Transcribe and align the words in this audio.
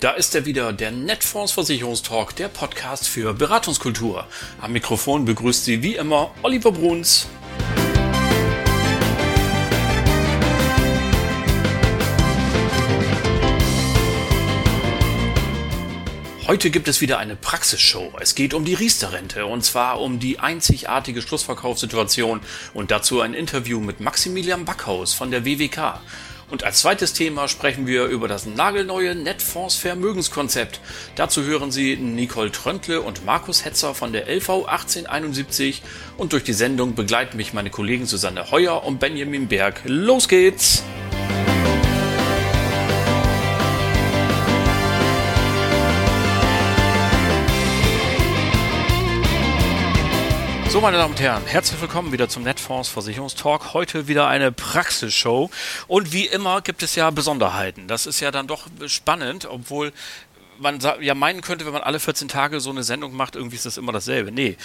Da 0.00 0.12
ist 0.12 0.34
er 0.34 0.46
wieder, 0.46 0.72
der 0.72 0.92
Netfonds 0.92 1.52
Versicherungstalk, 1.52 2.34
der 2.34 2.48
Podcast 2.48 3.06
für 3.06 3.34
Beratungskultur. 3.34 4.26
Am 4.58 4.72
Mikrofon 4.72 5.26
begrüßt 5.26 5.66
Sie 5.66 5.82
wie 5.82 5.96
immer 5.96 6.34
Oliver 6.42 6.72
Bruns. 6.72 7.28
Heute 16.46 16.70
gibt 16.70 16.88
es 16.88 17.02
wieder 17.02 17.18
eine 17.18 17.36
Praxisshow. 17.36 18.10
Es 18.20 18.34
geht 18.34 18.54
um 18.54 18.64
die 18.64 18.72
Riester-Rente 18.72 19.44
und 19.44 19.62
zwar 19.62 20.00
um 20.00 20.18
die 20.18 20.38
einzigartige 20.38 21.20
Schlussverkaufssituation 21.20 22.40
und 22.72 22.90
dazu 22.90 23.20
ein 23.20 23.34
Interview 23.34 23.80
mit 23.80 24.00
Maximilian 24.00 24.64
Backhaus 24.64 25.12
von 25.12 25.30
der 25.30 25.44
WWK. 25.44 26.00
Und 26.50 26.64
als 26.64 26.80
zweites 26.80 27.12
Thema 27.12 27.48
sprechen 27.48 27.86
wir 27.86 28.06
über 28.06 28.26
das 28.26 28.44
nagelneue 28.44 29.14
Netfonds 29.14 29.76
Vermögenskonzept. 29.76 30.80
Dazu 31.14 31.44
hören 31.44 31.70
Sie 31.70 31.96
Nicole 31.96 32.50
Tröntle 32.50 33.00
und 33.02 33.24
Markus 33.24 33.64
Hetzer 33.64 33.94
von 33.94 34.12
der 34.12 34.26
LV 34.26 34.66
1871 34.66 35.82
und 36.16 36.32
durch 36.32 36.44
die 36.44 36.52
Sendung 36.52 36.94
begleiten 36.94 37.36
mich 37.36 37.52
meine 37.52 37.70
Kollegen 37.70 38.06
Susanne 38.06 38.50
Heuer 38.50 38.84
und 38.84 38.98
Benjamin 38.98 39.46
Berg. 39.46 39.82
Los 39.84 40.28
geht's! 40.28 40.82
So, 50.70 50.80
meine 50.80 50.98
Damen 50.98 51.14
und 51.14 51.20
Herren, 51.20 51.44
herzlich 51.46 51.80
willkommen 51.80 52.12
wieder 52.12 52.28
zum 52.28 52.44
Netfonds 52.44 52.88
Versicherungstalk. 52.90 53.74
Heute 53.74 54.06
wieder 54.06 54.28
eine 54.28 54.52
Praxisshow. 54.52 55.50
Und 55.88 56.12
wie 56.12 56.26
immer 56.26 56.60
gibt 56.60 56.84
es 56.84 56.94
ja 56.94 57.10
Besonderheiten. 57.10 57.88
Das 57.88 58.06
ist 58.06 58.20
ja 58.20 58.30
dann 58.30 58.46
doch 58.46 58.68
spannend, 58.86 59.46
obwohl 59.50 59.92
man 60.60 60.78
ja 61.00 61.16
meinen 61.16 61.40
könnte, 61.40 61.66
wenn 61.66 61.72
man 61.72 61.82
alle 61.82 61.98
14 61.98 62.28
Tage 62.28 62.60
so 62.60 62.70
eine 62.70 62.84
Sendung 62.84 63.16
macht, 63.16 63.34
irgendwie 63.34 63.56
ist 63.56 63.66
das 63.66 63.78
immer 63.78 63.90
dasselbe. 63.90 64.30
Nee, 64.30 64.56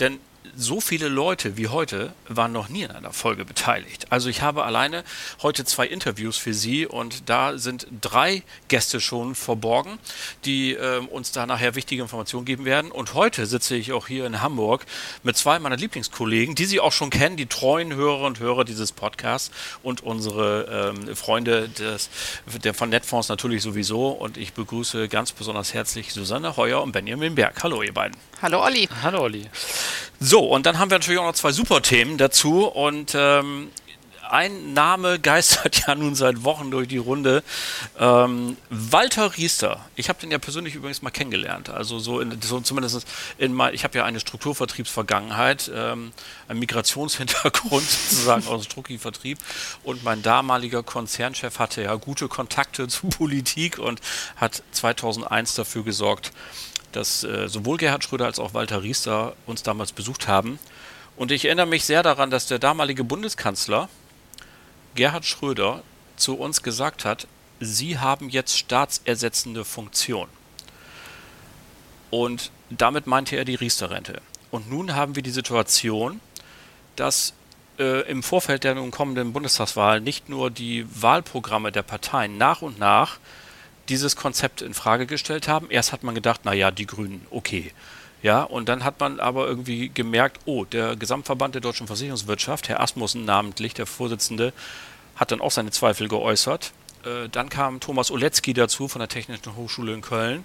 denn 0.00 0.18
so 0.56 0.80
viele 0.80 1.08
Leute 1.08 1.56
wie 1.56 1.68
heute 1.68 2.12
waren 2.28 2.52
noch 2.52 2.68
nie 2.68 2.82
in 2.82 2.90
einer 2.90 3.12
Folge 3.12 3.44
beteiligt. 3.44 4.06
Also 4.10 4.28
ich 4.28 4.42
habe 4.42 4.64
alleine 4.64 5.04
heute 5.42 5.64
zwei 5.64 5.86
Interviews 5.86 6.36
für 6.36 6.54
Sie 6.54 6.86
und 6.86 7.28
da 7.28 7.58
sind 7.58 7.86
drei 8.00 8.42
Gäste 8.68 9.00
schon 9.00 9.34
verborgen, 9.34 9.98
die 10.44 10.74
äh, 10.74 10.98
uns 10.98 11.32
da 11.32 11.46
nachher 11.46 11.74
wichtige 11.74 12.02
Informationen 12.02 12.44
geben 12.44 12.64
werden. 12.64 12.90
Und 12.90 13.14
heute 13.14 13.46
sitze 13.46 13.76
ich 13.76 13.92
auch 13.92 14.08
hier 14.08 14.26
in 14.26 14.42
Hamburg 14.42 14.84
mit 15.22 15.36
zwei 15.36 15.58
meiner 15.58 15.76
Lieblingskollegen, 15.76 16.54
die 16.54 16.64
Sie 16.64 16.80
auch 16.80 16.92
schon 16.92 17.10
kennen, 17.10 17.36
die 17.36 17.46
treuen 17.46 17.94
Hörer 17.94 18.22
und 18.22 18.40
Hörer 18.40 18.64
dieses 18.64 18.92
Podcasts 18.92 19.50
und 19.82 20.02
unsere 20.02 20.92
ähm, 20.96 21.16
Freunde 21.16 21.68
des, 21.68 22.10
der 22.62 22.74
von 22.74 22.90
Netfonds 22.90 23.28
natürlich 23.28 23.62
sowieso. 23.62 24.08
Und 24.08 24.36
ich 24.36 24.52
begrüße 24.52 25.08
ganz 25.08 25.32
besonders 25.32 25.74
herzlich 25.74 26.12
Susanne 26.12 26.56
Heuer 26.56 26.82
und 26.82 26.92
Benjamin 26.92 27.34
Berg. 27.34 27.62
Hallo 27.62 27.82
ihr 27.82 27.94
beiden. 27.94 28.16
Hallo 28.42 28.60
Olli. 28.60 28.88
Hallo 29.04 29.22
Olli. 29.22 29.48
So, 30.18 30.40
und 30.40 30.66
dann 30.66 30.80
haben 30.80 30.90
wir 30.90 30.98
natürlich 30.98 31.20
auch 31.20 31.26
noch 31.26 31.34
zwei 31.34 31.52
super 31.52 31.80
Themen 31.80 32.18
dazu. 32.18 32.66
Und 32.66 33.12
ähm, 33.14 33.70
ein 34.28 34.74
Name 34.74 35.20
geistert 35.20 35.82
ja 35.86 35.94
nun 35.94 36.16
seit 36.16 36.42
Wochen 36.42 36.72
durch 36.72 36.88
die 36.88 36.96
Runde. 36.96 37.44
Ähm, 38.00 38.56
Walter 38.68 39.36
Riester. 39.36 39.88
Ich 39.94 40.08
habe 40.08 40.18
den 40.18 40.32
ja 40.32 40.38
persönlich 40.38 40.74
übrigens 40.74 41.02
mal 41.02 41.10
kennengelernt. 41.10 41.70
Also 41.70 42.00
so, 42.00 42.18
in, 42.18 42.42
so 42.42 42.58
zumindest 42.58 43.06
in 43.38 43.52
mein, 43.52 43.74
ich 43.74 43.84
habe 43.84 43.96
ja 43.96 44.04
eine 44.04 44.18
Strukturvertriebsvergangenheit, 44.18 45.70
ähm, 45.72 46.12
einen 46.48 46.58
Migrationshintergrund 46.58 47.88
sozusagen 47.88 48.48
aus 48.48 48.62
dem 48.62 48.72
Strucki-Vertrieb. 48.72 49.38
Und 49.84 50.02
mein 50.02 50.20
damaliger 50.22 50.82
Konzernchef 50.82 51.60
hatte 51.60 51.82
ja 51.82 51.94
gute 51.94 52.26
Kontakte 52.26 52.88
zu 52.88 53.06
Politik 53.06 53.78
und 53.78 54.00
hat 54.34 54.64
2001 54.72 55.54
dafür 55.54 55.84
gesorgt, 55.84 56.32
dass 56.92 57.24
äh, 57.24 57.48
sowohl 57.48 57.78
Gerhard 57.78 58.04
Schröder 58.04 58.26
als 58.26 58.38
auch 58.38 58.54
Walter 58.54 58.82
Riester 58.82 59.34
uns 59.46 59.62
damals 59.62 59.92
besucht 59.92 60.28
haben. 60.28 60.58
Und 61.16 61.32
ich 61.32 61.44
erinnere 61.44 61.66
mich 61.66 61.84
sehr 61.84 62.02
daran, 62.02 62.30
dass 62.30 62.46
der 62.46 62.58
damalige 62.58 63.04
Bundeskanzler 63.04 63.88
Gerhard 64.94 65.24
Schröder 65.24 65.82
zu 66.16 66.36
uns 66.36 66.62
gesagt 66.62 67.04
hat, 67.04 67.26
Sie 67.60 67.98
haben 67.98 68.28
jetzt 68.28 68.58
staatsersetzende 68.58 69.64
Funktion. 69.64 70.28
Und 72.10 72.50
damit 72.70 73.06
meinte 73.06 73.36
er 73.36 73.44
die 73.44 73.54
Riester-Rente. 73.54 74.20
Und 74.50 74.68
nun 74.68 74.94
haben 74.94 75.16
wir 75.16 75.22
die 75.22 75.30
Situation, 75.30 76.20
dass 76.96 77.34
äh, 77.78 78.02
im 78.10 78.22
Vorfeld 78.22 78.64
der 78.64 78.74
nun 78.74 78.90
kommenden 78.90 79.32
Bundestagswahl 79.32 80.00
nicht 80.00 80.28
nur 80.28 80.50
die 80.50 80.86
Wahlprogramme 81.00 81.72
der 81.72 81.82
Parteien 81.82 82.36
nach 82.36 82.62
und 82.62 82.78
nach 82.78 83.18
dieses 83.88 84.16
Konzept 84.16 84.62
in 84.62 84.74
Frage 84.74 85.06
gestellt 85.06 85.48
haben. 85.48 85.70
Erst 85.70 85.92
hat 85.92 86.02
man 86.02 86.14
gedacht, 86.14 86.44
naja, 86.44 86.70
die 86.70 86.86
Grünen, 86.86 87.26
okay. 87.30 87.72
Ja, 88.22 88.44
und 88.44 88.68
dann 88.68 88.84
hat 88.84 89.00
man 89.00 89.18
aber 89.18 89.48
irgendwie 89.48 89.88
gemerkt, 89.88 90.40
oh, 90.44 90.64
der 90.64 90.94
Gesamtverband 90.94 91.54
der 91.54 91.60
deutschen 91.60 91.88
Versicherungswirtschaft, 91.88 92.68
Herr 92.68 92.80
Asmussen 92.80 93.24
namentlich, 93.24 93.74
der 93.74 93.86
Vorsitzende, 93.86 94.52
hat 95.16 95.32
dann 95.32 95.40
auch 95.40 95.50
seine 95.50 95.72
Zweifel 95.72 96.08
geäußert. 96.08 96.72
Äh, 97.04 97.28
dann 97.28 97.48
kam 97.48 97.80
Thomas 97.80 98.10
Oletzky 98.10 98.54
dazu 98.54 98.86
von 98.86 99.00
der 99.00 99.08
Technischen 99.08 99.56
Hochschule 99.56 99.92
in 99.92 100.02
Köln. 100.02 100.44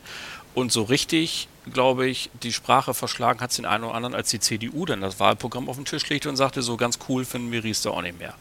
Und 0.55 0.71
so 0.71 0.83
richtig 0.83 1.47
glaube 1.71 2.07
ich, 2.07 2.29
die 2.43 2.53
Sprache 2.53 2.93
verschlagen 2.93 3.41
hat 3.41 3.51
es 3.51 3.57
den 3.57 3.65
einen 3.65 3.83
oder 3.83 3.93
anderen, 3.93 4.15
als 4.15 4.29
die 4.29 4.39
CDU 4.39 4.85
dann 4.85 5.01
das 5.01 5.19
Wahlprogramm 5.19 5.69
auf 5.69 5.75
den 5.75 5.85
Tisch 5.85 6.07
legte 6.09 6.29
und 6.29 6.35
sagte, 6.35 6.61
so 6.61 6.77
ganz 6.77 6.99
cool 7.07 7.25
finden 7.25 7.51
wir 7.51 7.63
Riester 7.63 7.91
auch 7.91 8.01
nicht 8.01 8.19
mehr. 8.19 8.33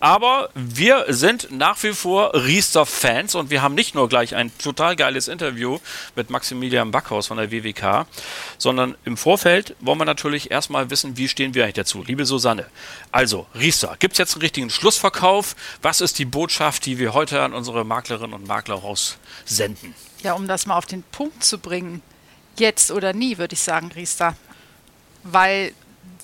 Aber 0.00 0.50
wir 0.54 1.06
sind 1.08 1.50
nach 1.50 1.82
wie 1.82 1.92
vor 1.92 2.34
Riester-Fans 2.34 3.34
und 3.34 3.50
wir 3.50 3.62
haben 3.62 3.74
nicht 3.74 3.94
nur 3.94 4.08
gleich 4.08 4.34
ein 4.34 4.56
total 4.58 4.94
geiles 4.96 5.28
Interview 5.28 5.78
mit 6.14 6.30
Maximilian 6.30 6.90
Backhaus 6.90 7.26
von 7.26 7.36
der 7.36 7.50
WWK, 7.50 8.06
sondern 8.58 8.96
im 9.04 9.16
Vorfeld 9.16 9.74
wollen 9.80 9.98
wir 9.98 10.04
natürlich 10.04 10.50
erstmal 10.50 10.90
wissen, 10.90 11.16
wie 11.16 11.28
stehen 11.28 11.54
wir 11.54 11.64
eigentlich 11.64 11.74
dazu. 11.74 12.04
Liebe 12.04 12.24
Susanne, 12.24 12.66
also 13.10 13.46
Riester, 13.54 13.96
gibt 13.98 14.12
es 14.12 14.18
jetzt 14.18 14.34
einen 14.34 14.42
richtigen 14.42 14.70
Schlussverkauf? 14.70 15.56
Was 15.82 16.00
ist 16.00 16.18
die 16.18 16.24
Botschaft, 16.24 16.86
die 16.86 16.98
wir 16.98 17.14
heute 17.14 17.42
an 17.42 17.52
unsere 17.52 17.84
Maklerinnen 17.84 18.34
und 18.34 18.46
Makler 18.46 18.76
raussenden? 18.76 19.94
Ja, 20.22 20.34
um 20.34 20.48
das 20.48 20.66
mal 20.66 20.76
auf 20.76 20.86
den 20.86 21.02
Punkt 21.02 21.44
zu 21.44 21.58
bringen 21.58 22.02
jetzt 22.58 22.90
oder 22.90 23.12
nie, 23.12 23.38
würde 23.38 23.54
ich 23.54 23.62
sagen, 23.62 23.90
Riester. 23.94 24.36
Weil 25.22 25.72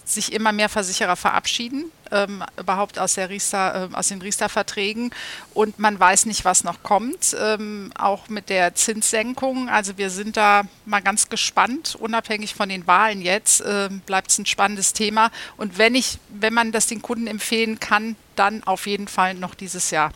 sich 0.05 0.33
immer 0.33 0.53
mehr 0.53 0.69
Versicherer 0.69 1.17
verabschieden, 1.17 1.91
ähm, 2.11 2.43
überhaupt 2.59 2.99
aus, 2.99 3.15
der 3.15 3.31
Riester, 3.31 3.89
äh, 3.91 3.97
aus 3.97 4.09
den 4.09 4.21
Riester-Verträgen. 4.21 5.11
Und 5.55 5.79
man 5.79 5.99
weiß 5.99 6.27
nicht, 6.27 6.45
was 6.45 6.65
noch 6.65 6.83
kommt, 6.83 7.35
ähm, 7.41 7.93
auch 7.99 8.29
mit 8.29 8.51
der 8.51 8.75
Zinssenkung. 8.75 9.69
Also 9.69 9.97
wir 9.97 10.11
sind 10.11 10.37
da 10.37 10.65
mal 10.85 11.01
ganz 11.01 11.29
gespannt, 11.29 11.97
unabhängig 11.99 12.55
von 12.55 12.69
den 12.69 12.87
Wahlen 12.87 13.23
jetzt, 13.23 13.61
äh, 13.63 13.89
bleibt 14.07 14.31
es 14.31 14.39
ein 14.39 14.47
spannendes 14.47 14.93
Thema. 14.93 15.31
Und 15.57 15.79
wenn 15.79 15.95
ich, 15.95 16.19
wenn 16.29 16.55
man 16.55 16.73
das 16.73 16.87
den 16.87 17.03
Kunden 17.03 17.27
empfehlen 17.27 17.81
kann, 17.81 18.17
dann 18.37 18.63
auf 18.65 18.87
jeden 18.87 19.09
Fall 19.09 19.35
noch 19.35 19.55
dieses 19.55 19.91
Jahr. 19.91 20.13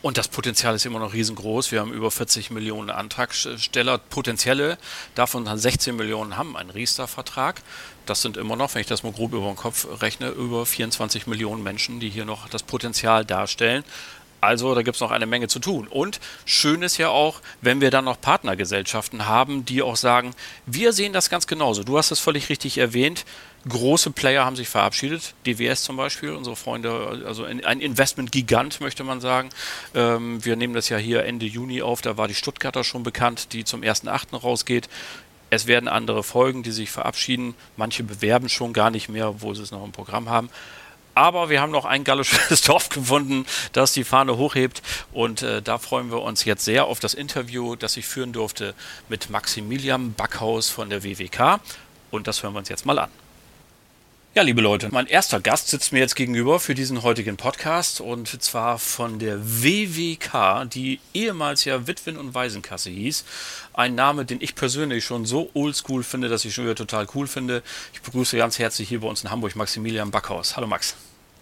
Und 0.00 0.16
das 0.16 0.28
Potenzial 0.28 0.76
ist 0.76 0.86
immer 0.86 1.00
noch 1.00 1.12
riesengroß. 1.12 1.72
Wir 1.72 1.80
haben 1.80 1.92
über 1.92 2.12
40 2.12 2.50
Millionen 2.50 2.88
Antragsteller, 2.88 3.98
potenzielle. 3.98 4.78
Davon 5.16 5.44
16 5.58 5.96
Millionen 5.96 6.36
haben 6.36 6.56
einen 6.56 6.70
Riester-Vertrag. 6.70 7.62
Das 8.06 8.22
sind 8.22 8.36
immer 8.36 8.54
noch, 8.54 8.74
wenn 8.74 8.80
ich 8.80 8.86
das 8.86 9.02
mal 9.02 9.12
grob 9.12 9.32
über 9.32 9.48
den 9.48 9.56
Kopf 9.56 9.88
rechne, 10.00 10.28
über 10.28 10.64
24 10.66 11.26
Millionen 11.26 11.64
Menschen, 11.64 11.98
die 11.98 12.10
hier 12.10 12.24
noch 12.24 12.48
das 12.48 12.62
Potenzial 12.62 13.24
darstellen. 13.24 13.82
Also 14.40 14.74
da 14.74 14.82
gibt 14.82 14.94
es 14.94 15.00
noch 15.00 15.10
eine 15.10 15.26
Menge 15.26 15.48
zu 15.48 15.58
tun. 15.58 15.88
Und 15.88 16.20
schön 16.44 16.82
ist 16.82 16.96
ja 16.96 17.08
auch, 17.08 17.40
wenn 17.60 17.80
wir 17.80 17.90
dann 17.90 18.04
noch 18.04 18.20
Partnergesellschaften 18.20 19.26
haben, 19.26 19.64
die 19.64 19.82
auch 19.82 19.96
sagen, 19.96 20.32
wir 20.66 20.92
sehen 20.92 21.12
das 21.12 21.30
ganz 21.30 21.46
genauso. 21.46 21.82
Du 21.82 21.98
hast 21.98 22.10
es 22.10 22.20
völlig 22.20 22.48
richtig 22.48 22.78
erwähnt. 22.78 23.24
Große 23.68 24.12
Player 24.12 24.44
haben 24.44 24.56
sich 24.56 24.68
verabschiedet. 24.68 25.34
DWS 25.44 25.82
zum 25.82 25.96
Beispiel, 25.96 26.30
unsere 26.30 26.54
Freunde, 26.54 27.24
also 27.26 27.44
ein 27.44 27.80
Investment-Gigant, 27.80 28.80
möchte 28.80 29.02
man 29.02 29.20
sagen. 29.20 29.50
Ähm, 29.94 30.44
wir 30.44 30.54
nehmen 30.54 30.74
das 30.74 30.88
ja 30.88 30.96
hier 30.96 31.24
Ende 31.24 31.46
Juni 31.46 31.82
auf, 31.82 32.00
da 32.00 32.16
war 32.16 32.28
die 32.28 32.34
Stuttgarter 32.34 32.84
schon 32.84 33.02
bekannt, 33.02 33.52
die 33.52 33.64
zum 33.64 33.82
1.8. 33.82 34.36
rausgeht. 34.36 34.88
Es 35.50 35.66
werden 35.66 35.88
andere 35.88 36.22
folgen, 36.22 36.62
die 36.62 36.70
sich 36.70 36.90
verabschieden. 36.90 37.54
Manche 37.76 38.04
bewerben 38.04 38.48
schon 38.48 38.72
gar 38.72 38.90
nicht 38.90 39.08
mehr, 39.08 39.30
obwohl 39.30 39.54
sie 39.56 39.62
es 39.62 39.70
noch 39.70 39.84
im 39.84 39.92
Programm 39.92 40.28
haben. 40.28 40.50
Aber 41.18 41.50
wir 41.50 41.60
haben 41.60 41.72
noch 41.72 41.84
ein 41.84 42.04
gallisches 42.04 42.60
Dorf 42.66 42.90
gefunden, 42.90 43.44
das 43.72 43.92
die 43.92 44.04
Fahne 44.04 44.36
hochhebt. 44.36 44.82
Und 45.12 45.42
äh, 45.42 45.60
da 45.60 45.78
freuen 45.78 46.12
wir 46.12 46.22
uns 46.22 46.44
jetzt 46.44 46.64
sehr 46.64 46.84
auf 46.84 47.00
das 47.00 47.12
Interview, 47.12 47.74
das 47.74 47.96
ich 47.96 48.06
führen 48.06 48.32
durfte 48.32 48.72
mit 49.08 49.28
Maximilian 49.28 50.12
Backhaus 50.12 50.70
von 50.70 50.90
der 50.90 51.02
WWK. 51.02 51.58
Und 52.12 52.28
das 52.28 52.44
hören 52.44 52.52
wir 52.52 52.60
uns 52.60 52.68
jetzt 52.68 52.86
mal 52.86 53.00
an. 53.00 53.10
Ja, 54.36 54.42
liebe 54.42 54.60
Leute, 54.60 54.90
mein 54.92 55.08
erster 55.08 55.40
Gast 55.40 55.66
sitzt 55.66 55.92
mir 55.92 55.98
jetzt 55.98 56.14
gegenüber 56.14 56.60
für 56.60 56.76
diesen 56.76 57.02
heutigen 57.02 57.36
Podcast 57.36 58.00
und 58.00 58.40
zwar 58.40 58.78
von 58.78 59.18
der 59.18 59.40
WWK, 59.42 60.70
die 60.70 61.00
ehemals 61.14 61.64
ja 61.64 61.88
Witwen- 61.88 62.16
und 62.16 62.34
Waisenkasse 62.34 62.90
hieß. 62.90 63.24
Ein 63.72 63.96
Name, 63.96 64.24
den 64.24 64.40
ich 64.40 64.54
persönlich 64.54 65.04
schon 65.04 65.26
so 65.26 65.50
oldschool 65.54 66.04
finde, 66.04 66.28
dass 66.28 66.44
ich 66.44 66.54
schon 66.54 66.62
wieder 66.62 66.76
total 66.76 67.08
cool 67.16 67.26
finde. 67.26 67.64
Ich 67.92 68.02
begrüße 68.02 68.36
ganz 68.36 68.60
herzlich 68.60 68.88
hier 68.88 69.00
bei 69.00 69.08
uns 69.08 69.24
in 69.24 69.30
Hamburg 69.32 69.56
Maximilian 69.56 70.12
Backhaus. 70.12 70.56
Hallo 70.56 70.68
Max. 70.68 70.94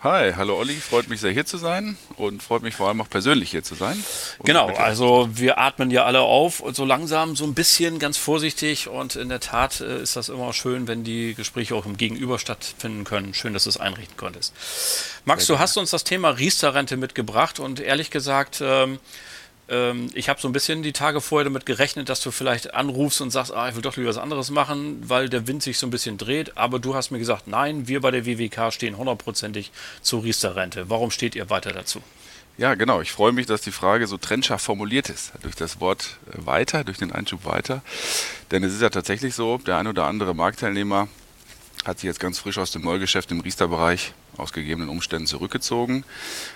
Hi, 0.03 0.35
hallo 0.37 0.59
Olli, 0.59 0.75
freut 0.75 1.09
mich 1.09 1.21
sehr 1.21 1.33
hier 1.33 1.47
zu 1.47 1.57
sein 1.57 1.97
und 2.17 2.43
freut 2.43 2.63
mich 2.63 2.75
vor 2.75 2.89
allem 2.89 3.01
auch 3.01 3.09
persönlich 3.09 3.51
hier 3.51 3.63
zu 3.63 3.75
sein. 3.75 4.03
Genau, 4.45 4.69
also 4.69 5.31
wir 5.33 5.59
atmen 5.59 5.91
ja 5.91 6.05
alle 6.05 6.21
auf 6.21 6.61
und 6.61 6.77
so 6.77 6.85
langsam, 6.85 7.35
so 7.35 7.45
ein 7.45 7.55
bisschen 7.55 7.99
ganz 7.99 8.19
vorsichtig 8.19 8.89
und 8.89 9.17
in 9.17 9.31
der 9.31 9.41
Tat 9.41 9.81
äh, 9.81 10.03
ist 10.03 10.15
das 10.15 10.29
immer 10.29 10.53
schön, 10.53 10.87
wenn 10.87 11.03
die 11.03 11.35
Gespräche 11.35 11.75
auch 11.75 11.87
im 11.87 11.97
Gegenüber 11.97 12.39
stattfinden 12.39 13.05
können. 13.05 13.33
Schön, 13.33 13.55
dass 13.55 13.65
du 13.65 13.71
es 13.71 13.79
einrichten 13.79 14.19
konntest. 14.19 14.53
Max, 15.25 15.47
du 15.47 15.59
hast 15.59 15.79
uns 15.79 15.91
das 15.91 16.05
Thema 16.05 16.29
Riester-Rente 16.29 16.99
mitgebracht 16.99 17.59
und 17.59 17.81
ehrlich 17.81 18.11
gesagt, 18.11 18.61
ähm, 18.63 18.99
ähm, 19.69 20.09
ich 20.15 20.29
habe 20.29 20.41
so 20.41 20.49
ein 20.49 20.53
bisschen 20.53 20.83
die 20.83 20.93
Tage 20.93 21.21
vorher 21.21 21.45
damit 21.45 21.67
gerechnet, 21.67 22.09
dass 22.09 22.21
du 22.21 22.31
vielleicht 22.31 22.75
anrufst 22.75 23.21
und 23.21 23.31
sagst, 23.31 23.53
ah, 23.53 23.69
ich 23.69 23.75
will 23.75 23.83
doch 23.83 23.97
lieber 23.97 24.09
was 24.09 24.19
anderes 24.19 24.51
machen, 24.51 25.03
weil 25.09 25.29
der 25.29 25.47
Wind 25.47 25.63
sich 25.63 25.79
so 25.79 25.87
ein 25.87 25.91
bisschen 25.91 26.19
dreht. 26.19 26.57
Aber 26.57 26.79
du 26.79 26.95
hast 26.95 27.11
mir 27.11 27.19
gesagt, 27.19 27.47
nein, 27.47 27.89
wir 27.89 28.01
bei 28.01 28.11
der 28.11 28.27
WWK 28.27 28.73
stehen 28.73 28.97
hundertprozentig 28.97 29.73
zur 30.03 30.23
Riester-Rente. 30.23 30.89
Warum 30.89 31.11
steht 31.11 31.35
ihr 31.35 31.51
weiter 31.51 31.73
dazu? 31.73 32.01
Ja, 32.59 32.75
genau. 32.75 33.03
Ich 33.03 33.13
freue 33.13 33.33
mich, 33.33 33.47
dass 33.47 33.61
die 33.61 33.73
Frage 33.73 34.07
so 34.07 34.17
trennscharf 34.17 34.63
formuliert 34.63 35.11
ist. 35.11 35.33
Durch 35.43 35.57
das 35.57 35.81
Wort 35.81 36.17
äh, 36.31 36.47
weiter, 36.47 36.85
durch 36.85 36.99
den 36.99 37.13
Einschub 37.13 37.45
weiter. 37.45 37.83
Denn 38.51 38.63
es 38.63 38.73
ist 38.73 38.83
ja 38.83 38.91
tatsächlich 38.91 39.35
so, 39.35 39.59
der 39.59 39.77
ein 39.77 39.87
oder 39.87 40.07
andere 40.07 40.35
Marktteilnehmer 40.35 41.09
hat 41.85 41.99
sich 41.99 42.09
jetzt 42.09 42.19
ganz 42.19 42.39
frisch 42.39 42.59
aus 42.59 42.71
dem 42.71 42.83
Neugeschäft 42.83 43.31
im 43.31 43.41
Riester-Bereich 43.41 44.13
aus 44.39 44.53
gegebenen 44.53 44.89
Umständen 44.89 45.27
zurückgezogen. 45.27 46.05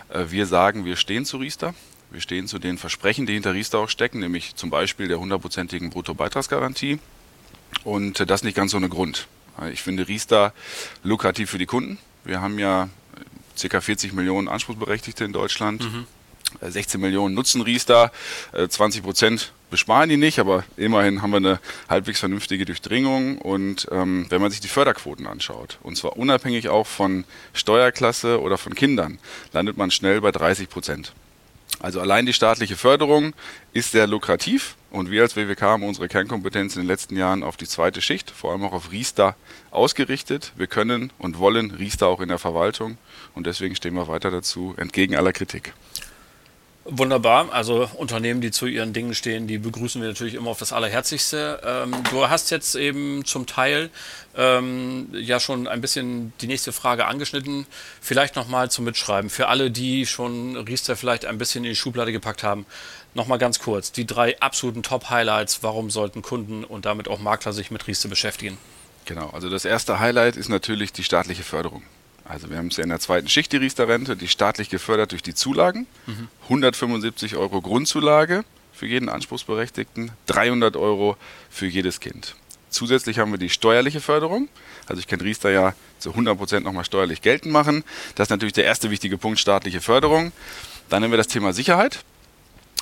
Äh, 0.08 0.26
wir 0.30 0.46
sagen, 0.46 0.84
wir 0.84 0.96
stehen 0.96 1.24
zu 1.24 1.36
Riester. 1.36 1.74
Wir 2.10 2.20
stehen 2.20 2.48
zu 2.48 2.58
den 2.58 2.76
Versprechen, 2.76 3.26
die 3.26 3.34
hinter 3.34 3.54
Riester 3.54 3.78
auch 3.78 3.88
stecken, 3.88 4.18
nämlich 4.18 4.56
zum 4.56 4.70
Beispiel 4.70 5.08
der 5.08 5.20
hundertprozentigen 5.20 5.90
Bruttobeitragsgarantie. 5.90 6.98
Und 7.84 8.28
das 8.28 8.42
nicht 8.42 8.56
ganz 8.56 8.74
ohne 8.74 8.88
Grund. 8.88 9.28
Ich 9.72 9.82
finde 9.82 10.08
Riester 10.08 10.52
lukrativ 11.04 11.50
für 11.50 11.58
die 11.58 11.66
Kunden. 11.66 11.98
Wir 12.24 12.40
haben 12.40 12.58
ja 12.58 12.88
ca. 13.60 13.80
40 13.80 14.12
Millionen 14.12 14.48
Anspruchsberechtigte 14.48 15.24
in 15.24 15.32
Deutschland. 15.32 15.84
Mhm. 15.84 16.06
16 16.60 17.00
Millionen 17.00 17.34
nutzen 17.34 17.60
Riester, 17.60 18.10
20 18.52 19.04
Prozent 19.04 19.52
besparen 19.70 20.08
die 20.08 20.16
nicht, 20.16 20.40
aber 20.40 20.64
immerhin 20.76 21.22
haben 21.22 21.30
wir 21.30 21.36
eine 21.36 21.60
halbwegs 21.88 22.18
vernünftige 22.18 22.64
Durchdringung. 22.64 23.38
Und 23.38 23.86
ähm, 23.92 24.26
wenn 24.30 24.40
man 24.40 24.50
sich 24.50 24.60
die 24.60 24.68
Förderquoten 24.68 25.28
anschaut, 25.28 25.78
und 25.82 25.96
zwar 25.96 26.16
unabhängig 26.16 26.68
auch 26.68 26.88
von 26.88 27.24
Steuerklasse 27.52 28.40
oder 28.40 28.58
von 28.58 28.74
Kindern, 28.74 29.20
landet 29.52 29.76
man 29.76 29.92
schnell 29.92 30.20
bei 30.20 30.32
30 30.32 30.68
Prozent. 30.68 31.12
Also 31.80 32.00
allein 32.00 32.26
die 32.26 32.34
staatliche 32.34 32.76
Förderung 32.76 33.32
ist 33.72 33.92
sehr 33.92 34.06
lukrativ 34.06 34.76
und 34.90 35.10
wir 35.10 35.22
als 35.22 35.34
WWK 35.34 35.62
haben 35.62 35.82
unsere 35.82 36.08
Kernkompetenz 36.08 36.76
in 36.76 36.82
den 36.82 36.88
letzten 36.88 37.16
Jahren 37.16 37.42
auf 37.42 37.56
die 37.56 37.66
zweite 37.66 38.02
Schicht, 38.02 38.30
vor 38.30 38.52
allem 38.52 38.64
auch 38.64 38.72
auf 38.72 38.92
Riester 38.92 39.34
ausgerichtet. 39.70 40.52
Wir 40.56 40.66
können 40.66 41.10
und 41.18 41.38
wollen 41.38 41.70
Riester 41.70 42.06
auch 42.06 42.20
in 42.20 42.28
der 42.28 42.38
Verwaltung 42.38 42.98
und 43.34 43.46
deswegen 43.46 43.74
stehen 43.74 43.94
wir 43.94 44.08
weiter 44.08 44.30
dazu, 44.30 44.74
entgegen 44.76 45.16
aller 45.16 45.32
Kritik. 45.32 45.72
Wunderbar. 46.84 47.52
Also 47.52 47.90
Unternehmen, 47.94 48.40
die 48.40 48.50
zu 48.50 48.66
ihren 48.66 48.94
Dingen 48.94 49.14
stehen, 49.14 49.46
die 49.46 49.58
begrüßen 49.58 50.00
wir 50.00 50.08
natürlich 50.08 50.34
immer 50.34 50.50
auf 50.50 50.58
das 50.58 50.72
Allerherzigste. 50.72 51.60
Ähm, 51.62 51.92
du 52.10 52.28
hast 52.30 52.50
jetzt 52.50 52.74
eben 52.74 53.22
zum 53.26 53.46
Teil 53.46 53.90
ähm, 54.34 55.08
ja 55.12 55.40
schon 55.40 55.68
ein 55.68 55.82
bisschen 55.82 56.32
die 56.40 56.46
nächste 56.46 56.72
Frage 56.72 57.04
angeschnitten. 57.04 57.66
Vielleicht 58.00 58.34
nochmal 58.34 58.70
zum 58.70 58.86
Mitschreiben. 58.86 59.28
Für 59.28 59.48
alle, 59.48 59.70
die 59.70 60.06
schon 60.06 60.56
Riester 60.56 60.96
vielleicht 60.96 61.26
ein 61.26 61.36
bisschen 61.36 61.64
in 61.64 61.70
die 61.70 61.76
Schublade 61.76 62.12
gepackt 62.12 62.42
haben, 62.42 62.64
nochmal 63.12 63.38
ganz 63.38 63.58
kurz. 63.58 63.92
Die 63.92 64.06
drei 64.06 64.40
absoluten 64.40 64.82
Top-Highlights. 64.82 65.62
Warum 65.62 65.90
sollten 65.90 66.22
Kunden 66.22 66.64
und 66.64 66.86
damit 66.86 67.08
auch 67.08 67.18
Makler 67.18 67.52
sich 67.52 67.70
mit 67.70 67.86
Riester 67.88 68.08
beschäftigen? 68.08 68.56
Genau. 69.04 69.28
Also 69.30 69.50
das 69.50 69.66
erste 69.66 70.00
Highlight 70.00 70.38
ist 70.38 70.48
natürlich 70.48 70.94
die 70.94 71.04
staatliche 71.04 71.42
Förderung. 71.42 71.82
Also 72.30 72.48
wir 72.48 72.58
haben 72.58 72.68
es 72.68 72.76
ja 72.76 72.84
in 72.84 72.90
der 72.90 73.00
zweiten 73.00 73.28
Schicht, 73.28 73.52
die 73.52 73.56
Riester-Rente, 73.56 74.16
die 74.16 74.28
staatlich 74.28 74.70
gefördert 74.70 75.10
durch 75.10 75.22
die 75.22 75.34
Zulagen. 75.34 75.86
Mhm. 76.06 76.28
175 76.44 77.36
Euro 77.36 77.60
Grundzulage 77.60 78.44
für 78.72 78.86
jeden 78.86 79.08
Anspruchsberechtigten, 79.08 80.12
300 80.26 80.76
Euro 80.76 81.16
für 81.50 81.66
jedes 81.66 81.98
Kind. 81.98 82.36
Zusätzlich 82.70 83.18
haben 83.18 83.32
wir 83.32 83.38
die 83.38 83.48
steuerliche 83.48 84.00
Förderung. 84.00 84.48
Also 84.86 85.00
ich 85.00 85.08
kann 85.08 85.20
Riester 85.20 85.50
ja 85.50 85.74
zu 85.98 86.10
100 86.10 86.38
Prozent 86.38 86.64
nochmal 86.64 86.84
steuerlich 86.84 87.20
geltend 87.20 87.52
machen. 87.52 87.82
Das 88.14 88.26
ist 88.26 88.30
natürlich 88.30 88.52
der 88.52 88.64
erste 88.64 88.92
wichtige 88.92 89.18
Punkt, 89.18 89.40
staatliche 89.40 89.80
Förderung. 89.80 90.30
Dann 90.88 91.02
haben 91.02 91.10
wir 91.10 91.18
das 91.18 91.26
Thema 91.26 91.52
Sicherheit. 91.52 92.04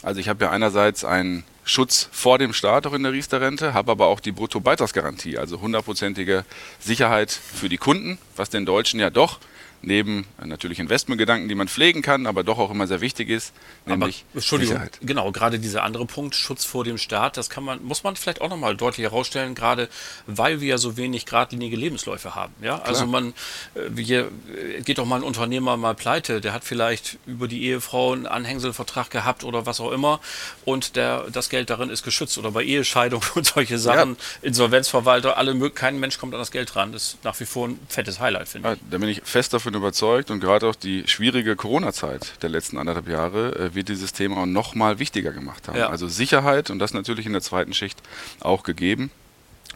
Also 0.03 0.21
ich 0.21 0.29
habe 0.29 0.45
ja 0.45 0.51
einerseits 0.51 1.07
einen 1.07 1.43
Schutz 1.69 2.09
vor 2.13 2.39
dem 2.39 2.55
Staat 2.55 2.87
auch 2.87 2.95
in 2.95 3.03
der 3.03 3.13
Riester-Rente, 3.13 3.75
habe 3.75 3.93
aber 3.93 4.07
auch 4.07 4.21
die 4.21 4.33
Bruttobeitragsgarantie, 4.33 5.37
also 5.37 5.61
hundertprozentige 5.61 6.47
Sicherheit 6.81 7.31
für 7.31 7.69
die 7.69 7.77
Kunden, 7.77 8.19
was 8.37 8.49
den 8.49 8.65
Deutschen 8.65 8.99
ja 9.01 9.11
doch 9.11 9.39
neben 9.83 10.27
natürlich 10.45 10.79
Investmentgedanken, 10.81 11.49
die 11.49 11.55
man 11.55 11.69
pflegen 11.69 12.03
kann, 12.03 12.27
aber 12.27 12.43
doch 12.43 12.59
auch 12.59 12.71
immer 12.71 12.87
sehr 12.87 13.01
wichtig 13.01 13.29
ist, 13.29 13.53
nämlich 13.87 14.25
aber, 14.29 14.39
Entschuldigung, 14.39 14.75
Sicherheit. 14.75 14.99
Genau, 15.03 15.31
gerade 15.33 15.59
dieser 15.59 15.85
andere 15.85 16.07
Punkt, 16.07 16.35
Schutz 16.35 16.65
vor 16.65 16.85
dem 16.85 16.99
Staat, 16.99 17.37
das 17.37 17.49
kann 17.49 17.65
man, 17.65 17.83
muss 17.85 18.03
man 18.03 18.17
vielleicht 18.17 18.41
auch 18.41 18.51
nochmal 18.51 18.77
deutlich 18.77 19.05
herausstellen, 19.05 19.55
gerade 19.55 19.89
weil 20.27 20.61
wir 20.61 20.69
ja 20.69 20.79
so 20.79 20.97
wenig 20.97 21.27
geradlinige 21.27 21.77
Lebensläufe 21.77 22.35
haben. 22.35 22.53
Ja? 22.61 22.81
Also 22.83 23.07
man, 23.07 23.35
äh, 23.75 24.03
hier 24.03 24.31
äh, 24.77 24.83
geht 24.83 24.99
doch 24.99 25.07
mal 25.07 25.17
ein 25.17 25.23
Unternehmer 25.23 25.77
mal 25.77 25.95
pleite, 25.95 26.41
der 26.41 26.53
hat 26.53 26.65
vielleicht 26.65 27.19
über 27.27 27.49
die 27.49 27.65
Ehefrau 27.65 28.13
einen 28.13 28.27
Anhängselvertrag 28.27 29.11
gehabt 29.11 29.45
oder 29.45 29.67
was 29.67 29.81
auch 29.81 29.93
immer 29.93 30.21
und 30.65 30.97
der, 30.97 31.27
das 31.33 31.49
Geld 31.49 31.71
darin 31.71 31.91
ist 31.91 32.03
geschützt 32.03 32.37
oder 32.39 32.51
bei 32.51 32.65
Ehescheidung 32.65 33.23
und 33.35 33.47
solche 33.47 33.79
Sachen, 33.79 34.17
ja. 34.43 34.49
Insolvenzverwalter, 34.49 35.37
alle, 35.37 35.59
kein 35.71 36.01
Mensch 36.01 36.19
kommt 36.19 36.35
an 36.35 36.41
das 36.41 36.51
Geld 36.51 36.75
ran. 36.77 36.93
Das 36.93 37.03
ist 37.03 37.25
nach 37.25 37.39
wie 37.41 37.47
vor 37.47 37.69
ein 37.69 37.79
fettes 37.89 38.21
Highlight, 38.21 38.49
finde 38.49 38.75
ich. 38.75 38.81
da 38.91 38.99
bin 38.99 39.09
ich 39.09 39.23
fest 39.25 39.53
davon 39.53 39.68
davon 39.69 39.75
überzeugt 39.75 40.31
und 40.31 40.41
gerade 40.41 40.67
auch 40.67 40.75
die 40.75 41.05
schwierige 41.07 41.57
Corona-Zeit 41.57 42.43
der 42.43 42.51
letzten 42.51 42.79
anderthalb 42.79 43.09
Jahre 43.09 43.55
äh, 43.57 43.75
wird 43.75 43.89
dieses 43.89 44.13
Thema 44.13 44.39
auch 44.39 44.47
noch 44.47 44.75
mal 44.75 44.99
wichtiger 44.99 45.33
gemacht 45.33 45.69
haben. 45.69 45.79
Ja. 45.79 45.91
Also 45.91 46.09
Sicherheit 46.09 46.71
und 46.71 46.79
das 46.79 46.95
natürlich 46.95 47.27
in 47.27 47.33
der 47.33 47.43
zweiten 47.43 47.75
Schicht 47.75 47.99
auch 48.41 48.63
gegeben. 48.63 49.11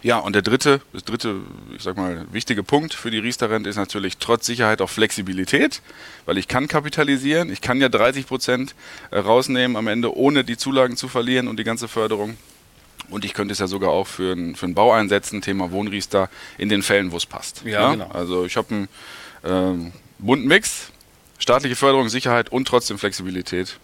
Ja, 0.03 0.19
und 0.19 0.35
der 0.35 0.43
dritte, 0.43 0.81
das 0.93 1.05
dritte, 1.05 1.37
ich 1.77 1.83
sag 1.83 1.97
mal, 1.97 2.27
wichtige 2.33 2.65
Punkt 2.65 2.93
für 2.93 3.13
die 3.13 3.19
Riester-Rente 3.19 3.71
ist 3.71 3.77
natürlich 3.77 4.19
trotz 4.19 4.47
Sicherheit 4.47 4.81
auch 4.81 4.91
Flexibilität, 4.91 5.81
weil 6.27 6.39
ich 6.39 6.49
kann 6.49 6.67
kapitalisieren, 6.67 7.53
ich 7.53 7.61
kann 7.61 7.81
ja 7.81 7.89
30 7.89 8.27
Prozent 8.27 8.75
äh, 9.11 9.19
rausnehmen 9.19 9.77
am 9.77 9.87
Ende, 9.87 10.17
ohne 10.17 10.43
die 10.43 10.57
Zulagen 10.57 10.97
zu 10.97 11.07
verlieren 11.07 11.47
und 11.47 11.59
die 11.59 11.65
ganze 11.65 11.87
Förderung. 11.87 12.37
Und 13.11 13.25
ich 13.25 13.35
könnte 13.35 13.53
es 13.53 13.59
ja 13.59 13.67
sogar 13.67 13.91
auch 13.91 14.07
für, 14.07 14.33
ein, 14.33 14.57
für 14.57 14.67
einen 14.67 14.75
Bau 14.75 14.93
einsetzen, 14.93 15.43
Thema 15.43 15.71
Wohnriester, 15.71 16.31
in 16.57 16.69
den 16.69 16.83
Fällen, 16.83 17.13
wo 17.13 17.17
es 17.19 17.27
passt. 17.27 17.63
Ja, 17.65 17.71
ja? 17.71 17.91
Genau. 17.93 18.09
Also 18.09 18.45
ich 18.47 18.57
habe 18.57 18.75
einen 18.75 18.89
ähm, 19.45 19.93
bunten 20.19 20.47
Mix, 20.47 20.91
staatliche 21.39 21.77
Förderung, 21.77 22.09
Sicherheit 22.09 22.51
und 22.51 22.67
trotzdem 22.67 22.99
Flexibilität. 22.99 23.79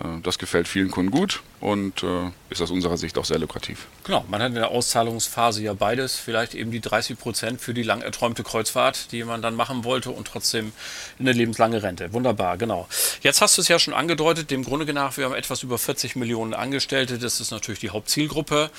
Äh, 0.00 0.20
das 0.22 0.38
gefällt 0.38 0.68
vielen 0.68 0.90
Kunden 0.90 1.10
gut 1.10 1.42
und 1.60 2.02
äh, 2.02 2.30
ist 2.50 2.60
aus 2.60 2.70
unserer 2.70 2.96
Sicht 2.96 3.16
auch 3.16 3.24
sehr 3.24 3.38
lukrativ. 3.38 3.86
Genau, 4.04 4.24
man 4.28 4.42
hat 4.42 4.48
in 4.48 4.54
der 4.54 4.70
Auszahlungsphase 4.70 5.62
ja 5.62 5.72
beides, 5.72 6.16
vielleicht 6.16 6.54
eben 6.54 6.70
die 6.70 6.80
30 6.80 7.18
Prozent 7.18 7.60
für 7.60 7.74
die 7.74 7.82
lang 7.82 8.02
erträumte 8.02 8.42
Kreuzfahrt, 8.42 9.12
die 9.12 9.24
man 9.24 9.42
dann 9.42 9.54
machen 9.54 9.84
wollte 9.84 10.10
und 10.10 10.26
trotzdem 10.26 10.72
eine 11.18 11.32
lebenslange 11.32 11.82
Rente. 11.82 12.12
Wunderbar, 12.12 12.56
genau. 12.58 12.88
Jetzt 13.22 13.40
hast 13.40 13.56
du 13.56 13.62
es 13.62 13.68
ja 13.68 13.78
schon 13.78 13.94
angedeutet, 13.94 14.50
dem 14.50 14.64
Grunde 14.64 14.92
nach, 14.92 15.16
wir 15.16 15.26
haben 15.26 15.34
etwas 15.34 15.62
über 15.62 15.78
40 15.78 16.16
Millionen 16.16 16.54
Angestellte, 16.54 17.18
das 17.18 17.40
ist 17.40 17.50
natürlich 17.50 17.80
die 17.80 17.90
Hauptzielgruppe. 17.90 18.70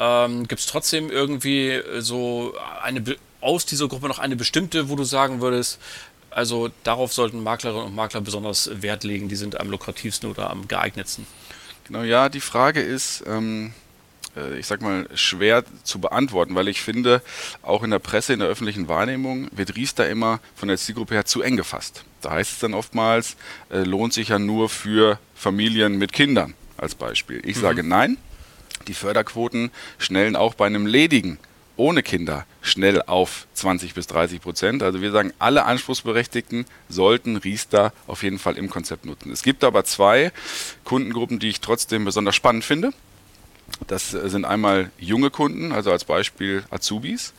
Ähm, 0.00 0.48
Gibt 0.48 0.60
es 0.60 0.66
trotzdem 0.66 1.10
irgendwie 1.10 1.80
so 1.98 2.54
eine 2.82 3.00
aus 3.44 3.66
dieser 3.66 3.88
Gruppe 3.88 4.08
noch 4.08 4.18
eine 4.18 4.36
bestimmte, 4.36 4.88
wo 4.88 4.96
du 4.96 5.04
sagen 5.04 5.40
würdest, 5.40 5.78
also 6.30 6.70
darauf 6.82 7.12
sollten 7.12 7.42
Maklerinnen 7.42 7.86
und 7.86 7.94
Makler 7.94 8.20
besonders 8.20 8.70
Wert 8.82 9.04
legen, 9.04 9.28
die 9.28 9.36
sind 9.36 9.60
am 9.60 9.70
lukrativsten 9.70 10.28
oder 10.30 10.50
am 10.50 10.66
geeignetsten? 10.66 11.26
Genau, 11.84 12.02
ja, 12.02 12.28
die 12.28 12.40
Frage 12.40 12.80
ist, 12.80 13.22
ähm, 13.26 13.72
äh, 14.36 14.58
ich 14.58 14.66
sag 14.66 14.80
mal, 14.80 15.06
schwer 15.14 15.64
zu 15.84 16.00
beantworten, 16.00 16.54
weil 16.54 16.68
ich 16.68 16.80
finde, 16.80 17.22
auch 17.62 17.82
in 17.82 17.90
der 17.90 17.98
Presse, 17.98 18.32
in 18.32 18.40
der 18.40 18.48
öffentlichen 18.48 18.88
Wahrnehmung 18.88 19.48
wird 19.52 19.76
Riester 19.76 20.08
immer 20.08 20.40
von 20.56 20.68
der 20.68 20.78
Zielgruppe 20.78 21.14
her 21.14 21.24
zu 21.24 21.42
eng 21.42 21.56
gefasst. 21.56 22.04
Da 22.20 22.30
heißt 22.32 22.52
es 22.52 22.58
dann 22.58 22.74
oftmals, 22.74 23.36
äh, 23.70 23.84
lohnt 23.84 24.12
sich 24.12 24.28
ja 24.28 24.38
nur 24.38 24.68
für 24.68 25.18
Familien 25.34 25.98
mit 25.98 26.12
Kindern 26.12 26.54
als 26.78 26.94
Beispiel. 26.94 27.40
Ich 27.44 27.56
mhm. 27.58 27.60
sage 27.60 27.82
nein, 27.84 28.16
die 28.88 28.94
Förderquoten 28.94 29.70
schnellen 29.98 30.36
auch 30.36 30.54
bei 30.54 30.66
einem 30.66 30.86
ledigen 30.86 31.38
ohne 31.76 32.02
Kinder 32.02 32.46
schnell 32.62 33.02
auf 33.02 33.46
20 33.54 33.94
bis 33.94 34.06
30 34.06 34.40
Prozent. 34.40 34.82
Also 34.82 35.00
wir 35.00 35.10
sagen, 35.10 35.32
alle 35.38 35.64
Anspruchsberechtigten 35.64 36.66
sollten 36.88 37.36
Riester 37.36 37.92
auf 38.06 38.22
jeden 38.22 38.38
Fall 38.38 38.56
im 38.56 38.70
Konzept 38.70 39.04
nutzen. 39.04 39.32
Es 39.32 39.42
gibt 39.42 39.64
aber 39.64 39.84
zwei 39.84 40.32
Kundengruppen, 40.84 41.38
die 41.38 41.48
ich 41.48 41.60
trotzdem 41.60 42.04
besonders 42.04 42.34
spannend 42.34 42.64
finde. 42.64 42.92
Das 43.86 44.10
sind 44.10 44.44
einmal 44.44 44.90
junge 44.98 45.30
Kunden, 45.30 45.72
also 45.72 45.90
als 45.90 46.04
Beispiel 46.04 46.64
Azubis. 46.70 47.32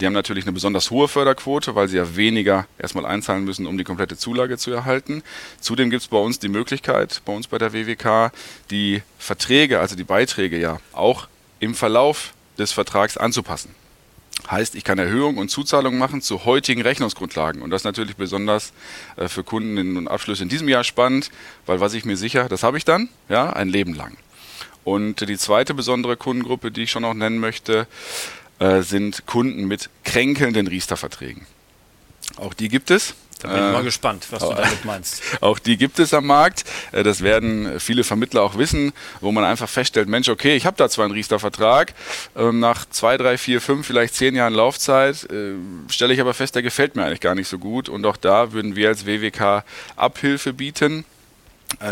Die 0.00 0.06
haben 0.06 0.12
natürlich 0.12 0.44
eine 0.44 0.52
besonders 0.52 0.90
hohe 0.90 1.08
Förderquote, 1.08 1.74
weil 1.74 1.88
sie 1.88 1.96
ja 1.96 2.16
weniger 2.16 2.66
erstmal 2.78 3.04
einzahlen 3.04 3.44
müssen, 3.44 3.66
um 3.66 3.76
die 3.76 3.84
komplette 3.84 4.16
Zulage 4.16 4.56
zu 4.56 4.70
erhalten. 4.70 5.22
Zudem 5.60 5.90
gibt 5.90 6.02
es 6.02 6.08
bei 6.08 6.16
uns 6.16 6.38
die 6.38 6.48
Möglichkeit, 6.48 7.22
bei 7.24 7.34
uns 7.34 7.48
bei 7.48 7.58
der 7.58 7.72
WWK, 7.72 8.32
die 8.70 9.02
Verträge, 9.18 9.80
also 9.80 9.96
die 9.96 10.04
Beiträge 10.04 10.58
ja 10.58 10.78
auch 10.92 11.28
im 11.58 11.74
Verlauf 11.74 12.34
des 12.58 12.72
Vertrags 12.72 13.16
anzupassen. 13.16 13.74
Heißt, 14.50 14.76
ich 14.76 14.84
kann 14.84 14.98
Erhöhungen 14.98 15.38
und 15.38 15.50
Zuzahlungen 15.50 15.98
machen 15.98 16.22
zu 16.22 16.44
heutigen 16.44 16.82
Rechnungsgrundlagen. 16.82 17.60
Und 17.60 17.70
das 17.70 17.84
natürlich 17.84 18.16
besonders 18.16 18.72
äh, 19.16 19.28
für 19.28 19.42
Kunden 19.42 19.96
und 19.96 20.08
Abschlüsse 20.08 20.44
in 20.44 20.48
diesem 20.48 20.68
Jahr 20.68 20.84
spannend, 20.84 21.30
weil 21.66 21.80
was 21.80 21.94
ich 21.94 22.04
mir 22.04 22.16
sicher, 22.16 22.48
das 22.48 22.62
habe 22.62 22.78
ich 22.78 22.84
dann, 22.84 23.08
ja, 23.28 23.52
ein 23.52 23.68
Leben 23.68 23.94
lang. 23.94 24.16
Und 24.84 25.28
die 25.28 25.36
zweite 25.36 25.74
besondere 25.74 26.16
Kundengruppe, 26.16 26.70
die 26.70 26.84
ich 26.84 26.90
schon 26.90 27.02
noch 27.02 27.14
nennen 27.14 27.38
möchte, 27.38 27.86
äh, 28.58 28.82
sind 28.82 29.26
Kunden 29.26 29.66
mit 29.66 29.90
kränkelnden 30.04 30.66
Riester-Verträgen. 30.66 31.46
Auch 32.36 32.54
die 32.54 32.68
gibt 32.68 32.90
es. 32.90 33.14
Da 33.40 33.48
bin 33.48 33.56
ich 33.56 33.72
mal 33.72 33.80
äh, 33.80 33.84
gespannt, 33.84 34.26
was 34.30 34.42
du 34.42 34.52
damit 34.52 34.84
meinst. 34.84 35.22
Auch 35.40 35.58
die 35.58 35.76
gibt 35.76 35.98
es 35.98 36.12
am 36.12 36.26
Markt. 36.26 36.64
Äh, 36.92 37.02
das 37.02 37.22
werden 37.22 37.78
viele 37.78 38.02
Vermittler 38.02 38.42
auch 38.42 38.58
wissen, 38.58 38.92
wo 39.20 39.30
man 39.32 39.44
einfach 39.44 39.68
feststellt, 39.68 40.08
Mensch, 40.08 40.28
okay, 40.28 40.56
ich 40.56 40.66
habe 40.66 40.76
da 40.76 40.88
zwar 40.88 41.04
einen 41.04 41.14
Riester-Vertrag, 41.14 41.94
ähm, 42.36 42.60
nach 42.60 42.84
zwei, 42.90 43.16
drei, 43.16 43.38
vier, 43.38 43.60
fünf, 43.60 43.86
vielleicht 43.86 44.14
zehn 44.14 44.34
Jahren 44.34 44.54
Laufzeit 44.54 45.24
äh, 45.30 45.54
stelle 45.88 46.14
ich 46.14 46.20
aber 46.20 46.34
fest, 46.34 46.54
der 46.54 46.62
gefällt 46.62 46.96
mir 46.96 47.04
eigentlich 47.04 47.20
gar 47.20 47.34
nicht 47.34 47.48
so 47.48 47.58
gut. 47.58 47.88
Und 47.88 48.04
auch 48.06 48.16
da 48.16 48.52
würden 48.52 48.74
wir 48.74 48.88
als 48.88 49.06
WWK 49.06 49.64
Abhilfe 49.96 50.52
bieten. 50.52 51.04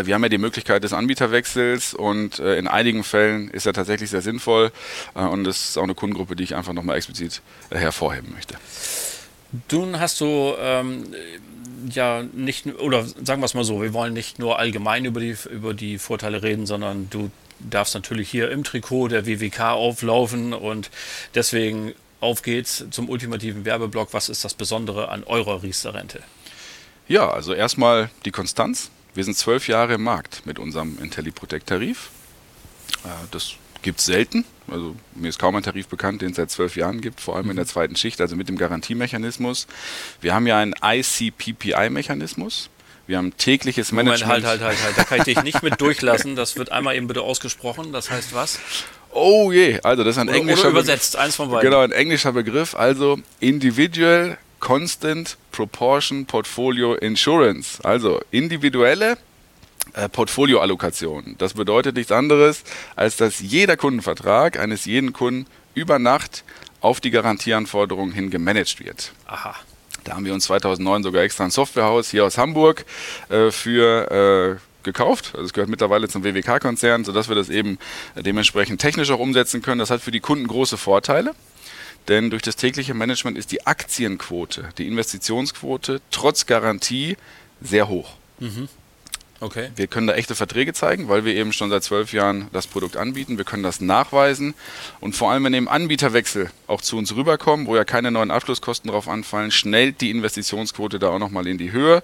Wir 0.02 0.14
haben 0.14 0.22
ja 0.22 0.30
die 0.30 0.38
Möglichkeit 0.38 0.84
des 0.84 0.94
Anbieterwechsels 0.94 1.92
und 1.92 2.38
in 2.38 2.66
einigen 2.66 3.04
Fällen 3.04 3.50
ist 3.50 3.66
er 3.66 3.74
tatsächlich 3.74 4.08
sehr 4.08 4.22
sinnvoll 4.22 4.72
und 5.12 5.44
das 5.44 5.68
ist 5.68 5.76
auch 5.76 5.82
eine 5.82 5.94
Kundengruppe, 5.94 6.34
die 6.34 6.44
ich 6.44 6.54
einfach 6.56 6.72
nochmal 6.72 6.96
explizit 6.96 7.42
hervorheben 7.70 8.32
möchte. 8.32 8.56
Nun 9.70 10.00
hast 10.00 10.20
du 10.20 10.54
ähm, 10.58 11.14
ja 11.90 12.22
nicht, 12.32 12.66
oder 12.66 13.04
sagen 13.04 13.40
wir 13.40 13.46
es 13.46 13.54
mal 13.54 13.64
so, 13.64 13.82
wir 13.82 13.92
wollen 13.92 14.12
nicht 14.12 14.38
nur 14.38 14.58
allgemein 14.58 15.04
über 15.04 15.20
die, 15.20 15.36
über 15.50 15.74
die 15.74 15.98
Vorteile 15.98 16.42
reden, 16.42 16.66
sondern 16.66 17.08
du 17.10 17.30
darfst 17.60 17.94
natürlich 17.94 18.28
hier 18.30 18.50
im 18.50 18.64
Trikot 18.64 19.08
der 19.08 19.26
WWK 19.26 19.72
auflaufen 19.72 20.52
und 20.52 20.90
deswegen 21.34 21.94
auf 22.20 22.42
geht's 22.42 22.84
zum 22.90 23.08
ultimativen 23.08 23.64
Werbeblock. 23.64 24.12
Was 24.12 24.28
ist 24.28 24.44
das 24.44 24.54
Besondere 24.54 25.08
an 25.10 25.24
eurer 25.24 25.62
Riester-Rente? 25.62 26.22
Ja, 27.08 27.30
also 27.30 27.52
erstmal 27.52 28.10
die 28.24 28.30
Konstanz. 28.30 28.90
Wir 29.14 29.24
sind 29.24 29.36
zwölf 29.36 29.68
Jahre 29.68 29.94
im 29.94 30.02
Markt 30.02 30.44
mit 30.44 30.58
unserem 30.58 30.98
IntelliProtect-Tarif. 31.00 32.10
Äh, 33.04 33.08
das 33.30 33.54
gibt 33.86 34.00
es 34.00 34.06
selten. 34.06 34.44
Also 34.68 34.96
mir 35.14 35.28
ist 35.28 35.38
kaum 35.38 35.54
ein 35.54 35.62
Tarif 35.62 35.86
bekannt, 35.86 36.20
den 36.20 36.30
es 36.30 36.36
seit 36.36 36.50
zwölf 36.50 36.74
Jahren 36.74 37.00
gibt, 37.00 37.20
vor 37.20 37.36
allem 37.36 37.50
in 37.50 37.56
der 37.56 37.64
mhm. 37.66 37.70
zweiten 37.70 37.96
Schicht, 37.96 38.20
also 38.20 38.34
mit 38.34 38.48
dem 38.48 38.58
Garantiemechanismus. 38.58 39.68
Wir 40.20 40.34
haben 40.34 40.48
ja 40.48 40.58
einen 40.58 40.74
ICPPI-Mechanismus. 40.82 42.68
Wir 43.06 43.18
haben 43.18 43.36
tägliches 43.36 43.92
Management. 43.92 44.28
Moment, 44.28 44.44
halt, 44.44 44.60
halt, 44.60 44.76
halt, 44.76 44.84
halt. 44.84 44.98
Da 44.98 45.04
kann 45.04 45.18
ich 45.18 45.24
dich 45.24 45.42
nicht 45.44 45.62
mit 45.62 45.80
durchlassen. 45.80 46.34
Das 46.34 46.56
wird 46.56 46.72
einmal 46.72 46.96
eben 46.96 47.06
bitte 47.06 47.22
ausgesprochen. 47.22 47.92
Das 47.92 48.10
heißt 48.10 48.34
was? 48.34 48.58
Oh 49.12 49.52
je, 49.52 49.80
also 49.82 50.02
das 50.02 50.16
ist 50.16 50.18
ein 50.18 50.28
oder, 50.28 50.36
englischer 50.36 50.62
oder 50.62 50.70
übersetzt, 50.70 51.12
Begriff. 51.12 51.24
eins 51.24 51.36
von 51.36 51.50
beiden. 51.50 51.70
Genau, 51.70 51.82
ein 51.82 51.92
englischer 51.92 52.32
Begriff. 52.32 52.74
Also 52.74 53.20
Individual 53.38 54.36
Constant 54.58 55.38
Proportion 55.52 56.26
Portfolio 56.26 56.94
Insurance. 56.94 57.78
Also 57.84 58.20
individuelle 58.32 59.16
äh, 59.96 60.08
Portfolioallokation. 60.08 61.36
Das 61.38 61.54
bedeutet 61.54 61.96
nichts 61.96 62.12
anderes, 62.12 62.64
als 62.96 63.16
dass 63.16 63.40
jeder 63.40 63.76
Kundenvertrag 63.76 64.58
eines 64.58 64.84
jeden 64.84 65.12
Kunden 65.12 65.46
über 65.74 65.98
Nacht 65.98 66.44
auf 66.80 67.00
die 67.00 67.10
Garantieanforderungen 67.10 68.12
hin 68.12 68.30
gemanagt 68.30 68.78
wird. 68.84 69.12
Aha. 69.26 69.54
Da 70.04 70.14
haben 70.14 70.24
wir 70.24 70.34
uns 70.34 70.44
2009 70.44 71.02
sogar 71.02 71.22
extra 71.22 71.44
ein 71.44 71.50
Softwarehaus 71.50 72.10
hier 72.10 72.24
aus 72.26 72.38
Hamburg 72.38 72.84
äh, 73.28 73.50
für 73.50 74.60
äh, 74.60 74.82
gekauft. 74.84 75.30
Also 75.32 75.46
es 75.46 75.52
gehört 75.52 75.70
mittlerweile 75.70 76.08
zum 76.08 76.22
WWK-Konzern, 76.22 77.04
sodass 77.04 77.28
wir 77.28 77.34
das 77.34 77.48
eben 77.48 77.78
dementsprechend 78.14 78.80
technisch 78.80 79.10
auch 79.10 79.18
umsetzen 79.18 79.62
können. 79.62 79.78
Das 79.78 79.90
hat 79.90 80.02
für 80.02 80.12
die 80.12 80.20
Kunden 80.20 80.46
große 80.46 80.76
Vorteile. 80.76 81.34
Denn 82.08 82.30
durch 82.30 82.42
das 82.42 82.56
tägliche 82.56 82.94
Management 82.94 83.36
ist 83.36 83.50
die 83.50 83.66
Aktienquote, 83.66 84.68
die 84.78 84.86
Investitionsquote 84.86 86.00
trotz 86.10 86.46
Garantie 86.46 87.16
sehr 87.60 87.88
hoch. 87.88 88.14
Mhm. 88.38 88.68
Okay. 89.40 89.70
Wir 89.76 89.86
können 89.86 90.06
da 90.06 90.14
echte 90.14 90.34
Verträge 90.34 90.72
zeigen, 90.72 91.08
weil 91.08 91.24
wir 91.24 91.34
eben 91.34 91.52
schon 91.52 91.68
seit 91.68 91.84
zwölf 91.84 92.12
Jahren 92.12 92.48
das 92.52 92.66
Produkt 92.66 92.96
anbieten. 92.96 93.36
Wir 93.36 93.44
können 93.44 93.62
das 93.62 93.80
nachweisen 93.80 94.54
und 95.00 95.14
vor 95.14 95.30
allem, 95.30 95.44
wenn 95.44 95.54
eben 95.54 95.68
Anbieterwechsel 95.68 96.50
auch 96.66 96.80
zu 96.80 96.96
uns 96.96 97.14
rüberkommen, 97.14 97.66
wo 97.66 97.76
ja 97.76 97.84
keine 97.84 98.10
neuen 98.10 98.30
Abschlusskosten 98.30 98.90
drauf 98.90 99.08
anfallen, 99.08 99.50
schnellt 99.50 100.00
die 100.00 100.10
Investitionsquote 100.10 100.98
da 100.98 101.10
auch 101.10 101.18
nochmal 101.18 101.46
in 101.46 101.58
die 101.58 101.72
Höhe. 101.72 102.02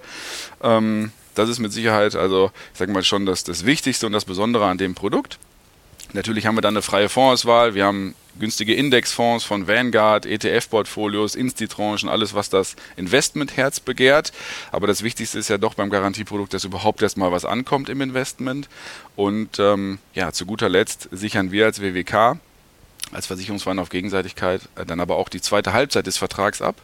Ähm, 0.62 1.12
das 1.34 1.48
ist 1.48 1.58
mit 1.58 1.72
Sicherheit, 1.72 2.14
also 2.14 2.50
ich 2.72 2.78
sage 2.78 2.92
mal 2.92 3.02
schon, 3.02 3.24
das, 3.24 3.44
das 3.44 3.64
Wichtigste 3.64 4.06
und 4.06 4.12
das 4.12 4.26
Besondere 4.26 4.66
an 4.66 4.76
dem 4.76 4.94
Produkt. 4.94 5.38
Natürlich 6.14 6.46
haben 6.46 6.56
wir 6.56 6.62
dann 6.62 6.74
eine 6.74 6.82
freie 6.82 7.08
Fondsauswahl. 7.08 7.74
Wir 7.74 7.86
haben 7.86 8.14
günstige 8.38 8.74
Indexfonds 8.74 9.44
von 9.44 9.66
Vanguard, 9.66 10.26
ETF-Portfolios, 10.26 11.34
Institranchen, 11.34 12.08
alles, 12.08 12.34
was 12.34 12.50
das 12.50 12.76
Investmentherz 12.96 13.80
begehrt. 13.80 14.32
Aber 14.72 14.86
das 14.86 15.02
Wichtigste 15.02 15.38
ist 15.38 15.48
ja 15.48 15.58
doch 15.58 15.74
beim 15.74 15.90
Garantieprodukt, 15.90 16.52
dass 16.52 16.64
überhaupt 16.64 17.02
erstmal 17.02 17.32
was 17.32 17.44
ankommt 17.44 17.88
im 17.88 18.00
Investment. 18.00 18.68
Und 19.16 19.58
ähm, 19.58 19.98
ja, 20.14 20.32
zu 20.32 20.44
guter 20.44 20.68
Letzt 20.68 21.08
sichern 21.12 21.50
wir 21.50 21.66
als 21.66 21.80
WWK, 21.80 22.38
als 23.12 23.26
Versicherungsverein 23.26 23.78
auf 23.78 23.88
Gegenseitigkeit, 23.88 24.62
äh, 24.76 24.84
dann 24.84 25.00
aber 25.00 25.16
auch 25.16 25.30
die 25.30 25.40
zweite 25.40 25.72
Halbzeit 25.72 26.06
des 26.06 26.18
Vertrags 26.18 26.60
ab. 26.60 26.76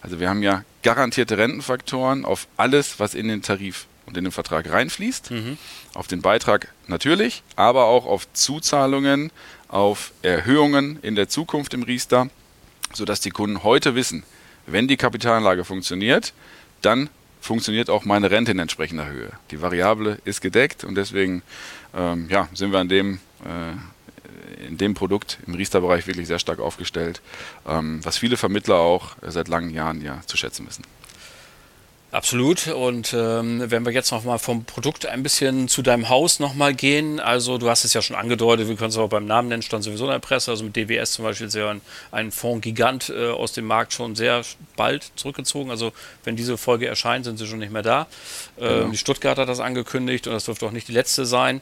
Also 0.00 0.20
wir 0.20 0.28
haben 0.28 0.42
ja 0.42 0.62
garantierte 0.84 1.36
Rentenfaktoren 1.36 2.24
auf 2.24 2.46
alles, 2.56 3.00
was 3.00 3.14
in 3.14 3.26
den 3.26 3.42
Tarif 3.42 3.87
und 4.08 4.16
in 4.16 4.24
den 4.24 4.32
Vertrag 4.32 4.70
reinfließt. 4.70 5.30
Mhm. 5.30 5.58
Auf 5.94 6.08
den 6.08 6.22
Beitrag 6.22 6.68
natürlich, 6.86 7.42
aber 7.54 7.84
auch 7.84 8.06
auf 8.06 8.32
Zuzahlungen, 8.32 9.30
auf 9.68 10.12
Erhöhungen 10.22 10.98
in 11.02 11.14
der 11.14 11.28
Zukunft 11.28 11.74
im 11.74 11.82
Riester, 11.82 12.28
sodass 12.92 13.20
die 13.20 13.30
Kunden 13.30 13.62
heute 13.62 13.94
wissen, 13.94 14.24
wenn 14.66 14.88
die 14.88 14.96
Kapitalanlage 14.96 15.64
funktioniert, 15.64 16.32
dann 16.82 17.10
funktioniert 17.40 17.90
auch 17.90 18.04
meine 18.04 18.30
Rente 18.30 18.50
in 18.50 18.58
entsprechender 18.58 19.06
Höhe. 19.06 19.30
Die 19.50 19.60
Variable 19.60 20.18
ist 20.24 20.40
gedeckt 20.40 20.84
und 20.84 20.94
deswegen 20.94 21.42
ähm, 21.94 22.26
ja, 22.30 22.48
sind 22.54 22.72
wir 22.72 22.78
an 22.78 22.88
dem, 22.88 23.20
äh, 23.44 24.66
in 24.66 24.78
dem 24.78 24.94
Produkt 24.94 25.38
im 25.46 25.54
Riester-Bereich 25.54 26.06
wirklich 26.06 26.26
sehr 26.26 26.38
stark 26.38 26.60
aufgestellt, 26.60 27.20
ähm, 27.66 28.00
was 28.02 28.18
viele 28.18 28.36
Vermittler 28.36 28.76
auch 28.76 29.16
seit 29.22 29.48
langen 29.48 29.70
Jahren 29.70 30.02
ja 30.02 30.20
zu 30.26 30.36
schätzen 30.36 30.66
wissen. 30.66 30.84
Absolut. 32.10 32.68
Und 32.68 33.12
ähm, 33.12 33.70
wenn 33.70 33.84
wir 33.84 33.92
jetzt 33.92 34.12
nochmal 34.12 34.38
vom 34.38 34.64
Produkt 34.64 35.04
ein 35.04 35.22
bisschen 35.22 35.68
zu 35.68 35.82
deinem 35.82 36.08
Haus 36.08 36.40
nochmal 36.40 36.72
gehen, 36.72 37.20
also 37.20 37.58
du 37.58 37.68
hast 37.68 37.84
es 37.84 37.92
ja 37.92 38.00
schon 38.00 38.16
angedeutet, 38.16 38.66
wir 38.66 38.76
können 38.76 38.88
es 38.88 38.96
auch 38.96 39.10
beim 39.10 39.26
Namen 39.26 39.48
nennen, 39.48 39.60
stand 39.60 39.84
sowieso 39.84 40.04
in 40.06 40.12
der 40.12 40.18
Presse, 40.18 40.50
also 40.50 40.64
mit 40.64 40.74
DWS 40.74 41.12
zum 41.12 41.26
Beispiel 41.26 41.48
ist 41.48 41.54
ja 41.54 41.70
ein, 41.70 41.82
ein 42.10 42.30
Fonds-Gigant 42.30 43.10
äh, 43.10 43.28
aus 43.28 43.52
dem 43.52 43.66
Markt 43.66 43.92
schon 43.92 44.16
sehr 44.16 44.42
bald 44.74 45.12
zurückgezogen. 45.16 45.70
Also 45.70 45.92
wenn 46.24 46.34
diese 46.34 46.56
Folge 46.56 46.86
erscheint, 46.86 47.26
sind 47.26 47.36
sie 47.36 47.46
schon 47.46 47.58
nicht 47.58 47.72
mehr 47.72 47.82
da. 47.82 48.06
Ähm, 48.58 48.68
genau. 48.68 48.90
Die 48.90 48.98
Stuttgart 48.98 49.36
hat 49.36 49.50
das 49.50 49.60
angekündigt 49.60 50.26
und 50.26 50.32
das 50.32 50.46
dürfte 50.46 50.64
auch 50.64 50.72
nicht 50.72 50.88
die 50.88 50.92
letzte 50.92 51.26
sein. 51.26 51.60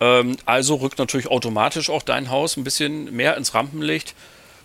Ähm, 0.00 0.36
also 0.44 0.74
rückt 0.74 0.98
natürlich 0.98 1.28
automatisch 1.28 1.88
auch 1.88 2.02
dein 2.02 2.30
Haus 2.30 2.58
ein 2.58 2.64
bisschen 2.64 3.16
mehr 3.16 3.34
ins 3.38 3.54
Rampenlicht. 3.54 4.14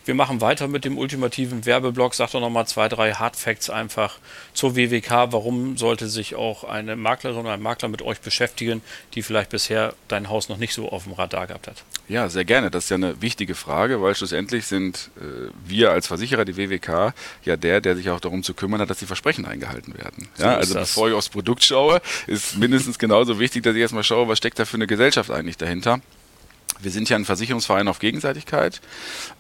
Wir 0.04 0.16
machen 0.16 0.42
weiter 0.42 0.68
mit 0.68 0.84
dem 0.84 0.98
ultimativen 0.98 1.66
Werbeblock. 1.66 2.16
Sag 2.16 2.32
doch 2.32 2.42
nochmal 2.42 2.66
zwei, 2.66 2.90
drei 2.90 3.14
Hardfacts 3.14 3.70
einfach 3.70 4.18
zur 4.54 4.76
WWK. 4.76 5.32
Warum 5.32 5.78
sollte 5.78 6.08
sich 6.08 6.34
auch 6.36 6.64
eine 6.64 6.96
Maklerin 6.96 7.38
oder 7.38 7.54
ein 7.54 7.62
Makler 7.62 7.88
mit 7.88 8.02
euch 8.02 8.20
beschäftigen, 8.20 8.82
die 9.14 9.22
vielleicht 9.22 9.52
bisher 9.52 9.94
dein 10.08 10.30
Haus 10.30 10.50
noch 10.50 10.58
nicht 10.58 10.74
so 10.74 10.90
auf 10.90 11.04
dem 11.04 11.14
Radar 11.14 11.46
gehabt 11.46 11.68
hat? 11.68 11.84
Ja, 12.08 12.30
sehr 12.30 12.46
gerne. 12.46 12.72
Das 12.72 12.86
ist 12.86 12.90
ja 12.90 12.96
eine 12.96 13.22
wichtige 13.22 13.54
Frage, 13.54 14.02
weil 14.02 14.16
schlussendlich 14.16 14.66
sind 14.66 15.12
äh, 15.18 15.52
wir 15.66 15.92
als 15.92 16.08
Versicherer, 16.08 16.46
die 16.46 16.58
WWK, 16.58 17.14
ja 17.46 17.56
der, 17.56 17.80
der 17.80 17.96
sich 17.96 18.10
auch 18.10 18.20
darum 18.20 18.42
zu 18.42 18.56
kümmern 18.56 18.82
hat, 18.82 18.90
dass 18.90 18.98
die 18.98 19.06
Versprechen 19.06 19.46
eingehalten 19.46 19.94
werden. 19.98 20.28
So 20.36 20.44
ja, 20.44 20.56
also 20.56 20.74
das. 20.74 20.90
bevor 20.90 21.10
ich 21.10 21.14
aufs 21.14 21.30
Produkt 21.30 21.64
schaue, 21.64 22.02
ist 22.26 22.58
mindestens 22.58 22.98
genauso 22.98 23.40
wichtig, 23.40 23.64
dass 23.64 23.76
ich 23.76 23.82
erstmal 23.82 24.04
schaue, 24.04 24.28
was 24.28 24.40
steckt 24.40 24.58
da 24.58 24.66
für 24.66 24.78
eine 24.78 24.88
Gesellschaft 24.88 25.30
eigentlich 25.30 25.58
dahinter. 25.58 26.02
Wir 26.82 26.92
sind 26.92 27.10
ja 27.10 27.16
ein 27.16 27.26
Versicherungsverein 27.26 27.88
auf 27.88 28.00
Gegenseitigkeit, 28.00 28.82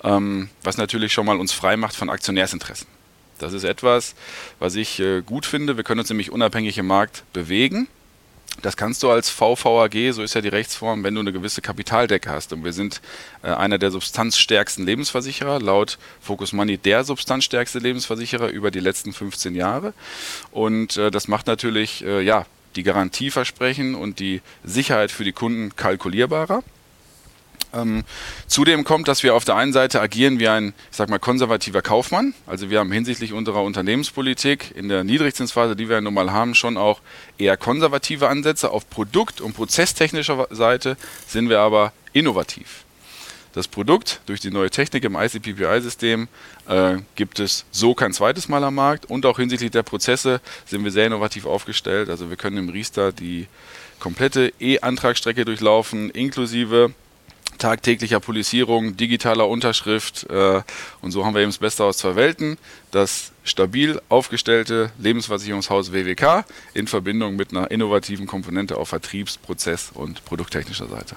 ähm, 0.04 0.50
was 0.64 0.78
natürlich 0.78 1.12
schon 1.12 1.26
mal 1.26 1.40
uns 1.40 1.52
frei 1.52 1.76
macht 1.76 1.96
von 1.96 2.10
Aktionärsinteressen. 2.10 2.88
Das 3.40 3.54
ist 3.54 3.64
etwas, 3.64 4.14
was 4.60 4.76
ich 4.76 5.00
äh, 5.00 5.22
gut 5.22 5.46
finde. 5.46 5.76
Wir 5.76 5.84
können 5.84 6.00
uns 6.00 6.10
nämlich 6.10 6.32
unabhängig 6.32 6.78
im 6.78 6.88
Markt 6.88 7.24
bewegen. 7.34 7.88
Das 8.62 8.78
kannst 8.78 9.02
du 9.02 9.10
als 9.10 9.30
VVAG, 9.30 10.12
so 10.12 10.22
ist 10.22 10.36
ja 10.36 10.42
die 10.42 10.50
Rechtsform, 10.50 11.04
wenn 11.04 11.16
du 11.16 11.22
eine 11.22 11.34
gewisse 11.34 11.62
Kapitaldecke 11.62 12.30
hast. 12.30 12.54
Und 12.54 12.64
wir 12.64 12.74
sind 12.74 13.02
äh, 13.42 13.48
einer 13.48 13.80
der 13.80 13.90
substanzstärksten 13.90 14.86
Lebensversicherer, 14.86 15.60
laut 15.60 15.98
Focus 16.22 16.54
Money 16.54 16.78
der 16.78 17.04
substanzstärkste 17.04 17.80
Lebensversicherer 17.80 18.50
über 18.50 18.70
die 18.70 18.80
letzten 18.80 19.14
15 19.14 19.56
Jahre. 19.56 19.94
Und 20.52 20.98
äh, 20.98 21.10
das 21.10 21.28
macht 21.28 21.48
natürlich 21.48 22.04
äh, 22.04 22.22
ja, 22.22 22.46
die 22.76 22.84
Garantieversprechen 22.84 23.96
und 23.96 24.20
die 24.20 24.42
Sicherheit 24.64 25.12
für 25.12 25.24
die 25.24 25.34
Kunden 25.34 25.76
kalkulierbarer. 25.76 26.64
Ähm, 27.74 28.04
zudem 28.48 28.84
kommt, 28.84 29.08
dass 29.08 29.24
wir 29.24 29.36
auf 29.36 29.46
der 29.46 29.56
einen 29.56 29.74
Seite 29.74 30.02
agieren 30.02 30.40
wie 30.40 30.48
ein, 30.48 30.74
ich 30.92 30.98
sag 30.98 31.10
mal, 31.10 31.20
konservativer 31.20 31.82
Kaufmann. 31.82 32.34
Also 32.46 32.70
wir 32.70 32.80
haben 32.80 32.92
hinsichtlich 32.92 33.34
unserer 33.34 33.64
Unternehmenspolitik 33.64 34.76
in 34.76 34.90
der 34.90 35.04
Niedrigzinsphase, 35.04 35.76
die 35.76 35.88
wir 35.88 35.96
ja 35.96 36.02
nun 36.02 36.14
mal 36.14 36.32
haben, 36.32 36.56
schon 36.56 36.78
auch 36.78 37.00
eher 37.38 37.58
konservative 37.58 38.28
Ansätze. 38.28 38.72
Auf 38.72 38.90
Produkt- 38.90 39.42
und 39.42 39.54
prozesstechnischer 39.54 40.48
Seite 40.52 40.98
sind 41.28 41.50
wir 41.50 41.60
aber 41.60 41.94
innovativ. 42.14 42.84
Das 43.54 43.68
Produkt 43.68 44.22
durch 44.28 44.40
die 44.40 44.50
neue 44.50 44.70
Technik 44.70 45.04
im 45.04 45.16
ICPPI-System 45.16 46.30
äh, 46.70 46.98
gibt 47.16 47.40
es 47.40 47.66
so 47.72 47.94
kein 47.94 48.14
zweites 48.14 48.48
Mal 48.48 48.64
am 48.64 48.76
Markt 48.76 49.06
und 49.06 49.26
auch 49.26 49.38
hinsichtlich 49.38 49.72
der 49.72 49.84
Prozesse 49.84 50.40
sind 50.66 50.86
wir 50.86 50.92
sehr 50.92 51.08
innovativ 51.08 51.46
aufgestellt. 51.46 52.10
Also 52.10 52.30
wir 52.30 52.38
können 52.38 52.58
im 52.58 52.70
Riester 52.70 53.12
die 53.12 53.48
komplette 54.00 54.54
E-Antragsstrecke 54.60 55.44
durchlaufen, 55.44 56.10
inklusive 56.12 56.94
tagtäglicher 57.62 58.20
Polizierung, 58.20 58.98
digitaler 58.98 59.48
Unterschrift 59.48 60.30
äh, 60.30 60.62
und 61.02 61.12
so 61.12 61.26
haben 61.26 61.34
wir 61.34 61.42
eben 61.42 61.52
das 61.52 61.60
Beste 61.60 61.84
aus 61.84 61.98
zwei 61.98 62.16
Welten. 62.16 62.58
Das 62.92 63.32
stabil 63.44 64.02
aufgestellte 64.10 64.92
Lebensversicherungshaus 65.00 65.94
WWK 65.94 66.46
in 66.74 66.88
Verbindung 66.88 67.36
mit 67.36 67.52
einer 67.52 67.70
innovativen 67.72 68.28
Komponente 68.28 68.78
auf 68.78 68.90
Vertriebs-, 68.90 69.38
Prozess- 69.38 69.92
und 69.94 70.26
produkttechnischer 70.26 70.88
Seite. 70.88 71.16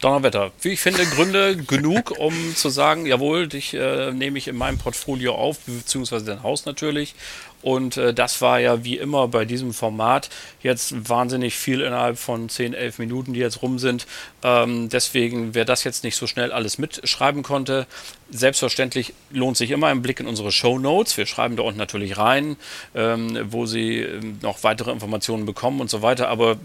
Donnerwetter. 0.00 0.50
Wie 0.62 0.70
ich 0.70 0.80
finde, 0.80 1.04
Gründe 1.04 1.56
genug, 1.56 2.12
um 2.18 2.56
zu 2.56 2.70
sagen, 2.70 3.04
jawohl, 3.04 3.48
dich 3.48 3.74
äh, 3.74 4.12
nehme 4.12 4.38
ich 4.38 4.48
in 4.48 4.56
meinem 4.56 4.78
Portfolio 4.78 5.34
auf, 5.34 5.58
beziehungsweise 5.66 6.24
dein 6.24 6.42
Haus 6.42 6.64
natürlich. 6.64 7.14
Und 7.62 7.96
äh, 7.96 8.14
das 8.14 8.40
war 8.40 8.58
ja 8.58 8.84
wie 8.84 8.96
immer 8.96 9.28
bei 9.28 9.44
diesem 9.44 9.72
Format 9.74 10.30
jetzt 10.62 11.08
wahnsinnig 11.08 11.54
viel 11.54 11.80
innerhalb 11.80 12.18
von 12.18 12.48
10, 12.48 12.74
11 12.74 12.98
Minuten, 12.98 13.34
die 13.34 13.40
jetzt 13.40 13.62
rum 13.62 13.78
sind. 13.78 14.06
Ähm, 14.42 14.88
deswegen, 14.88 15.54
wer 15.54 15.64
das 15.64 15.84
jetzt 15.84 16.04
nicht 16.04 16.16
so 16.16 16.26
schnell 16.26 16.52
alles 16.52 16.78
mitschreiben 16.78 17.42
konnte, 17.42 17.86
selbstverständlich 18.30 19.12
lohnt 19.30 19.56
sich 19.56 19.70
immer 19.70 19.88
ein 19.88 20.02
Blick 20.02 20.20
in 20.20 20.26
unsere 20.26 20.52
Show 20.52 20.78
Notes. 20.78 21.16
Wir 21.16 21.26
schreiben 21.26 21.56
da 21.56 21.62
unten 21.62 21.78
natürlich 21.78 22.16
rein, 22.16 22.56
ähm, 22.94 23.38
wo 23.50 23.66
Sie 23.66 23.98
ähm, 23.98 24.38
noch 24.40 24.62
weitere 24.62 24.90
Informationen 24.90 25.44
bekommen 25.44 25.80
und 25.80 25.90
so 25.90 26.00
weiter. 26.00 26.28
Aber 26.28 26.56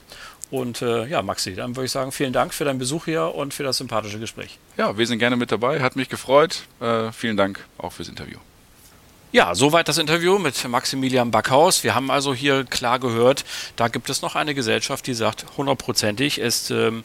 Und 0.49 0.81
äh, 0.81 1.07
ja, 1.07 1.21
Maxi, 1.21 1.55
dann 1.55 1.75
würde 1.75 1.87
ich 1.87 1.91
sagen, 1.91 2.13
vielen 2.13 2.31
Dank 2.31 2.53
für 2.53 2.63
deinen 2.63 2.79
Besuch 2.79 3.03
hier 3.03 3.35
und 3.35 3.53
für 3.53 3.63
das 3.63 3.79
sympathische 3.79 4.17
Gespräch. 4.17 4.59
Ja, 4.77 4.97
wir 4.97 5.05
sind 5.05 5.19
gerne 5.19 5.35
mit 5.35 5.51
dabei, 5.51 5.81
hat 5.81 5.97
mich 5.97 6.07
gefreut. 6.07 6.63
Äh, 6.79 7.11
vielen 7.11 7.35
Dank 7.35 7.65
auch 7.77 7.91
fürs 7.91 8.07
Interview. 8.07 8.37
Ja, 9.37 9.53
soweit 9.53 9.87
das 9.87 9.99
Interview 9.99 10.39
mit 10.39 10.67
Maximilian 10.67 11.29
Backhaus. 11.29 11.83
Wir 11.83 11.93
haben 11.93 12.09
also 12.09 12.33
hier 12.33 12.63
klar 12.63 12.97
gehört, 12.97 13.45
da 13.75 13.87
gibt 13.87 14.09
es 14.09 14.23
noch 14.23 14.33
eine 14.33 14.55
Gesellschaft, 14.55 15.05
die 15.05 15.13
sagt, 15.13 15.45
hundertprozentig, 15.57 16.39
es 16.39 16.71
ähm, 16.71 17.03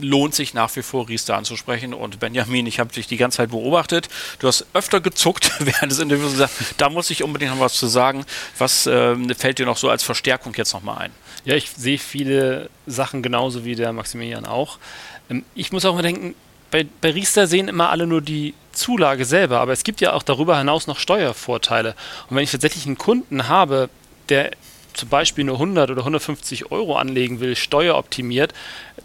lohnt 0.00 0.32
sich 0.32 0.54
nach 0.54 0.76
wie 0.76 0.82
vor 0.82 1.08
Riester 1.08 1.36
anzusprechen. 1.36 1.92
Und 1.92 2.20
Benjamin, 2.20 2.68
ich 2.68 2.78
habe 2.78 2.92
dich 2.92 3.08
die 3.08 3.16
ganze 3.16 3.38
Zeit 3.38 3.50
beobachtet. 3.50 4.08
Du 4.38 4.46
hast 4.46 4.64
öfter 4.74 5.00
gezuckt 5.00 5.50
während 5.58 5.90
des 5.90 5.98
Interviews 5.98 6.26
und 6.26 6.32
gesagt, 6.34 6.52
da 6.78 6.88
muss 6.88 7.10
ich 7.10 7.24
unbedingt 7.24 7.52
noch 7.52 7.58
was 7.58 7.74
zu 7.74 7.88
sagen. 7.88 8.26
Was 8.58 8.86
ähm, 8.86 9.34
fällt 9.36 9.58
dir 9.58 9.66
noch 9.66 9.76
so 9.76 9.90
als 9.90 10.04
Verstärkung 10.04 10.54
jetzt 10.56 10.74
nochmal 10.74 10.98
ein? 10.98 11.10
Ja, 11.44 11.56
ich 11.56 11.68
sehe 11.68 11.98
viele 11.98 12.70
Sachen 12.86 13.24
genauso 13.24 13.64
wie 13.64 13.74
der 13.74 13.92
Maximilian 13.92 14.46
auch. 14.46 14.78
Ähm, 15.28 15.44
ich 15.56 15.72
muss 15.72 15.84
auch 15.84 15.96
mal 15.96 16.02
denken, 16.02 16.36
bei, 16.72 16.86
bei 17.00 17.10
Riester 17.10 17.46
sehen 17.46 17.68
immer 17.68 17.90
alle 17.90 18.08
nur 18.08 18.22
die 18.22 18.54
Zulage 18.72 19.24
selber, 19.24 19.60
aber 19.60 19.72
es 19.72 19.84
gibt 19.84 20.00
ja 20.00 20.14
auch 20.14 20.22
darüber 20.22 20.58
hinaus 20.58 20.88
noch 20.88 20.98
Steuervorteile. 20.98 21.94
Und 22.28 22.36
wenn 22.36 22.42
ich 22.42 22.50
tatsächlich 22.50 22.86
einen 22.86 22.98
Kunden 22.98 23.46
habe, 23.46 23.90
der 24.30 24.50
zum 24.94 25.08
Beispiel 25.08 25.44
nur 25.44 25.56
100 25.56 25.90
oder 25.90 26.00
150 26.00 26.70
Euro 26.70 26.96
anlegen 26.96 27.40
will, 27.40 27.56
steueroptimiert, 27.56 28.52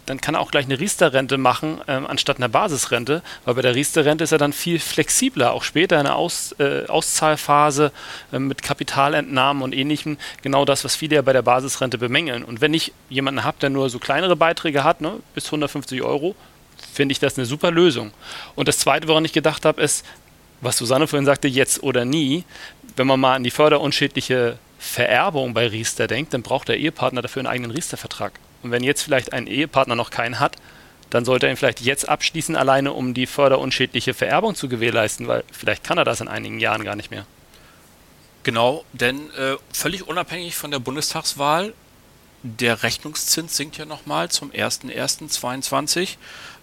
dann 0.06 0.20
kann 0.20 0.34
er 0.34 0.40
auch 0.40 0.50
gleich 0.50 0.66
eine 0.66 0.80
Riester-Rente 0.80 1.38
machen, 1.38 1.80
ähm, 1.88 2.06
anstatt 2.06 2.38
einer 2.38 2.48
Basisrente, 2.48 3.22
weil 3.44 3.54
bei 3.54 3.62
der 3.62 3.74
Riester-Rente 3.74 4.24
ist 4.24 4.32
er 4.32 4.38
dann 4.38 4.52
viel 4.52 4.78
flexibler, 4.78 5.52
auch 5.52 5.62
später 5.62 5.98
in 5.98 6.04
der 6.04 6.16
Aus, 6.16 6.54
äh, 6.58 6.86
Auszahlphase 6.86 7.92
äh, 8.32 8.38
mit 8.38 8.62
Kapitalentnahmen 8.62 9.62
und 9.62 9.74
ähnlichem, 9.74 10.18
genau 10.42 10.64
das, 10.64 10.84
was 10.84 10.96
viele 10.96 11.16
ja 11.16 11.22
bei 11.22 11.32
der 11.32 11.42
Basisrente 11.42 11.98
bemängeln. 11.98 12.44
Und 12.44 12.60
wenn 12.60 12.74
ich 12.74 12.92
jemanden 13.08 13.44
habe, 13.44 13.58
der 13.60 13.70
nur 13.70 13.90
so 13.90 13.98
kleinere 13.98 14.36
Beiträge 14.36 14.84
hat, 14.84 15.00
ne, 15.00 15.20
bis 15.34 15.46
150 15.46 16.02
Euro, 16.02 16.34
finde 16.98 17.12
ich 17.12 17.20
das 17.20 17.38
eine 17.38 17.46
super 17.46 17.70
Lösung. 17.70 18.10
Und 18.56 18.66
das 18.66 18.78
Zweite, 18.78 19.06
woran 19.06 19.24
ich 19.24 19.32
gedacht 19.32 19.64
habe, 19.64 19.80
ist, 19.80 20.04
was 20.60 20.76
Susanne 20.76 21.06
vorhin 21.06 21.26
sagte, 21.26 21.46
jetzt 21.46 21.84
oder 21.84 22.04
nie. 22.04 22.42
Wenn 22.96 23.06
man 23.06 23.20
mal 23.20 23.36
an 23.36 23.44
die 23.44 23.52
förderunschädliche 23.52 24.58
Vererbung 24.80 25.54
bei 25.54 25.68
Riester 25.68 26.08
denkt, 26.08 26.34
dann 26.34 26.42
braucht 26.42 26.66
der 26.66 26.76
Ehepartner 26.76 27.22
dafür 27.22 27.38
einen 27.38 27.46
eigenen 27.46 27.70
Riester-Vertrag. 27.70 28.32
Und 28.64 28.72
wenn 28.72 28.82
jetzt 28.82 29.02
vielleicht 29.02 29.32
ein 29.32 29.46
Ehepartner 29.46 29.94
noch 29.94 30.10
keinen 30.10 30.40
hat, 30.40 30.56
dann 31.10 31.24
sollte 31.24 31.46
er 31.46 31.52
ihn 31.52 31.56
vielleicht 31.56 31.82
jetzt 31.82 32.08
abschließen, 32.08 32.56
alleine 32.56 32.92
um 32.92 33.14
die 33.14 33.26
förderunschädliche 33.26 34.12
Vererbung 34.12 34.56
zu 34.56 34.68
gewährleisten, 34.68 35.28
weil 35.28 35.44
vielleicht 35.52 35.84
kann 35.84 35.98
er 35.98 36.04
das 36.04 36.20
in 36.20 36.26
einigen 36.26 36.58
Jahren 36.58 36.82
gar 36.82 36.96
nicht 36.96 37.12
mehr. 37.12 37.26
Genau, 38.42 38.84
denn 38.92 39.30
äh, 39.34 39.54
völlig 39.72 40.08
unabhängig 40.08 40.56
von 40.56 40.72
der 40.72 40.80
Bundestagswahl, 40.80 41.74
der 42.42 42.82
Rechnungszins 42.82 43.56
sinkt 43.56 43.78
ja 43.78 43.84
nochmal 43.84 44.30
zum 44.30 44.50
01.01.22. 44.50 46.16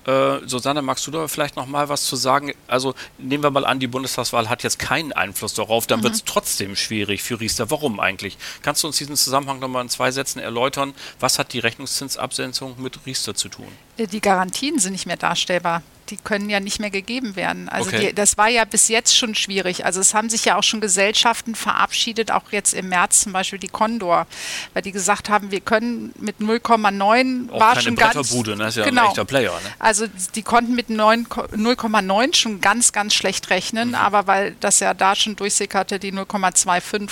Äh, 0.06 0.48
Susanne, 0.48 0.82
magst 0.82 1.06
du 1.08 1.12
da 1.12 1.28
vielleicht 1.28 1.56
noch 1.56 1.66
mal 1.66 1.90
was 1.90 2.06
zu 2.06 2.16
sagen? 2.16 2.54
Also 2.68 2.94
nehmen 3.18 3.44
wir 3.44 3.52
mal 3.52 3.66
an, 3.66 3.80
die 3.80 3.88
Bundestagswahl 3.88 4.50
hat 4.50 4.64
jetzt 4.64 4.80
keinen 4.80 5.14
Einfluss 5.14 5.54
darauf, 5.54 5.88
dann 5.88 6.00
mhm. 6.00 6.04
wird 6.04 6.16
es 6.16 6.24
trotzdem 6.26 6.76
schwierig 6.76 7.24
für 7.24 7.40
Riester. 7.40 7.72
Warum 7.72 8.00
eigentlich? 8.00 8.38
Kannst 8.62 8.84
du 8.84 8.88
uns 8.88 8.98
diesen 8.98 9.16
Zusammenhang 9.16 9.60
noch 9.60 9.68
mal 9.68 9.82
in 9.82 9.90
zwei 9.90 10.12
Sätzen 10.12 10.40
erläutern? 10.40 10.94
Was 11.20 11.40
hat 11.40 11.54
die 11.54 11.60
Rechnungszinsabsenkung 11.60 12.82
mit 12.82 13.00
Riester 13.06 13.34
zu 13.36 13.50
tun? 13.50 13.68
Äh, 13.98 14.08
die 14.08 14.22
Garantien 14.22 14.80
sind 14.80 14.92
nicht 14.92 15.08
mehr 15.08 15.18
darstellbar 15.18 15.82
die 16.10 16.18
können 16.18 16.50
ja 16.50 16.60
nicht 16.60 16.80
mehr 16.80 16.92
gegeben 16.92 17.36
werden. 17.36 17.68
Also 17.70 17.90
okay. 17.90 18.08
die, 18.08 18.14
das 18.14 18.38
war 18.38 18.48
ja 18.48 18.66
bis 18.66 18.88
jetzt 18.88 19.18
schon 19.18 19.36
schwierig. 19.36 19.86
Also 19.86 20.00
es 20.00 20.14
haben 20.14 20.30
sich 20.30 20.46
ja 20.46 20.58
auch 20.58 20.64
schon 20.64 20.82
Gesellschaften 20.82 21.56
verabschiedet, 21.56 22.32
auch 22.32 22.52
jetzt 22.52 22.74
im 22.74 22.90
März 22.90 23.22
zum 23.22 23.34
Beispiel 23.34 23.60
die 23.60 23.68
Condor, 23.68 24.28
weil 24.74 24.84
die 24.84 24.92
gesagt 24.92 25.30
haben, 25.30 25.52
wir 25.52 25.62
können 25.62 26.14
mit 26.20 26.40
0,9 26.40 27.52
war 27.52 27.74
keine 27.74 27.82
schon 27.82 27.96
ganz 27.96 28.34
ne? 28.34 28.68
ist 28.68 28.78
ja 28.78 28.86
genau. 28.86 29.04
ein 29.04 29.08
echter 29.10 29.26
Player. 29.26 29.52
Ne? 29.52 29.70
Also 29.80 30.06
die 30.36 30.44
konnten 30.44 30.76
mit 30.76 30.90
0,9 30.90 32.36
schon 32.36 32.62
ganz, 32.62 32.92
ganz 32.92 33.14
schlecht 33.14 33.50
rechnen, 33.50 33.90
mhm. 33.90 33.96
aber 33.96 34.28
weil 34.28 34.56
das 34.60 34.80
ja 34.80 34.94
da 34.94 35.16
schon 35.16 35.36
durchsickerte, 35.36 36.00
die 36.00 36.14
0,25 36.14 37.10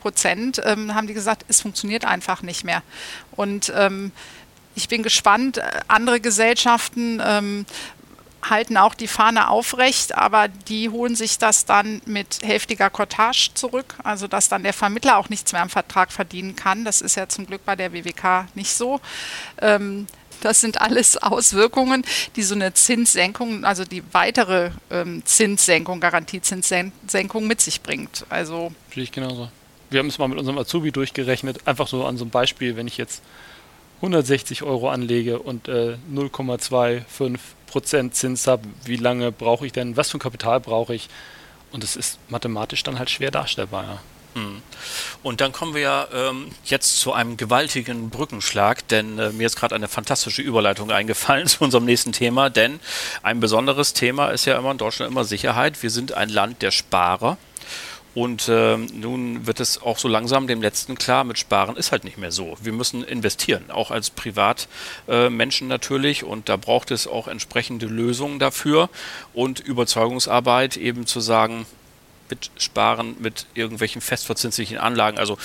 Prozent, 0.00 0.60
ähm, 0.64 0.94
haben 0.94 1.08
die 1.08 1.14
gesagt, 1.14 1.44
es 1.48 1.60
funktioniert 1.60 2.04
einfach 2.04 2.42
nicht 2.42 2.62
mehr. 2.62 2.82
Und 3.32 3.72
ähm, 3.74 4.12
ich 4.76 4.88
bin 4.88 5.02
gespannt, 5.02 5.60
andere 5.88 6.20
Gesellschaften, 6.20 7.20
ähm, 7.24 7.66
halten 8.50 8.76
auch 8.76 8.94
die 8.94 9.08
Fahne 9.08 9.48
aufrecht, 9.48 10.14
aber 10.14 10.48
die 10.48 10.90
holen 10.90 11.14
sich 11.14 11.38
das 11.38 11.64
dann 11.64 12.00
mit 12.06 12.40
heftiger 12.42 12.90
Cottage 12.90 13.50
zurück, 13.54 13.96
also 14.02 14.26
dass 14.26 14.48
dann 14.48 14.62
der 14.62 14.72
Vermittler 14.72 15.18
auch 15.18 15.28
nichts 15.28 15.52
mehr 15.52 15.62
am 15.62 15.70
Vertrag 15.70 16.12
verdienen 16.12 16.56
kann. 16.56 16.84
Das 16.84 17.00
ist 17.00 17.16
ja 17.16 17.28
zum 17.28 17.46
Glück 17.46 17.64
bei 17.64 17.76
der 17.76 17.92
WWK 17.92 18.46
nicht 18.54 18.72
so. 18.72 19.00
Ähm, 19.60 20.06
das 20.42 20.60
sind 20.60 20.80
alles 20.80 21.16
Auswirkungen, 21.22 22.04
die 22.36 22.42
so 22.42 22.54
eine 22.54 22.74
Zinssenkung, 22.74 23.64
also 23.64 23.84
die 23.84 24.02
weitere 24.12 24.70
ähm, 24.90 25.24
Zinssenkung, 25.24 26.00
Garantiezinssenkung 26.00 27.46
mit 27.46 27.60
sich 27.60 27.82
bringt. 27.82 28.24
Also 28.28 28.72
Sehe 28.94 29.06
genauso. 29.06 29.50
Wir 29.90 30.00
haben 30.00 30.08
es 30.08 30.18
mal 30.18 30.28
mit 30.28 30.38
unserem 30.38 30.58
Azubi 30.58 30.90
durchgerechnet, 30.90 31.66
einfach 31.66 31.86
so 31.86 32.04
an 32.04 32.16
so 32.16 32.24
einem 32.24 32.30
Beispiel, 32.30 32.76
wenn 32.76 32.88
ich 32.88 32.96
jetzt 32.96 33.22
160 33.96 34.62
Euro 34.62 34.90
anlege 34.90 35.38
und 35.38 35.68
äh, 35.68 35.96
0,25% 36.12 38.10
Zins 38.12 38.46
habe, 38.46 38.62
wie 38.84 38.96
lange 38.96 39.32
brauche 39.32 39.66
ich 39.66 39.72
denn, 39.72 39.96
was 39.96 40.10
für 40.10 40.18
ein 40.18 40.20
Kapital 40.20 40.60
brauche 40.60 40.94
ich? 40.94 41.08
Und 41.72 41.82
es 41.82 41.96
ist 41.96 42.18
mathematisch 42.28 42.82
dann 42.82 42.98
halt 42.98 43.10
schwer 43.10 43.30
darstellbar. 43.30 43.84
Ja. 43.84 43.98
Hm. 44.36 44.60
Und 45.22 45.40
dann 45.40 45.50
kommen 45.50 45.74
wir 45.74 45.80
ja 45.80 46.08
ähm, 46.12 46.50
jetzt 46.66 47.00
zu 47.00 47.14
einem 47.14 47.38
gewaltigen 47.38 48.10
Brückenschlag, 48.10 48.86
denn 48.88 49.18
äh, 49.18 49.30
mir 49.30 49.46
ist 49.46 49.56
gerade 49.56 49.74
eine 49.74 49.88
fantastische 49.88 50.42
Überleitung 50.42 50.90
eingefallen 50.90 51.46
zu 51.48 51.64
unserem 51.64 51.86
nächsten 51.86 52.12
Thema, 52.12 52.50
denn 52.50 52.78
ein 53.22 53.40
besonderes 53.40 53.94
Thema 53.94 54.28
ist 54.28 54.44
ja 54.44 54.58
immer 54.58 54.72
in 54.72 54.78
Deutschland 54.78 55.10
immer 55.10 55.24
Sicherheit. 55.24 55.82
Wir 55.82 55.90
sind 55.90 56.12
ein 56.12 56.28
Land 56.28 56.60
der 56.60 56.70
Sparer. 56.70 57.38
Und 58.16 58.48
äh, 58.48 58.78
nun 58.78 59.46
wird 59.46 59.60
es 59.60 59.82
auch 59.82 59.98
so 59.98 60.08
langsam 60.08 60.46
dem 60.46 60.62
Letzten 60.62 60.94
klar, 60.94 61.22
mit 61.22 61.38
Sparen 61.38 61.76
ist 61.76 61.92
halt 61.92 62.04
nicht 62.04 62.16
mehr 62.16 62.32
so. 62.32 62.56
Wir 62.62 62.72
müssen 62.72 63.04
investieren, 63.04 63.70
auch 63.70 63.90
als 63.90 64.08
Privatmenschen 64.08 65.66
äh, 65.66 65.68
natürlich. 65.68 66.24
Und 66.24 66.48
da 66.48 66.56
braucht 66.56 66.92
es 66.92 67.06
auch 67.06 67.28
entsprechende 67.28 67.84
Lösungen 67.84 68.38
dafür 68.38 68.88
und 69.34 69.60
Überzeugungsarbeit 69.60 70.78
eben 70.78 71.04
zu 71.04 71.20
sagen, 71.20 71.66
mit 72.30 72.50
Sparen, 72.56 73.16
mit 73.18 73.48
irgendwelchen 73.52 74.00
festverzinslichen 74.00 74.78
Anlagen. 74.78 75.18
Also 75.18 75.36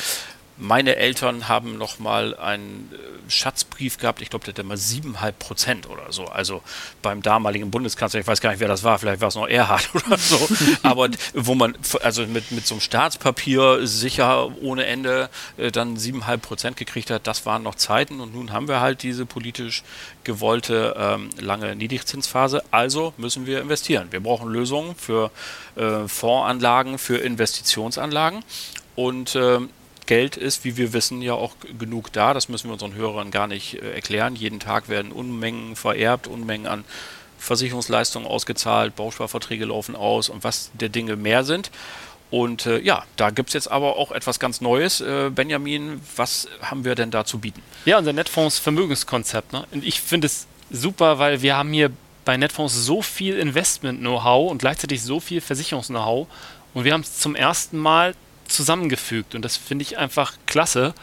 meine 0.62 0.96
Eltern 0.96 1.48
haben 1.48 1.80
noch 1.80 1.98
mal 1.98 2.36
einen 2.38 2.92
äh, 2.94 3.32
Schatzbrief 3.32 3.98
gehabt, 3.98 4.22
ich 4.22 4.30
glaube, 4.30 4.46
der 4.46 4.54
hatte 4.54 4.64
mal 4.64 4.78
siebeneinhalb 4.78 5.40
Prozent 5.40 5.90
oder 5.90 6.12
so. 6.12 6.26
Also 6.26 6.62
beim 7.02 7.24
damaligen 7.24 7.72
Bundeskanzler, 7.72 8.20
ich 8.20 8.28
weiß 8.28 8.42
gar 8.42 8.52
nicht, 8.52 8.60
wer 8.60 8.68
das 8.68 8.84
war, 8.84 9.00
vielleicht 9.00 9.22
war 9.22 9.30
es 9.30 9.36
noch 9.36 9.48
Erhard 9.48 9.90
oder 9.96 10.18
so. 10.20 10.38
Aber 10.84 11.10
wo 11.34 11.56
man, 11.56 11.76
also 12.04 12.28
mit, 12.28 12.52
mit 12.52 12.68
so 12.68 12.76
einem 12.76 12.82
Staatspapier 12.82 13.88
sicher 13.88 14.56
ohne 14.62 14.86
Ende 14.86 15.30
äh, 15.58 15.72
dann 15.72 15.98
siebeneinhalb 15.98 16.44
Prozent 16.44 16.78
gekriegt 16.78 17.10
hat, 17.10 17.26
das 17.26 17.48
waren 17.48 17.64
noch 17.64 17.76
Zeiten. 17.76 18.22
Und 18.22 18.36
nun 18.36 18.54
haben 18.54 18.68
wir 18.68 18.82
halt 18.82 19.02
diese 19.02 19.26
politisch 19.26 19.82
gewollte 20.24 20.96
ähm, 20.96 21.32
lange 21.40 21.76
Niedrigzinsphase. 21.76 22.64
Also 22.70 23.14
müssen 23.18 23.48
wir 23.48 23.62
investieren. 23.62 24.10
Wir 24.12 24.20
brauchen 24.20 24.48
Lösungen 24.48 24.96
für 24.96 25.32
äh, 25.76 26.08
Fondsanlagen, 26.08 27.00
für 27.00 27.18
Investitionsanlagen. 27.18 28.44
Und 28.96 29.36
ähm, 29.36 29.70
Geld 30.12 30.36
ist, 30.36 30.66
wie 30.66 30.76
wir 30.76 30.92
wissen, 30.92 31.22
ja 31.22 31.36
auch 31.36 31.56
genug 31.80 32.12
da. 32.12 32.34
Das 32.34 32.50
müssen 32.50 32.68
wir 32.68 32.74
unseren 32.74 32.96
Hörern 32.96 33.32
gar 33.32 33.48
nicht 33.48 33.76
äh, 33.76 33.94
erklären. 33.94 34.36
Jeden 34.36 34.60
Tag 34.60 34.90
werden 34.90 35.14
Unmengen 35.14 35.78
vererbt, 35.78 36.28
Unmengen 36.28 36.68
an 36.68 36.84
Versicherungsleistungen 37.40 38.28
ausgezahlt, 38.28 38.94
Bausparverträge 38.98 39.64
laufen 39.64 39.96
aus 39.96 40.28
und 40.28 40.44
was 40.44 40.70
der 40.74 40.90
Dinge 40.90 41.16
mehr 41.16 41.46
sind. 41.46 41.72
Und 42.30 42.66
äh, 42.66 42.80
ja, 42.80 43.06
da 43.16 43.30
gibt 43.30 43.52
es 43.52 43.54
jetzt 43.54 43.72
aber 43.72 43.96
auch 43.96 44.12
etwas 44.12 44.38
ganz 44.38 44.60
Neues. 44.60 45.00
Äh, 45.00 45.30
Benjamin, 45.34 46.02
was 46.18 46.50
haben 46.62 46.84
wir 46.84 46.96
denn 46.96 47.12
da 47.12 47.24
zu 47.24 47.40
bieten? 47.40 47.62
Ja, 47.86 47.98
unser 47.98 48.12
Netfonds 48.12 48.60
Vermögenskonzept. 48.60 49.54
Ne? 49.54 49.66
Und 49.72 49.86
ich 49.86 50.02
finde 50.02 50.28
es 50.28 50.46
super, 50.70 51.20
weil 51.20 51.42
wir 51.42 51.56
haben 51.56 51.72
hier 51.72 51.90
bei 52.26 52.36
Netfonds 52.36 52.76
so 52.76 53.02
viel 53.02 53.40
Investment-Know-how 53.40 54.52
und 54.52 54.58
gleichzeitig 54.58 55.04
so 55.04 55.22
viel 55.22 55.40
Versicherungs-Know-how. 55.40 56.28
Und 56.74 56.84
wir 56.84 56.92
haben 56.92 57.00
es 57.00 57.18
zum 57.18 57.34
ersten 57.34 57.78
Mal 57.78 58.14
zusammengefügt 58.52 59.36
und 59.36 59.44
das 59.44 59.58
finde 59.58 59.84
ich 59.84 59.98
einfach 59.98 60.34
klasse. 60.46 60.94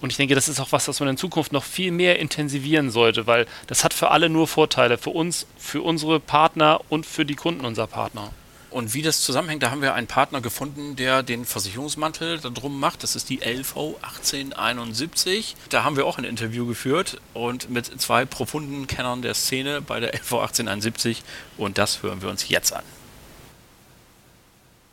Und 0.00 0.10
ich 0.10 0.18
denke, 0.18 0.34
das 0.34 0.48
ist 0.48 0.60
auch 0.60 0.72
was, 0.72 0.88
was 0.88 1.00
man 1.00 1.08
in 1.08 1.16
Zukunft 1.16 1.52
noch 1.52 1.64
viel 1.64 1.90
mehr 1.90 2.18
intensivieren 2.18 2.90
sollte, 2.90 3.26
weil 3.26 3.46
das 3.66 3.82
hat 3.82 3.94
für 3.94 4.10
alle 4.10 4.28
nur 4.28 4.46
Vorteile, 4.46 4.98
für 4.98 5.10
uns, 5.10 5.46
für 5.56 5.82
unsere 5.82 6.20
Partner 6.20 6.80
und 6.90 7.06
für 7.06 7.24
die 7.24 7.34
Kunden 7.34 7.64
unserer 7.64 7.86
Partner. 7.86 8.30
Und 8.76 8.92
wie 8.92 9.00
das 9.00 9.22
zusammenhängt, 9.22 9.62
da 9.62 9.70
haben 9.70 9.80
wir 9.80 9.94
einen 9.94 10.06
Partner 10.06 10.42
gefunden, 10.42 10.96
der 10.96 11.22
den 11.22 11.46
Versicherungsmantel 11.46 12.40
darum 12.40 12.78
macht. 12.78 13.02
Das 13.02 13.16
ist 13.16 13.30
die 13.30 13.38
LV 13.38 13.96
1871. 14.02 15.56
Da 15.70 15.82
haben 15.82 15.96
wir 15.96 16.04
auch 16.04 16.18
ein 16.18 16.24
Interview 16.24 16.66
geführt 16.66 17.18
und 17.32 17.70
mit 17.70 17.86
zwei 17.98 18.26
profunden 18.26 18.86
Kennern 18.86 19.22
der 19.22 19.32
Szene 19.32 19.80
bei 19.80 19.98
der 19.98 20.12
LV 20.12 20.30
1871. 20.40 21.22
Und 21.56 21.78
das 21.78 22.02
hören 22.02 22.20
wir 22.20 22.28
uns 22.28 22.50
jetzt 22.50 22.74
an. 22.74 22.82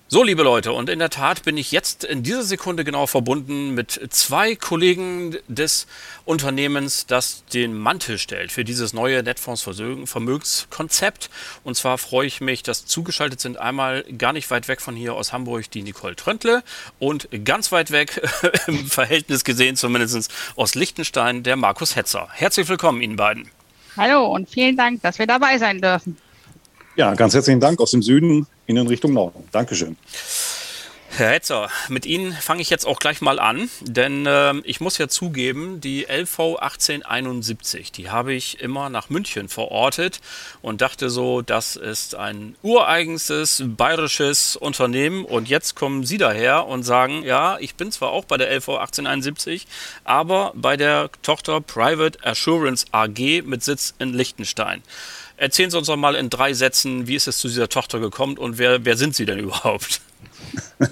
So, 0.09 0.21
liebe 0.21 0.43
Leute, 0.43 0.73
und 0.73 0.89
in 0.89 0.99
der 0.99 1.09
Tat 1.09 1.43
bin 1.43 1.55
ich 1.57 1.71
jetzt 1.71 2.03
in 2.03 2.23
dieser 2.23 2.43
Sekunde 2.43 2.83
genau 2.83 3.07
verbunden 3.07 3.73
mit 3.73 3.99
zwei 4.09 4.53
Kollegen 4.55 5.37
des 5.47 5.87
Unternehmens, 6.25 7.05
das 7.07 7.45
den 7.45 7.73
Mantel 7.75 8.17
stellt 8.19 8.51
für 8.51 8.65
dieses 8.65 8.93
neue 8.93 9.23
Netfonds-Vermögenskonzept. 9.23 11.31
Und 11.63 11.75
zwar 11.75 11.97
freue 11.97 12.27
ich 12.27 12.41
mich, 12.41 12.61
dass 12.61 12.85
zugeschaltet 12.85 13.39
sind 13.39 13.57
einmal 13.57 14.03
gar 14.17 14.33
nicht 14.33 14.51
weit 14.51 14.67
weg 14.67 14.81
von 14.81 14.95
hier 14.95 15.15
aus 15.15 15.33
Hamburg 15.33 15.71
die 15.71 15.81
Nicole 15.81 16.15
Tröntle 16.15 16.61
und 16.99 17.27
ganz 17.45 17.71
weit 17.71 17.89
weg 17.89 18.21
im 18.67 18.85
Verhältnis 18.85 19.43
gesehen, 19.43 19.75
zumindest 19.77 20.31
aus 20.55 20.75
Liechtenstein, 20.75 21.41
der 21.41 21.55
Markus 21.55 21.95
Hetzer. 21.95 22.27
Herzlich 22.33 22.67
willkommen 22.67 23.01
Ihnen 23.01 23.15
beiden. 23.15 23.49
Hallo 23.97 24.27
und 24.27 24.47
vielen 24.49 24.77
Dank, 24.77 25.01
dass 25.01 25.17
wir 25.17 25.25
dabei 25.27 25.57
sein 25.57 25.81
dürfen. 25.81 26.17
Ja, 26.95 27.15
ganz 27.15 27.33
herzlichen 27.33 27.59
Dank 27.59 27.79
aus 27.79 27.91
dem 27.91 28.03
Süden 28.03 28.45
in 28.67 28.77
Richtung 28.77 29.13
Norden. 29.13 29.43
Dankeschön. 29.51 29.97
Herr 31.15 31.29
Hetzer, 31.29 31.69
mit 31.89 32.07
Ihnen 32.07 32.33
fange 32.33 32.63
ich 32.63 32.71
jetzt 32.71 32.87
auch 32.87 32.97
gleich 32.97 33.21
mal 33.21 33.39
an, 33.39 33.69
denn 33.81 34.25
äh, 34.25 34.55
ich 34.63 34.81
muss 34.81 34.97
ja 34.97 35.07
zugeben, 35.07 35.79
die 35.79 36.07
LV 36.09 36.57
1871, 36.57 37.91
die 37.91 38.09
habe 38.09 38.33
ich 38.33 38.61
immer 38.61 38.89
nach 38.89 39.11
München 39.11 39.47
verortet 39.47 40.21
und 40.63 40.81
dachte 40.81 41.11
so, 41.11 41.43
das 41.43 41.75
ist 41.75 42.15
ein 42.15 42.55
ureigenstes 42.63 43.63
bayerisches 43.63 44.55
Unternehmen 44.55 45.23
und 45.23 45.47
jetzt 45.47 45.75
kommen 45.75 46.03
Sie 46.03 46.17
daher 46.17 46.65
und 46.65 46.81
sagen, 46.81 47.21
ja, 47.21 47.57
ich 47.59 47.75
bin 47.75 47.91
zwar 47.91 48.09
auch 48.09 48.25
bei 48.25 48.37
der 48.37 48.49
LV 48.49 48.69
1871, 48.69 49.67
aber 50.03 50.51
bei 50.55 50.77
der 50.77 51.11
Tochter 51.21 51.61
Private 51.61 52.25
Assurance 52.25 52.87
AG 52.91 53.43
mit 53.45 53.63
Sitz 53.63 53.93
in 53.99 54.13
Liechtenstein. 54.13 54.81
Erzählen 55.37 55.69
Sie 55.69 55.77
uns 55.77 55.87
doch 55.87 55.97
mal 55.97 56.15
in 56.15 56.29
drei 56.29 56.53
Sätzen, 56.53 57.07
wie 57.07 57.15
ist 57.15 57.27
es 57.27 57.37
zu 57.37 57.47
dieser 57.47 57.69
Tochter 57.69 57.99
gekommen 57.99 58.37
und 58.37 58.57
wer, 58.57 58.85
wer 58.85 58.97
sind 58.97 59.15
Sie 59.15 59.25
denn 59.25 59.39
überhaupt? 59.39 60.01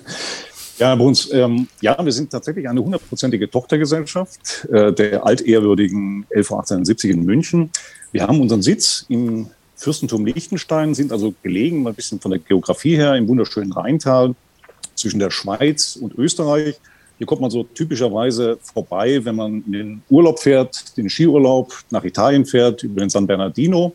Ja, 0.81 0.95
bei 0.95 1.03
uns, 1.03 1.31
ähm, 1.31 1.67
ja, 1.79 1.95
wir 2.03 2.11
sind 2.11 2.31
tatsächlich 2.31 2.67
eine 2.67 2.83
hundertprozentige 2.83 3.47
Tochtergesellschaft 3.47 4.67
äh, 4.71 4.91
der 4.91 5.23
altehrwürdigen 5.23 6.25
LV 6.31 6.51
1870 6.53 7.11
in 7.11 7.23
München. 7.23 7.69
Wir 8.11 8.23
haben 8.23 8.41
unseren 8.41 8.63
Sitz 8.63 9.05
im 9.07 9.51
Fürstentum 9.75 10.25
Liechtenstein, 10.25 10.95
sind 10.95 11.11
also 11.11 11.35
gelegen, 11.43 11.87
ein 11.87 11.93
bisschen 11.93 12.19
von 12.19 12.31
der 12.31 12.39
Geografie 12.39 12.95
her, 12.95 13.13
im 13.13 13.27
wunderschönen 13.27 13.71
Rheintal 13.71 14.33
zwischen 14.95 15.19
der 15.19 15.29
Schweiz 15.29 15.99
und 16.01 16.17
Österreich. 16.17 16.79
Hier 17.21 17.27
kommt 17.27 17.41
man 17.41 17.51
so 17.51 17.61
typischerweise 17.61 18.57
vorbei, 18.63 19.23
wenn 19.23 19.35
man 19.35 19.63
in 19.67 19.71
den 19.71 20.01
Urlaub 20.09 20.39
fährt, 20.39 20.97
den 20.97 21.07
Skiurlaub 21.07 21.71
nach 21.91 22.03
Italien 22.03 22.47
fährt, 22.47 22.81
über 22.81 23.01
den 23.01 23.11
San 23.11 23.27
Bernardino. 23.27 23.93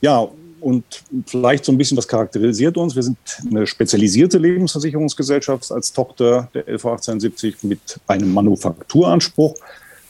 Ja, 0.00 0.28
und 0.60 0.84
vielleicht 1.26 1.64
so 1.64 1.72
ein 1.72 1.78
bisschen, 1.78 1.96
was 1.96 2.06
charakterisiert 2.06 2.76
uns. 2.76 2.94
Wir 2.94 3.02
sind 3.02 3.18
eine 3.44 3.66
spezialisierte 3.66 4.38
Lebensversicherungsgesellschaft 4.38 5.72
als 5.72 5.92
Tochter 5.92 6.48
der 6.54 6.68
LV 6.68 6.84
1870 6.86 7.64
mit 7.64 7.80
einem 8.06 8.32
Manufakturanspruch. 8.32 9.56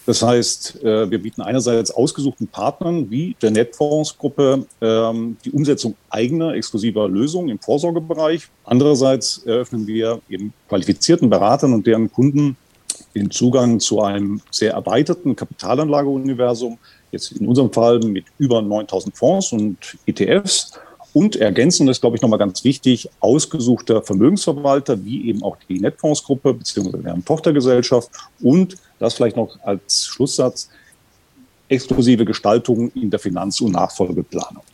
Das 0.06 0.22
heißt, 0.22 0.82
äh, 0.84 1.10
wir 1.10 1.22
bieten 1.22 1.40
einerseits 1.40 1.90
ausgesuchten 1.90 2.46
Partnern 2.46 3.10
wie 3.10 3.36
der 3.40 3.50
Netfonds-Gruppe 3.50 4.66
ähm, 4.80 5.36
die 5.44 5.50
Umsetzung 5.50 5.96
eigener 6.10 6.54
exklusiver 6.54 7.08
Lösungen 7.08 7.48
im 7.48 7.58
Vorsorgebereich. 7.58 8.48
Andererseits 8.64 9.38
eröffnen 9.46 9.86
wir 9.86 10.20
eben 10.28 10.52
qualifizierten 10.68 11.30
Beratern 11.30 11.72
und 11.72 11.86
deren 11.86 12.12
Kunden 12.12 12.56
den 13.14 13.30
Zugang 13.30 13.80
zu 13.80 14.02
einem 14.02 14.40
sehr 14.50 14.72
erweiterten 14.72 15.36
Kapitalanlageuniversum, 15.36 16.78
jetzt 17.10 17.32
in 17.32 17.46
unserem 17.46 17.72
Fall 17.72 18.00
mit 18.00 18.26
über 18.38 18.60
9000 18.60 19.16
Fonds 19.16 19.52
und 19.52 19.78
ETFs 20.06 20.72
und 21.14 21.36
ergänzen, 21.36 21.86
das 21.86 21.96
ist, 21.96 22.00
glaube 22.00 22.16
ich, 22.16 22.22
nochmal 22.22 22.40
ganz 22.40 22.64
wichtig, 22.64 23.08
ausgesuchter 23.20 24.02
Vermögensverwalter, 24.02 25.02
wie 25.04 25.28
eben 25.28 25.42
auch 25.42 25.56
die 25.68 25.80
Netfondsgruppe 25.80 26.52
bzw. 26.52 26.98
deren 26.98 27.24
Tochtergesellschaft 27.24 28.10
und 28.42 28.76
das 28.98 29.14
vielleicht 29.14 29.36
noch 29.36 29.56
als 29.62 30.06
Schlusssatz, 30.06 30.68
exklusive 31.68 32.24
Gestaltung 32.24 32.90
in 32.92 33.10
der 33.10 33.20
Finanz- 33.20 33.60
und 33.60 33.72
Nachfolgeplanung. 33.72 34.64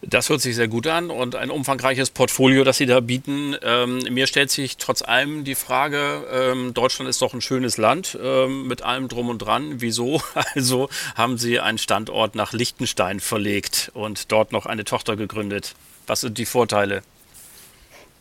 Das 0.00 0.28
hört 0.28 0.40
sich 0.40 0.54
sehr 0.54 0.68
gut 0.68 0.86
an 0.86 1.10
und 1.10 1.34
ein 1.34 1.50
umfangreiches 1.50 2.10
Portfolio, 2.10 2.62
das 2.62 2.76
Sie 2.76 2.86
da 2.86 3.00
bieten. 3.00 3.56
Ähm, 3.62 3.98
mir 4.10 4.28
stellt 4.28 4.48
sich 4.48 4.76
trotz 4.76 5.02
allem 5.02 5.42
die 5.42 5.56
Frage, 5.56 6.24
ähm, 6.32 6.72
Deutschland 6.72 7.10
ist 7.10 7.20
doch 7.20 7.34
ein 7.34 7.40
schönes 7.40 7.78
Land 7.78 8.16
ähm, 8.22 8.68
mit 8.68 8.82
allem 8.82 9.08
drum 9.08 9.28
und 9.28 9.38
dran. 9.38 9.74
Wieso 9.78 10.22
also 10.54 10.88
haben 11.16 11.36
Sie 11.36 11.58
einen 11.58 11.78
Standort 11.78 12.36
nach 12.36 12.52
Liechtenstein 12.52 13.18
verlegt 13.18 13.90
und 13.92 14.30
dort 14.30 14.52
noch 14.52 14.66
eine 14.66 14.84
Tochter 14.84 15.16
gegründet? 15.16 15.74
Was 16.06 16.20
sind 16.20 16.38
die 16.38 16.46
Vorteile? 16.46 17.02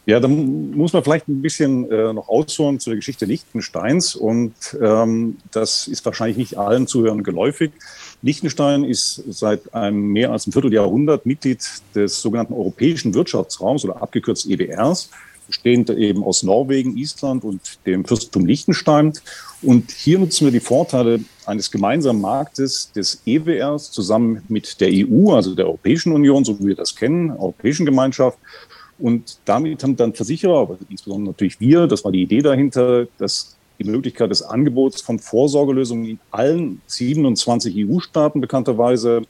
Ja, 0.08 0.22
dann 0.22 0.72
muss 0.72 0.94
man 0.94 1.04
vielleicht 1.04 1.28
ein 1.28 1.42
bisschen 1.42 1.92
äh, 1.92 2.14
noch 2.14 2.30
ausholen 2.30 2.80
zu 2.80 2.90
der 2.90 2.96
Geschichte 2.96 3.26
Liechtensteins 3.26 4.16
und 4.16 4.54
ähm, 4.82 5.38
das 5.52 5.88
ist 5.88 6.06
wahrscheinlich 6.06 6.38
nicht 6.38 6.58
allen 6.58 6.88
Zuhörern 6.88 7.24
geläufig. 7.24 7.72
Liechtenstein 8.22 8.84
ist 8.84 9.24
seit 9.30 9.74
einem 9.74 10.08
mehr 10.08 10.32
als 10.32 10.46
einem 10.46 10.54
Vierteljahrhundert 10.54 11.26
Mitglied 11.26 11.64
des 11.94 12.22
sogenannten 12.22 12.54
Europäischen 12.54 13.14
Wirtschaftsraums 13.14 13.86
oder 13.86 14.02
abgekürzt 14.02 14.50
EWRs. 14.50 15.10
bestehend 15.48 15.90
eben 15.90 16.24
aus 16.24 16.44
Norwegen, 16.44 16.98
Island 16.98 17.44
und 17.44 17.62
dem 17.86 18.06
Fürstentum 18.06 18.46
Liechtenstein. 18.46 19.14
Und 19.62 19.92
hier 19.92 20.20
nutzen 20.20 20.46
wir 20.46 20.52
die 20.52 20.60
Vorteile 20.60 21.22
eines 21.46 21.72
gemeinsamen 21.72 22.22
Marktes 22.22 22.92
des 22.92 23.22
EWRs 23.26 23.92
zusammen 23.92 24.44
mit 24.50 24.80
der 24.82 24.90
EU, 24.92 25.34
also 25.34 25.56
der 25.56 25.66
Europäischen 25.66 26.12
Union, 26.12 26.44
so 26.44 26.60
wie 26.60 26.68
wir 26.68 26.76
das 26.76 26.96
kennen, 26.96 27.32
Europäischen 27.32 27.86
Gemeinschaft. 27.86 28.38
Und 29.00 29.40
damit 29.46 29.84
haben 29.84 29.96
dann 29.96 30.14
Versicherer, 30.14 30.62
aber 30.62 30.78
insbesondere 30.90 31.32
natürlich 31.32 31.60
wir, 31.60 31.88
das 31.88 32.04
war 32.04 32.12
die 32.12 32.24
Idee 32.24 32.42
dahinter, 32.42 33.08
dass 33.18 33.57
die 33.80 33.84
Möglichkeit 33.84 34.32
des 34.32 34.42
Angebots 34.42 35.02
von 35.02 35.20
Vorsorgelösungen 35.20 36.06
in 36.06 36.20
allen 36.32 36.82
27 36.88 37.76
EU-Staaten 37.88 38.42
bekannterweise 38.42 39.22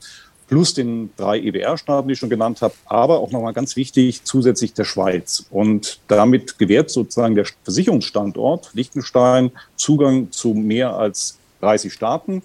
plus 0.48 0.74
den 0.74 1.10
drei 1.16 1.38
EWR-Staaten, 1.40 2.08
die 2.08 2.14
ich 2.14 2.18
schon 2.18 2.30
genannt 2.30 2.62
habe, 2.62 2.74
aber 2.86 3.20
auch 3.20 3.30
nochmal 3.30 3.52
ganz 3.52 3.76
wichtig, 3.76 4.24
zusätzlich 4.24 4.72
der 4.72 4.84
Schweiz. 4.84 5.46
Und 5.50 6.00
damit 6.08 6.58
gewährt 6.58 6.90
sozusagen 6.90 7.34
der 7.34 7.46
Versicherungsstandort 7.62 8.70
Liechtenstein 8.72 9.52
Zugang 9.76 10.32
zu 10.32 10.54
mehr 10.54 10.94
als 10.94 11.38
30 11.60 11.92
Staaten. 11.92 12.42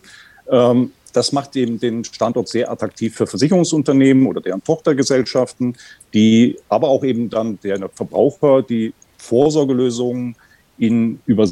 Ähm, 0.50 0.92
das 1.14 1.32
macht 1.32 1.56
eben 1.56 1.80
den 1.80 2.04
Standort 2.04 2.50
sehr 2.50 2.72
attraktiv 2.72 3.16
für 3.16 3.28
Versicherungsunternehmen 3.28 4.28
oder 4.28 4.42
deren 4.42 4.64
Tochtergesellschaften, 4.64 5.78
die 6.14 6.58
aber 6.70 6.90
auch 6.90 7.04
eben 7.04 7.30
dann 7.30 7.60
der 7.64 7.88
Verbraucher 7.90 8.64
die 8.64 8.94
Vorsorgelösungen 9.18 10.36
in, 10.78 11.20
über, 11.26 11.50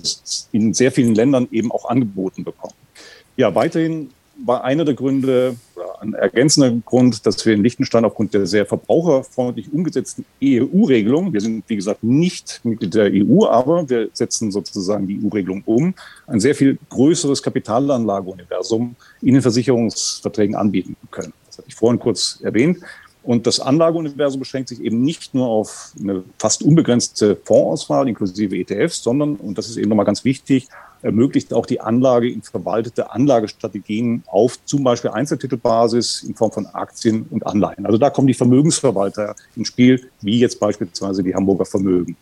in 0.52 0.74
sehr 0.74 0.92
vielen 0.92 1.16
Ländern 1.16 1.48
eben 1.52 1.72
auch 1.72 1.86
angeboten 1.86 2.44
bekommen. 2.44 2.74
Ja, 3.38 3.54
weiterhin 3.56 4.10
war 4.46 4.64
einer 4.64 4.86
der 4.86 4.96
Gründe, 4.96 5.56
ein 6.00 6.14
ergänzender 6.14 6.72
Grund, 6.86 7.26
dass 7.26 7.46
wir 7.46 7.54
in 7.54 7.64
Liechtenstein 7.64 8.06
aufgrund 8.06 8.34
der 8.34 8.48
sehr 8.48 8.66
verbraucherfreundlich 8.66 9.72
umgesetzten 9.72 10.26
EU-Regelung, 10.44 11.34
wir 11.34 11.42
sind 11.42 11.64
wie 11.68 11.76
gesagt 11.76 12.04
nicht 12.04 12.60
Mitglied 12.64 12.94
der 12.94 13.12
EU, 13.14 13.46
aber 13.46 13.88
wir 13.90 14.10
setzen 14.14 14.52
sozusagen 14.52 15.08
die 15.08 15.20
EU-Regelung 15.24 15.62
um, 15.66 15.94
ein 16.28 16.40
sehr 16.40 16.56
viel 16.56 16.80
größeres 16.90 17.44
Kapitalanlageuniversum 17.44 18.96
in 19.22 19.34
den 19.34 19.42
Versicherungsverträgen 19.42 20.56
anbieten 20.56 20.96
können. 21.12 21.34
Das 21.48 21.60
hatte 21.60 21.68
ich 21.68 21.76
vorhin 21.76 22.00
kurz 22.00 22.40
erwähnt. 22.42 22.80
Und 23.24 23.46
das 23.46 23.60
Anlageuniversum 23.60 24.40
beschränkt 24.40 24.70
sich 24.70 24.82
eben 24.82 25.04
nicht 25.04 25.36
nur 25.36 25.48
auf 25.48 25.94
eine 26.00 26.24
fast 26.40 26.64
unbegrenzte 26.64 27.38
Fondsauswahl 27.44 28.08
inklusive 28.08 28.56
ETFs, 28.56 29.04
sondern, 29.04 29.36
und 29.36 29.58
das 29.58 29.70
ist 29.70 29.78
eben 29.78 29.90
nochmal 29.90 30.06
ganz 30.06 30.26
wichtig, 30.26 30.68
ermöglicht 31.04 31.54
auch 31.54 31.66
die 31.66 31.82
Anlage 31.82 32.32
in 32.32 32.42
verwaltete 32.42 33.12
Anlagestrategien 33.12 34.24
auf 34.28 34.64
zum 34.66 34.84
Beispiel 34.84 35.12
Einzeltitelbasis 35.12 36.24
in 36.24 36.36
Form 36.36 36.52
von 36.52 36.66
Aktien 36.68 37.26
und 37.30 37.46
Anleihen. 37.46 37.86
Also 37.86 37.98
da 37.98 38.10
kommen 38.10 38.28
die 38.28 38.34
Vermögensverwalter 38.34 39.36
ins 39.56 39.68
Spiel, 39.68 40.10
wie 40.22 40.40
jetzt 40.40 40.60
beispielsweise 40.60 41.24
die 41.24 41.36
Hamburger 41.36 41.66
Vermögen. 41.66 42.16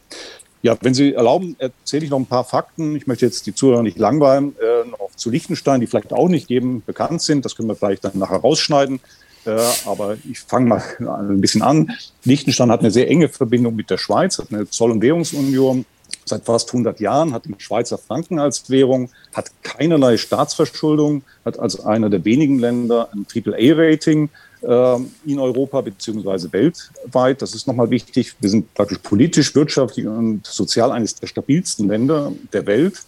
Ja, 0.62 0.77
wenn 0.81 0.93
Sie 0.93 1.13
erlauben, 1.13 1.55
erzähle 1.57 2.03
ich 2.03 2.12
noch 2.12 2.19
ein 2.19 2.25
paar 2.25 2.43
Fakten. 2.43 2.95
Ich 2.95 3.07
möchte 3.07 3.25
jetzt 3.25 3.45
die 3.47 3.55
Zuhörer 3.55 3.81
nicht 3.81 3.97
langweilen. 3.97 4.55
Äh, 4.59 4.89
noch 4.89 5.12
zu 5.15 5.29
Liechtenstein, 5.29 5.79
die 5.79 5.88
vielleicht 5.88 6.12
auch 6.12 6.27
nicht 6.27 6.49
jedem 6.49 6.83
bekannt 6.83 7.21
sind. 7.21 7.45
Das 7.45 7.55
können 7.55 7.69
wir 7.69 7.75
vielleicht 7.75 8.03
dann 8.03 8.17
nachher 8.17 8.39
rausschneiden. 8.39 8.99
Äh, 9.45 9.60
aber 9.86 10.17
ich 10.30 10.39
fange 10.39 10.67
mal 10.67 10.84
ein 10.99 11.41
bisschen 11.41 11.62
an. 11.62 11.91
Liechtenstein 12.23 12.71
hat 12.71 12.82
eine 12.82 12.91
sehr 12.91 13.10
enge 13.10 13.30
Verbindung 13.30 13.75
mit 13.75 13.89
der 13.89 13.97
Schweiz, 13.97 14.38
hat 14.38 14.52
eine 14.52 14.69
Zoll- 14.69 14.91
und 14.91 15.02
Währungsunion 15.02 15.86
seit 16.25 16.45
fast 16.45 16.69
100 16.69 16.99
Jahren, 16.99 17.34
hat 17.34 17.45
den 17.45 17.60
Schweizer 17.60 17.97
Franken 17.97 18.39
als 18.39 18.69
Währung, 18.69 19.10
hat 19.34 19.52
keinerlei 19.63 20.17
Staatsverschuldung, 20.17 21.23
hat 21.43 21.60
als 21.60 21.84
einer 21.84 22.10
der 22.10 22.23
wenigen 22.25 22.60
Länder 22.60 23.10
ein 23.13 23.25
AAA-Rating 23.34 24.30
äh, 24.62 24.95
in 25.25 25.39
Europa 25.39 25.82
beziehungsweise 25.82 26.52
weltweit. 26.54 27.41
Das 27.41 27.54
ist 27.54 27.67
nochmal 27.67 27.89
wichtig. 27.89 28.36
Wir 28.39 28.49
sind 28.49 28.73
praktisch 28.73 28.99
politisch, 28.99 29.54
wirtschaftlich 29.56 30.06
und 30.08 30.45
sozial 30.45 30.91
eines 30.91 31.15
der 31.15 31.28
stabilsten 31.28 31.88
Länder 31.88 32.32
der 32.54 32.65
Welt. 32.65 33.02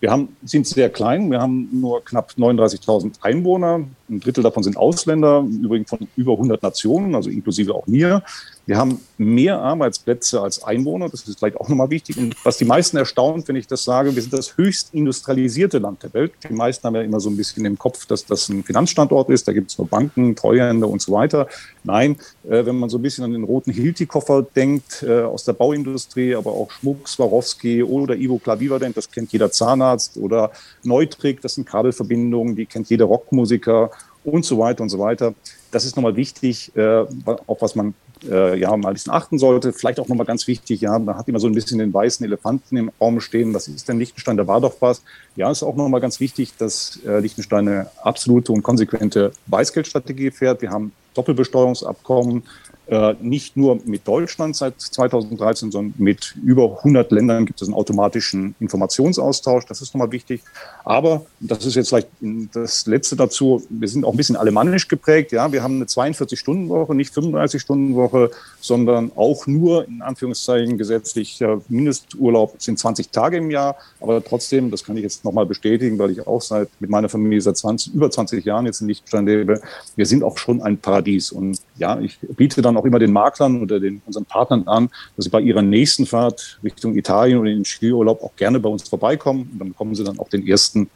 Wir 0.00 0.10
haben, 0.10 0.34
sind 0.44 0.66
sehr 0.66 0.88
klein. 0.88 1.30
Wir 1.30 1.40
haben 1.40 1.68
nur 1.72 2.02
knapp 2.02 2.32
39.000 2.36 3.16
Einwohner. 3.20 3.84
Ein 4.08 4.20
Drittel 4.20 4.42
davon 4.42 4.62
sind 4.62 4.76
Ausländer, 4.78 5.44
übrigens 5.62 5.90
von 5.90 6.08
über 6.16 6.32
100 6.32 6.62
Nationen, 6.62 7.14
also 7.14 7.28
inklusive 7.28 7.74
auch 7.74 7.86
mir. 7.86 8.22
Wir 8.70 8.76
haben 8.76 9.00
mehr 9.18 9.58
Arbeitsplätze 9.58 10.40
als 10.40 10.62
Einwohner, 10.62 11.08
das 11.08 11.26
ist 11.26 11.40
vielleicht 11.40 11.56
auch 11.56 11.68
nochmal 11.68 11.90
wichtig. 11.90 12.16
Und 12.16 12.36
was 12.44 12.56
die 12.56 12.64
meisten 12.64 12.96
erstaunt, 12.98 13.48
wenn 13.48 13.56
ich 13.56 13.66
das 13.66 13.82
sage, 13.82 14.14
wir 14.14 14.22
sind 14.22 14.32
das 14.32 14.56
höchst 14.56 14.94
industrialisierte 14.94 15.78
Land 15.78 16.04
der 16.04 16.14
Welt. 16.14 16.34
Die 16.48 16.52
meisten 16.52 16.86
haben 16.86 16.94
ja 16.94 17.02
immer 17.02 17.18
so 17.18 17.30
ein 17.30 17.36
bisschen 17.36 17.64
im 17.64 17.76
Kopf, 17.76 18.06
dass 18.06 18.24
das 18.26 18.48
ein 18.48 18.62
Finanzstandort 18.62 19.28
ist, 19.30 19.48
da 19.48 19.52
gibt 19.52 19.72
es 19.72 19.78
nur 19.78 19.88
Banken, 19.88 20.36
Treuhänder 20.36 20.86
und 20.86 21.02
so 21.02 21.10
weiter. 21.10 21.48
Nein, 21.82 22.14
äh, 22.48 22.64
wenn 22.64 22.78
man 22.78 22.88
so 22.88 22.98
ein 22.98 23.02
bisschen 23.02 23.24
an 23.24 23.32
den 23.32 23.42
roten 23.42 23.72
Hilti-Koffer 23.72 24.46
denkt, 24.54 25.02
äh, 25.02 25.22
aus 25.22 25.42
der 25.42 25.54
Bauindustrie, 25.54 26.36
aber 26.36 26.52
auch 26.52 26.70
Schmuck, 26.70 27.08
Swarovski 27.08 27.82
oder 27.82 28.14
Ivo 28.14 28.38
Klaviva 28.38 28.78
denkt, 28.78 28.98
das 28.98 29.10
kennt 29.10 29.32
jeder 29.32 29.50
Zahnarzt 29.50 30.16
oder 30.16 30.52
Neutrik, 30.84 31.40
das 31.40 31.56
sind 31.56 31.66
Kabelverbindungen, 31.66 32.54
die 32.54 32.66
kennt 32.66 32.88
jeder 32.88 33.06
Rockmusiker 33.06 33.90
und 34.24 34.44
so 34.44 34.58
weiter 34.58 34.82
und 34.82 34.88
so 34.88 34.98
weiter. 34.98 35.34
Das 35.70 35.84
ist 35.84 35.96
nochmal 35.96 36.16
wichtig, 36.16 36.74
äh, 36.76 37.04
auf 37.46 37.62
was 37.62 37.74
man 37.74 37.94
äh, 38.28 38.58
ja, 38.58 38.76
mal 38.76 38.88
ein 38.88 38.94
bisschen 38.94 39.12
achten 39.12 39.38
sollte. 39.38 39.72
Vielleicht 39.72 40.00
auch 40.00 40.08
nochmal 40.08 40.26
ganz 40.26 40.46
wichtig, 40.46 40.80
ja, 40.80 40.98
man 40.98 41.16
hat 41.16 41.28
immer 41.28 41.40
so 41.40 41.46
ein 41.46 41.54
bisschen 41.54 41.78
den 41.78 41.92
weißen 41.92 42.24
Elefanten 42.24 42.76
im 42.76 42.90
Raum 43.00 43.20
stehen. 43.20 43.54
Was 43.54 43.68
ist 43.68 43.88
denn 43.88 43.98
Liechtenstein? 43.98 44.36
Da 44.36 44.46
war 44.46 44.60
doch 44.60 44.74
was. 44.80 45.02
Ja, 45.36 45.50
ist 45.50 45.62
auch 45.62 45.76
nochmal 45.76 46.00
ganz 46.00 46.20
wichtig, 46.20 46.52
dass 46.58 47.00
äh, 47.06 47.20
Liechtenstein 47.20 47.68
eine 47.68 47.90
absolute 48.02 48.52
und 48.52 48.62
konsequente 48.62 49.32
Weißgeldstrategie 49.46 50.30
fährt. 50.30 50.62
Wir 50.62 50.70
haben 50.70 50.92
Doppelbesteuerungsabkommen 51.14 52.42
äh, 52.90 53.14
nicht 53.20 53.56
nur 53.56 53.78
mit 53.84 54.08
Deutschland 54.08 54.56
seit 54.56 54.80
2013, 54.80 55.70
sondern 55.70 55.94
mit 55.96 56.34
über 56.44 56.78
100 56.78 57.12
Ländern 57.12 57.46
gibt 57.46 57.62
es 57.62 57.68
einen 57.68 57.74
automatischen 57.74 58.56
Informationsaustausch. 58.58 59.64
Das 59.66 59.80
ist 59.80 59.94
nochmal 59.94 60.10
wichtig. 60.10 60.42
Aber, 60.84 61.24
das 61.38 61.64
ist 61.64 61.76
jetzt 61.76 61.90
vielleicht 61.90 62.08
das 62.52 62.86
Letzte 62.86 63.14
dazu, 63.14 63.62
wir 63.68 63.86
sind 63.86 64.04
auch 64.04 64.10
ein 64.10 64.16
bisschen 64.16 64.34
alemannisch 64.34 64.88
geprägt. 64.88 65.30
Ja, 65.30 65.52
wir 65.52 65.62
haben 65.62 65.76
eine 65.76 65.84
42-Stunden-Woche, 65.84 66.96
nicht 66.96 67.14
35-Stunden-Woche, 67.14 68.32
sondern 68.60 69.12
auch 69.14 69.46
nur 69.46 69.86
in 69.86 70.02
Anführungszeichen 70.02 70.76
gesetzlich 70.76 71.40
Mindesturlaub 71.68 72.56
sind 72.58 72.80
20 72.80 73.10
Tage 73.10 73.36
im 73.36 73.52
Jahr. 73.52 73.76
Aber 74.00 74.24
trotzdem, 74.24 74.72
das 74.72 74.82
kann 74.82 74.96
ich 74.96 75.04
jetzt 75.04 75.24
nochmal 75.24 75.46
bestätigen, 75.46 75.96
weil 75.96 76.10
ich 76.10 76.26
auch 76.26 76.42
seit 76.42 76.68
mit 76.80 76.90
meiner 76.90 77.08
Familie 77.08 77.40
seit 77.40 77.56
20, 77.56 77.94
über 77.94 78.10
20 78.10 78.44
Jahren 78.44 78.66
jetzt 78.66 78.80
in 78.80 78.88
Liechtenstein 78.88 79.26
lebe. 79.26 79.60
Wir 79.94 80.06
sind 80.06 80.24
auch 80.24 80.38
schon 80.38 80.60
ein 80.60 80.78
Paradies. 80.78 81.30
Und 81.30 81.60
ja, 81.78 82.00
ich 82.00 82.18
biete 82.20 82.62
dann 82.62 82.79
auch 82.80 82.84
immer 82.84 82.98
den 82.98 83.12
Maklern 83.12 83.62
oder 83.62 83.78
den, 83.78 84.02
unseren 84.06 84.24
Partnern 84.24 84.66
an, 84.66 84.90
dass 85.16 85.24
sie 85.24 85.30
bei 85.30 85.40
ihrer 85.40 85.62
nächsten 85.62 86.06
Fahrt 86.06 86.58
Richtung 86.64 86.96
Italien 86.96 87.38
oder 87.38 87.50
in 87.50 87.58
den 87.58 87.64
Skiurlaub 87.64 88.22
auch 88.22 88.34
gerne 88.36 88.58
bei 88.58 88.68
uns 88.68 88.88
vorbeikommen. 88.88 89.50
Und 89.52 89.58
dann 89.58 89.68
bekommen 89.68 89.94
sie 89.94 90.04
dann 90.04 90.18
auch 90.18 90.28
den 90.28 90.46
ersten 90.46 90.90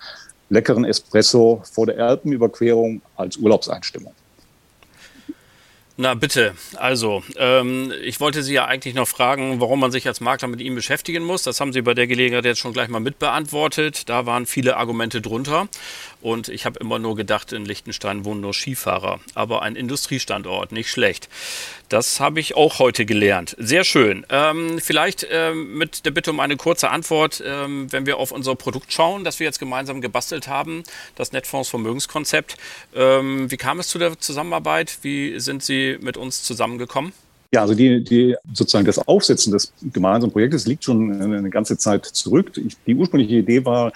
leckeren 0.49 0.85
Espresso 0.85 1.63
vor 1.65 1.87
der 1.87 1.99
Alpenüberquerung 1.99 3.03
als 3.17 3.37
Urlaubseinstimmung. 3.37 4.13
Na 5.97 6.15
bitte, 6.15 6.57
also 6.75 7.23
ähm, 7.37 7.93
ich 8.03 8.19
wollte 8.19 8.43
Sie 8.43 8.53
ja 8.53 8.65
eigentlich 8.65 8.95
noch 8.95 9.07
fragen, 9.07 9.61
warum 9.61 9.79
man 9.79 9.93
sich 9.93 10.09
als 10.09 10.21
Makler 10.21 10.49
mit 10.49 10.61
ihm 10.61 10.75
beschäftigen 10.75 11.23
muss. 11.23 11.45
Das 11.45 11.61
haben 11.61 11.73
Sie 11.73 11.83
bei 11.83 11.95
der 11.95 12.09
Gelegenheit 12.09 12.45
jetzt 12.45 12.59
schon 12.59 12.73
gleich 12.73 12.89
mal 12.89 12.99
mitbeantwortet. 12.99 14.09
Da 14.09 14.27
waren 14.27 14.45
viele 14.47 14.77
Argumente 14.77 15.21
drunter 15.21 15.69
und 16.21 16.49
ich 16.49 16.67
habe 16.67 16.81
immer 16.81 16.99
nur 16.99 17.15
gedacht, 17.15 17.53
in 17.53 17.65
Liechtenstein 17.65 18.25
wohnen 18.25 18.41
nur 18.41 18.55
Skifahrer, 18.55 19.21
aber 19.35 19.63
ein 19.63 19.77
Industriestandort, 19.77 20.73
nicht 20.73 20.91
schlecht. 20.91 21.29
Das 21.91 22.19
habe 22.19 22.41
ich 22.41 22.57
auch 22.57 22.81
heute 22.81 23.05
gelernt. 23.05 23.55
Sehr 23.59 23.85
schön. 23.85 24.27
Ähm, 24.31 24.81
vielleicht 24.81 25.25
ähm, 25.31 25.79
mit 25.79 26.07
der 26.07 26.11
Bitte 26.11 26.31
um 26.31 26.41
eine 26.41 26.57
kurze 26.57 26.91
Antwort, 26.91 27.41
ähm, 27.47 27.93
wenn 27.93 28.07
wir 28.07 28.17
auf 28.17 28.33
unser 28.33 28.57
Produkt 28.57 28.93
schauen, 28.93 29.23
das 29.23 29.39
wir 29.39 29.45
jetzt 29.45 29.61
gemeinsam 29.61 30.01
gebastelt 30.01 30.49
haben, 30.49 30.83
das 31.15 31.31
Netfonds 31.31 31.69
Vermögenskonzept. 31.69 32.57
Ähm, 32.97 33.51
wie 33.51 33.59
kam 33.59 33.79
es 33.79 33.89
zu 33.89 33.99
der 33.99 34.19
Zusammenarbeit? 34.19 34.99
Wie 35.03 35.39
sind 35.39 35.63
Sie 35.63 35.84
mit 36.01 36.17
uns 36.17 36.43
zusammengekommen? 36.43 37.13
Ja, 37.53 37.63
also 37.63 37.75
die, 37.75 38.03
die 38.03 38.35
sozusagen 38.53 38.85
das 38.85 38.99
Aufsetzen 39.07 39.53
des 39.53 39.73
gemeinsamen 39.93 40.33
Projektes 40.33 40.67
liegt 40.67 40.83
schon 40.83 41.23
eine 41.23 41.51
ganze 41.51 41.79
Zeit 41.79 42.05
zurück. 42.05 42.51
Die 42.87 42.95
ursprüngliche 42.95 43.37
Idee 43.37 43.65
war, 43.65 43.93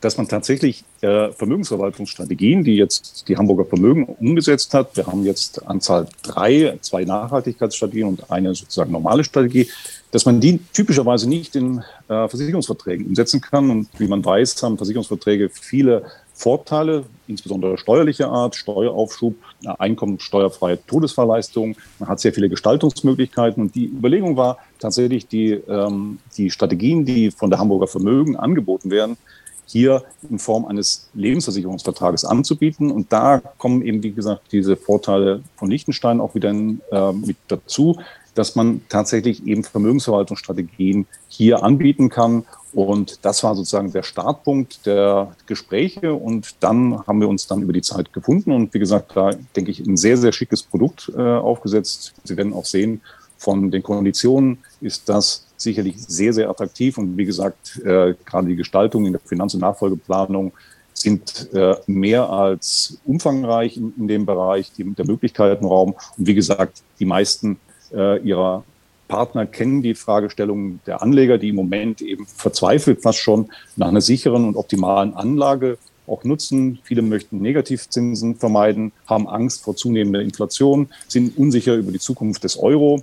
dass 0.00 0.16
man 0.16 0.28
tatsächlich 0.28 0.84
äh, 1.02 1.30
Vermögensverwaltungsstrategien, 1.32 2.64
die 2.64 2.76
jetzt 2.76 3.28
die 3.28 3.36
Hamburger 3.36 3.66
Vermögen 3.66 4.04
umgesetzt 4.04 4.72
hat, 4.74 4.96
wir 4.96 5.06
haben 5.06 5.24
jetzt 5.24 5.66
Anzahl 5.66 6.06
drei, 6.22 6.78
zwei 6.80 7.04
Nachhaltigkeitsstrategien 7.04 8.08
und 8.08 8.30
eine 8.30 8.54
sozusagen 8.54 8.92
normale 8.92 9.24
Strategie, 9.24 9.68
dass 10.10 10.24
man 10.24 10.40
die 10.40 10.58
typischerweise 10.72 11.28
nicht 11.28 11.54
in 11.54 11.78
äh, 12.08 12.28
Versicherungsverträgen 12.28 13.06
umsetzen 13.06 13.40
kann. 13.40 13.70
Und 13.70 13.88
wie 13.98 14.08
man 14.08 14.24
weiß, 14.24 14.62
haben 14.62 14.76
Versicherungsverträge 14.76 15.50
viele 15.50 16.04
Vorteile, 16.40 17.04
insbesondere 17.28 17.76
steuerlicher 17.76 18.30
Art, 18.30 18.56
Steueraufschub, 18.56 19.34
einkommensteuerfreie 19.78 20.78
Todesfallleistung. 20.86 21.76
Man 21.98 22.08
hat 22.08 22.18
sehr 22.18 22.32
viele 22.32 22.48
Gestaltungsmöglichkeiten. 22.48 23.62
Und 23.62 23.74
die 23.74 23.84
Überlegung 23.84 24.38
war 24.38 24.56
tatsächlich, 24.78 25.28
die, 25.28 25.50
ähm, 25.50 26.18
die 26.38 26.50
Strategien, 26.50 27.04
die 27.04 27.30
von 27.30 27.50
der 27.50 27.58
Hamburger 27.58 27.88
Vermögen 27.88 28.36
angeboten 28.36 28.90
werden, 28.90 29.18
hier 29.66 30.02
in 30.30 30.38
Form 30.38 30.64
eines 30.64 31.10
Lebensversicherungsvertrages 31.12 32.24
anzubieten. 32.24 32.90
Und 32.90 33.12
da 33.12 33.42
kommen 33.58 33.82
eben, 33.82 34.02
wie 34.02 34.12
gesagt, 34.12 34.50
diese 34.50 34.76
Vorteile 34.76 35.42
von 35.56 35.70
Liechtenstein 35.70 36.22
auch 36.22 36.34
wieder 36.34 36.48
in, 36.48 36.80
äh, 36.90 37.12
mit 37.12 37.36
dazu, 37.48 37.98
dass 38.40 38.56
man 38.56 38.80
tatsächlich 38.88 39.46
eben 39.46 39.64
Vermögensverwaltungsstrategien 39.64 41.06
hier 41.28 41.62
anbieten 41.62 42.08
kann. 42.08 42.46
Und 42.72 43.22
das 43.22 43.44
war 43.44 43.54
sozusagen 43.54 43.92
der 43.92 44.02
Startpunkt 44.02 44.86
der 44.86 45.36
Gespräche. 45.44 46.14
Und 46.14 46.54
dann 46.60 47.06
haben 47.06 47.20
wir 47.20 47.28
uns 47.28 47.46
dann 47.46 47.60
über 47.60 47.74
die 47.74 47.82
Zeit 47.82 48.14
gefunden. 48.14 48.52
Und 48.52 48.72
wie 48.72 48.78
gesagt, 48.78 49.14
da 49.14 49.32
denke 49.54 49.70
ich, 49.70 49.80
ein 49.80 49.98
sehr, 49.98 50.16
sehr 50.16 50.32
schickes 50.32 50.62
Produkt 50.62 51.12
äh, 51.14 51.20
aufgesetzt. 51.20 52.14
Sie 52.24 52.34
werden 52.38 52.54
auch 52.54 52.64
sehen, 52.64 53.02
von 53.36 53.70
den 53.70 53.82
Konditionen 53.82 54.56
ist 54.80 55.06
das 55.10 55.44
sicherlich 55.58 55.96
sehr, 55.98 56.32
sehr 56.32 56.48
attraktiv. 56.48 56.96
Und 56.96 57.18
wie 57.18 57.26
gesagt, 57.26 57.78
äh, 57.84 58.14
gerade 58.24 58.48
die 58.48 58.56
Gestaltung 58.56 59.04
in 59.04 59.12
der 59.12 59.20
Finanz- 59.20 59.52
und 59.52 59.60
Nachfolgeplanung 59.60 60.52
sind 60.94 61.52
äh, 61.52 61.74
mehr 61.86 62.30
als 62.30 62.96
umfangreich 63.04 63.76
in, 63.76 63.92
in 63.98 64.08
dem 64.08 64.24
Bereich, 64.24 64.72
die, 64.72 64.84
der 64.94 65.04
Möglichkeitenraum. 65.04 65.94
Und 66.16 66.26
wie 66.26 66.34
gesagt, 66.34 66.80
die 66.98 67.04
meisten 67.04 67.58
äh, 67.92 68.18
ihrer 68.20 68.64
Partner 69.08 69.44
kennen 69.44 69.82
die 69.82 69.94
Fragestellungen 69.94 70.80
der 70.86 71.02
Anleger, 71.02 71.36
die 71.36 71.48
im 71.48 71.56
Moment 71.56 72.00
eben 72.00 72.26
verzweifelt 72.26 73.02
fast 73.02 73.18
schon 73.18 73.50
nach 73.76 73.88
einer 73.88 74.00
sicheren 74.00 74.44
und 74.44 74.56
optimalen 74.56 75.14
Anlage 75.14 75.78
auch 76.06 76.24
nutzen. 76.24 76.78
Viele 76.84 77.02
möchten 77.02 77.40
Negativzinsen 77.40 78.36
vermeiden, 78.36 78.92
haben 79.06 79.28
Angst 79.28 79.62
vor 79.62 79.76
zunehmender 79.76 80.20
Inflation, 80.20 80.88
sind 81.08 81.36
unsicher 81.36 81.74
über 81.74 81.92
die 81.92 81.98
Zukunft 81.98 82.44
des 82.44 82.58
Euro. 82.58 83.02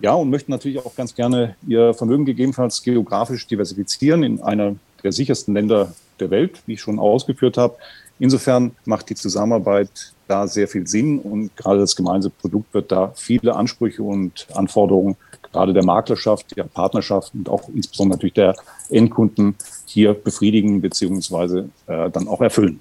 Ja, 0.00 0.14
und 0.14 0.30
möchten 0.30 0.50
natürlich 0.50 0.84
auch 0.84 0.94
ganz 0.96 1.14
gerne 1.14 1.56
ihr 1.66 1.94
Vermögen 1.94 2.24
gegebenenfalls 2.24 2.82
geografisch 2.82 3.46
diversifizieren 3.46 4.22
in 4.22 4.42
einer 4.42 4.74
der 5.02 5.12
sichersten 5.12 5.54
Länder 5.54 5.94
der 6.20 6.30
Welt, 6.30 6.62
wie 6.66 6.74
ich 6.74 6.80
schon 6.80 6.98
ausgeführt 6.98 7.56
habe. 7.56 7.76
Insofern 8.18 8.72
macht 8.84 9.10
die 9.10 9.14
Zusammenarbeit 9.14 10.13
da 10.28 10.46
sehr 10.46 10.68
viel 10.68 10.86
Sinn 10.86 11.18
und 11.18 11.56
gerade 11.56 11.80
das 11.80 11.96
gemeinsame 11.96 12.34
Produkt 12.40 12.72
wird 12.74 12.92
da 12.92 13.12
viele 13.14 13.54
Ansprüche 13.54 14.02
und 14.02 14.46
Anforderungen 14.54 15.16
gerade 15.52 15.72
der 15.72 15.84
Maklerschaft, 15.84 16.56
der 16.56 16.64
Partnerschaft 16.64 17.32
und 17.34 17.48
auch 17.48 17.68
insbesondere 17.68 18.18
natürlich 18.18 18.34
der 18.34 18.56
Endkunden 18.90 19.54
hier 19.86 20.14
befriedigen 20.14 20.80
beziehungsweise 20.80 21.68
äh, 21.86 22.10
dann 22.10 22.28
auch 22.28 22.40
erfüllen. 22.40 22.80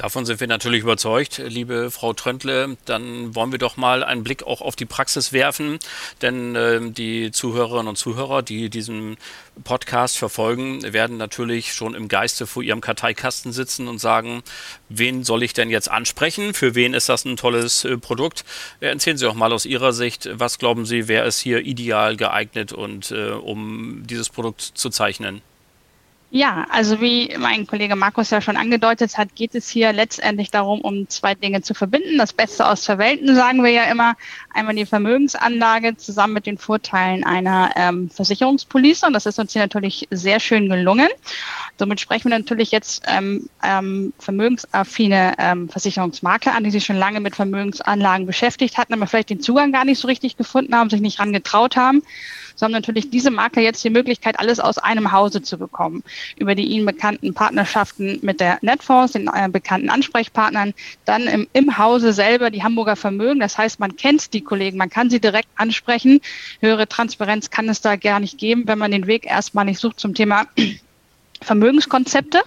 Davon 0.00 0.24
sind 0.24 0.40
wir 0.40 0.46
natürlich 0.46 0.80
überzeugt, 0.80 1.42
liebe 1.46 1.90
Frau 1.90 2.14
Tröntle. 2.14 2.78
Dann 2.86 3.34
wollen 3.34 3.52
wir 3.52 3.58
doch 3.58 3.76
mal 3.76 4.02
einen 4.02 4.24
Blick 4.24 4.44
auch 4.44 4.62
auf 4.62 4.74
die 4.74 4.86
Praxis 4.86 5.34
werfen, 5.34 5.78
denn 6.22 6.56
äh, 6.56 6.80
die 6.90 7.32
Zuhörerinnen 7.32 7.86
und 7.86 7.96
Zuhörer, 7.96 8.40
die 8.40 8.70
diesen 8.70 9.18
Podcast 9.62 10.16
verfolgen, 10.16 10.90
werden 10.94 11.18
natürlich 11.18 11.74
schon 11.74 11.94
im 11.94 12.08
Geiste 12.08 12.46
vor 12.46 12.62
ihrem 12.62 12.80
Karteikasten 12.80 13.52
sitzen 13.52 13.88
und 13.88 13.98
sagen, 13.98 14.42
wen 14.88 15.22
soll 15.22 15.42
ich 15.42 15.52
denn 15.52 15.68
jetzt 15.68 15.90
ansprechen? 15.90 16.54
Für 16.54 16.74
wen 16.74 16.94
ist 16.94 17.10
das 17.10 17.26
ein 17.26 17.36
tolles 17.36 17.84
äh, 17.84 17.98
Produkt? 17.98 18.46
Erzählen 18.80 19.18
Sie 19.18 19.26
auch 19.26 19.34
mal 19.34 19.52
aus 19.52 19.66
Ihrer 19.66 19.92
Sicht, 19.92 20.30
was 20.32 20.58
glauben 20.58 20.86
Sie, 20.86 21.08
wer 21.08 21.26
ist 21.26 21.40
hier 21.40 21.60
ideal 21.60 22.16
geeignet 22.16 22.72
und 22.72 23.10
äh, 23.10 23.32
um 23.32 24.06
dieses 24.06 24.30
Produkt 24.30 24.62
zu 24.62 24.88
zeichnen? 24.88 25.42
Ja, 26.32 26.64
also 26.70 27.00
wie 27.00 27.34
mein 27.36 27.66
Kollege 27.66 27.96
Markus 27.96 28.30
ja 28.30 28.40
schon 28.40 28.56
angedeutet 28.56 29.18
hat, 29.18 29.34
geht 29.34 29.56
es 29.56 29.68
hier 29.68 29.92
letztendlich 29.92 30.52
darum, 30.52 30.80
um 30.80 31.08
zwei 31.08 31.34
Dinge 31.34 31.62
zu 31.62 31.74
verbinden. 31.74 32.18
Das 32.18 32.32
Beste 32.32 32.68
aus 32.68 32.82
zwei 32.82 33.18
sagen 33.24 33.64
wir 33.64 33.70
ja 33.72 33.84
immer. 33.84 34.14
Einmal 34.54 34.76
die 34.76 34.86
Vermögensanlage 34.86 35.96
zusammen 35.96 36.34
mit 36.34 36.46
den 36.46 36.56
Vorteilen 36.56 37.24
einer 37.24 37.72
ähm, 37.74 38.10
Versicherungspolice. 38.10 39.06
Und 39.08 39.12
das 39.12 39.26
ist 39.26 39.40
uns 39.40 39.52
hier 39.52 39.62
natürlich 39.62 40.06
sehr 40.12 40.38
schön 40.38 40.68
gelungen. 40.68 41.08
Somit 41.80 41.98
sprechen 42.00 42.30
wir 42.30 42.38
natürlich 42.38 42.70
jetzt 42.70 43.02
ähm, 43.08 43.48
ähm, 43.64 44.12
vermögensaffine 44.20 45.34
ähm, 45.36 45.68
Versicherungsmakler 45.68 46.54
an, 46.54 46.62
die 46.62 46.70
sich 46.70 46.84
schon 46.84 46.96
lange 46.96 47.18
mit 47.18 47.34
Vermögensanlagen 47.34 48.26
beschäftigt 48.26 48.78
hatten, 48.78 48.92
aber 48.92 49.08
vielleicht 49.08 49.30
den 49.30 49.40
Zugang 49.40 49.72
gar 49.72 49.84
nicht 49.84 49.98
so 49.98 50.06
richtig 50.06 50.36
gefunden 50.36 50.76
haben, 50.76 50.90
sich 50.90 51.00
nicht 51.00 51.18
ran 51.18 51.32
getraut 51.32 51.76
haben 51.76 52.02
so 52.60 52.66
haben 52.66 52.72
natürlich 52.72 53.08
diese 53.08 53.30
Makler 53.30 53.62
jetzt 53.62 53.82
die 53.82 53.90
Möglichkeit, 53.90 54.38
alles 54.38 54.60
aus 54.60 54.76
einem 54.76 55.12
Hause 55.12 55.40
zu 55.40 55.56
bekommen. 55.56 56.04
Über 56.36 56.54
die 56.54 56.66
ihnen 56.66 56.84
bekannten 56.84 57.32
Partnerschaften 57.32 58.18
mit 58.20 58.38
der 58.38 58.58
Netfonds, 58.60 59.14
den 59.14 59.28
äh, 59.28 59.48
bekannten 59.50 59.88
Ansprechpartnern, 59.88 60.74
dann 61.06 61.26
im, 61.26 61.48
im 61.54 61.78
Hause 61.78 62.12
selber 62.12 62.50
die 62.50 62.62
Hamburger 62.62 62.96
Vermögen. 62.96 63.40
Das 63.40 63.56
heißt, 63.56 63.80
man 63.80 63.96
kennt 63.96 64.34
die 64.34 64.42
Kollegen, 64.42 64.76
man 64.76 64.90
kann 64.90 65.08
sie 65.08 65.20
direkt 65.20 65.48
ansprechen. 65.56 66.20
Höhere 66.60 66.86
Transparenz 66.86 67.48
kann 67.48 67.66
es 67.70 67.80
da 67.80 67.96
gar 67.96 68.20
nicht 68.20 68.36
geben, 68.36 68.64
wenn 68.66 68.78
man 68.78 68.90
den 68.90 69.06
Weg 69.06 69.24
erstmal 69.24 69.64
nicht 69.64 69.80
sucht 69.80 69.98
zum 69.98 70.12
Thema 70.12 70.46
Vermögenskonzepte. 71.40 72.42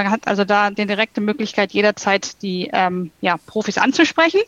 Man 0.00 0.10
hat 0.10 0.26
also 0.28 0.46
da 0.46 0.70
die 0.70 0.86
direkte 0.86 1.20
Möglichkeit, 1.20 1.72
jederzeit 1.72 2.40
die 2.40 2.70
ähm, 2.72 3.10
ja, 3.20 3.36
Profis 3.36 3.76
anzusprechen. 3.76 4.40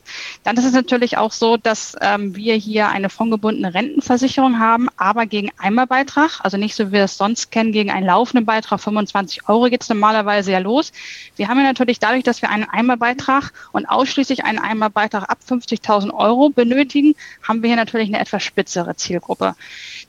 Dann 0.45 0.57
ist 0.57 0.65
es 0.65 0.73
natürlich 0.73 1.19
auch 1.19 1.31
so, 1.31 1.59
dass 1.59 1.95
ähm, 2.01 2.35
wir 2.35 2.55
hier 2.55 2.89
eine 2.89 3.11
fondgebundene 3.11 3.75
Rentenversicherung 3.75 4.59
haben, 4.59 4.89
aber 4.97 5.27
gegen 5.27 5.51
Einmalbeitrag, 5.59 6.41
also 6.43 6.57
nicht 6.57 6.75
so 6.75 6.89
wie 6.89 6.93
wir 6.93 7.05
es 7.05 7.19
sonst 7.19 7.51
kennen, 7.51 7.71
gegen 7.71 7.91
einen 7.91 8.07
laufenden 8.07 8.47
Beitrag 8.47 8.81
25 8.81 9.47
Euro 9.47 9.65
geht 9.65 9.83
es 9.83 9.91
normalerweise 9.91 10.53
ja 10.53 10.59
los. 10.59 10.91
Wir 11.37 11.49
haben 11.49 11.59
ja 11.59 11.65
natürlich 11.65 11.99
dadurch, 11.99 12.25
dass 12.25 12.41
wir 12.41 12.49
einen 12.49 12.65
Einmalbeitrag 12.65 13.53
und 13.73 13.85
ausschließlich 13.85 14.47
einen 14.47 14.59
Einmalbeitrag 14.59 15.29
ab 15.29 15.41
50.000 15.47 16.15
Euro 16.15 16.49
benötigen, 16.49 17.15
haben 17.47 17.63
wir 17.63 17.69
hier 17.69 17.77
natürlich 17.77 18.09
eine 18.09 18.21
etwas 18.21 18.43
spitzere 18.43 18.97
Zielgruppe. 18.97 19.55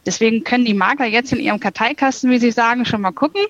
Deswegen 0.06 0.44
können 0.44 0.66
die 0.66 0.74
Makler 0.74 1.06
jetzt 1.06 1.34
in 1.34 1.40
ihrem 1.40 1.60
Karteikasten, 1.60 2.30
wie 2.30 2.40
Sie 2.40 2.52
sagen, 2.52 2.86
schon 2.86 3.02
mal 3.02 3.12
gucken, 3.12 3.42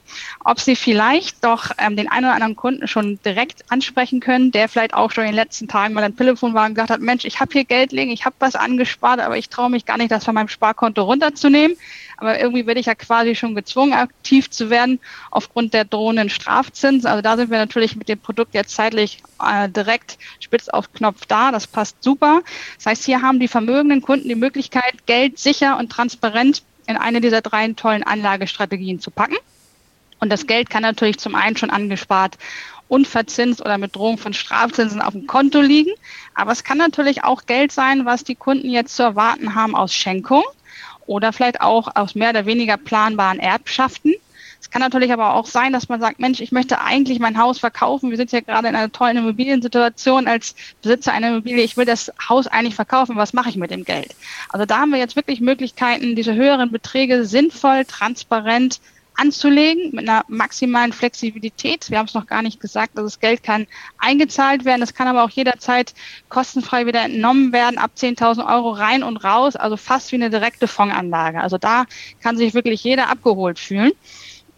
ob 0.43 0.59
sie 0.59 0.75
vielleicht 0.75 1.43
doch 1.43 1.71
ähm, 1.83 1.95
den 1.95 2.09
einen 2.09 2.25
oder 2.25 2.35
anderen 2.35 2.55
Kunden 2.55 2.87
schon 2.87 3.19
direkt 3.23 3.69
ansprechen 3.69 4.19
können, 4.19 4.51
der 4.51 4.69
vielleicht 4.69 4.93
auch 4.93 5.11
schon 5.11 5.25
in 5.25 5.31
den 5.31 5.35
letzten 5.35 5.67
Tagen 5.67 5.93
mal 5.93 6.03
am 6.03 6.15
Telefon 6.15 6.53
war 6.53 6.65
und 6.65 6.75
gesagt 6.75 6.89
hat, 6.89 7.01
Mensch, 7.01 7.25
ich 7.25 7.39
habe 7.39 7.51
hier 7.51 7.65
Geld 7.65 7.91
liegen, 7.91 8.11
ich 8.11 8.25
habe 8.25 8.35
was 8.39 8.55
angespart, 8.55 9.19
aber 9.19 9.37
ich 9.37 9.49
traue 9.49 9.69
mich 9.69 9.85
gar 9.85 9.97
nicht, 9.97 10.11
das 10.11 10.25
von 10.25 10.33
meinem 10.33 10.47
Sparkonto 10.47 11.03
runterzunehmen. 11.03 11.77
Aber 12.17 12.39
irgendwie 12.39 12.65
werde 12.65 12.79
ich 12.79 12.85
ja 12.85 12.95
quasi 12.95 13.35
schon 13.35 13.55
gezwungen, 13.55 13.93
aktiv 13.93 14.49
zu 14.49 14.69
werden 14.69 14.99
aufgrund 15.29 15.73
der 15.73 15.83
drohenden 15.83 16.29
Strafzinsen. 16.29 17.09
Also 17.09 17.21
da 17.21 17.35
sind 17.35 17.51
wir 17.51 17.57
natürlich 17.57 17.95
mit 17.95 18.07
dem 18.07 18.19
Produkt 18.19 18.53
jetzt 18.53 18.75
zeitlich 18.75 19.21
äh, 19.43 19.67
direkt 19.67 20.17
spitz 20.39 20.69
auf 20.69 20.93
Knopf 20.93 21.25
da. 21.25 21.51
Das 21.51 21.67
passt 21.67 22.01
super. 22.01 22.41
Das 22.77 22.85
heißt, 22.85 23.03
hier 23.03 23.21
haben 23.21 23.39
die 23.39 23.47
vermögenden 23.47 24.01
Kunden 24.01 24.29
die 24.29 24.35
Möglichkeit, 24.35 25.05
Geld 25.05 25.37
sicher 25.37 25.77
und 25.77 25.91
transparent 25.91 26.63
in 26.87 26.97
eine 26.97 27.21
dieser 27.21 27.41
drei 27.41 27.67
tollen 27.73 28.03
Anlagestrategien 28.03 28.99
zu 28.99 29.11
packen. 29.11 29.35
Und 30.23 30.29
das 30.29 30.47
Geld 30.47 30.69
kann 30.69 30.83
natürlich 30.83 31.19
zum 31.19 31.35
einen 31.35 31.57
schon 31.57 31.69
angespart 31.69 32.37
unverzinst 32.87 33.59
oder 33.59 33.77
mit 33.77 33.93
Drohung 33.93 34.17
von 34.17 34.31
Strafzinsen 34.31 35.01
auf 35.01 35.11
dem 35.11 35.27
Konto 35.27 35.59
liegen. 35.59 35.91
Aber 36.33 36.53
es 36.53 36.63
kann 36.63 36.77
natürlich 36.77 37.25
auch 37.25 37.45
Geld 37.45 37.73
sein, 37.73 38.05
was 38.05 38.23
die 38.23 38.35
Kunden 38.35 38.69
jetzt 38.69 38.95
zu 38.95 39.03
erwarten 39.03 39.53
haben 39.53 39.75
aus 39.75 39.93
Schenkung 39.93 40.43
oder 41.07 41.33
vielleicht 41.33 41.59
auch 41.59 41.93
aus 41.95 42.15
mehr 42.15 42.29
oder 42.29 42.45
weniger 42.45 42.77
planbaren 42.77 43.39
Erbschaften. 43.39 44.13
Es 44.61 44.71
kann 44.71 44.81
natürlich 44.81 45.11
aber 45.11 45.33
auch 45.33 45.45
sein, 45.45 45.73
dass 45.73 45.89
man 45.89 45.99
sagt, 45.99 46.21
Mensch, 46.21 46.39
ich 46.39 46.53
möchte 46.53 46.79
eigentlich 46.79 47.19
mein 47.19 47.37
Haus 47.37 47.59
verkaufen. 47.59 48.09
Wir 48.09 48.15
sind 48.15 48.31
ja 48.31 48.39
gerade 48.39 48.69
in 48.69 48.77
einer 48.77 48.93
tollen 48.93 49.17
Immobiliensituation 49.17 50.25
als 50.25 50.55
Besitzer 50.81 51.11
einer 51.11 51.31
Immobilie. 51.31 51.65
Ich 51.65 51.75
will 51.75 51.83
das 51.83 52.13
Haus 52.29 52.47
eigentlich 52.47 52.75
verkaufen. 52.75 53.17
Was 53.17 53.33
mache 53.33 53.49
ich 53.49 53.57
mit 53.57 53.71
dem 53.71 53.83
Geld? 53.83 54.15
Also 54.47 54.65
da 54.65 54.77
haben 54.77 54.91
wir 54.91 54.99
jetzt 54.99 55.17
wirklich 55.17 55.41
Möglichkeiten, 55.41 56.15
diese 56.15 56.33
höheren 56.33 56.71
Beträge 56.71 57.25
sinnvoll, 57.25 57.83
transparent 57.83 58.79
anzulegen 59.15 59.91
mit 59.91 60.07
einer 60.07 60.23
maximalen 60.27 60.93
Flexibilität. 60.93 61.89
Wir 61.89 61.99
haben 61.99 62.07
es 62.07 62.13
noch 62.13 62.27
gar 62.27 62.41
nicht 62.41 62.59
gesagt, 62.59 62.97
also 62.97 63.07
das 63.07 63.19
Geld 63.19 63.43
kann 63.43 63.67
eingezahlt 63.97 64.65
werden, 64.65 64.81
das 64.81 64.93
kann 64.93 65.07
aber 65.07 65.23
auch 65.23 65.29
jederzeit 65.29 65.93
kostenfrei 66.29 66.85
wieder 66.85 67.03
entnommen 67.03 67.53
werden, 67.53 67.77
ab 67.77 67.91
10.000 67.97 68.47
Euro 68.47 68.71
rein 68.71 69.03
und 69.03 69.17
raus, 69.17 69.55
also 69.55 69.77
fast 69.77 70.11
wie 70.11 70.15
eine 70.15 70.29
direkte 70.29 70.67
Fondsanlage. 70.67 71.41
Also 71.41 71.57
da 71.57 71.85
kann 72.21 72.37
sich 72.37 72.53
wirklich 72.53 72.83
jeder 72.83 73.09
abgeholt 73.09 73.59
fühlen. 73.59 73.91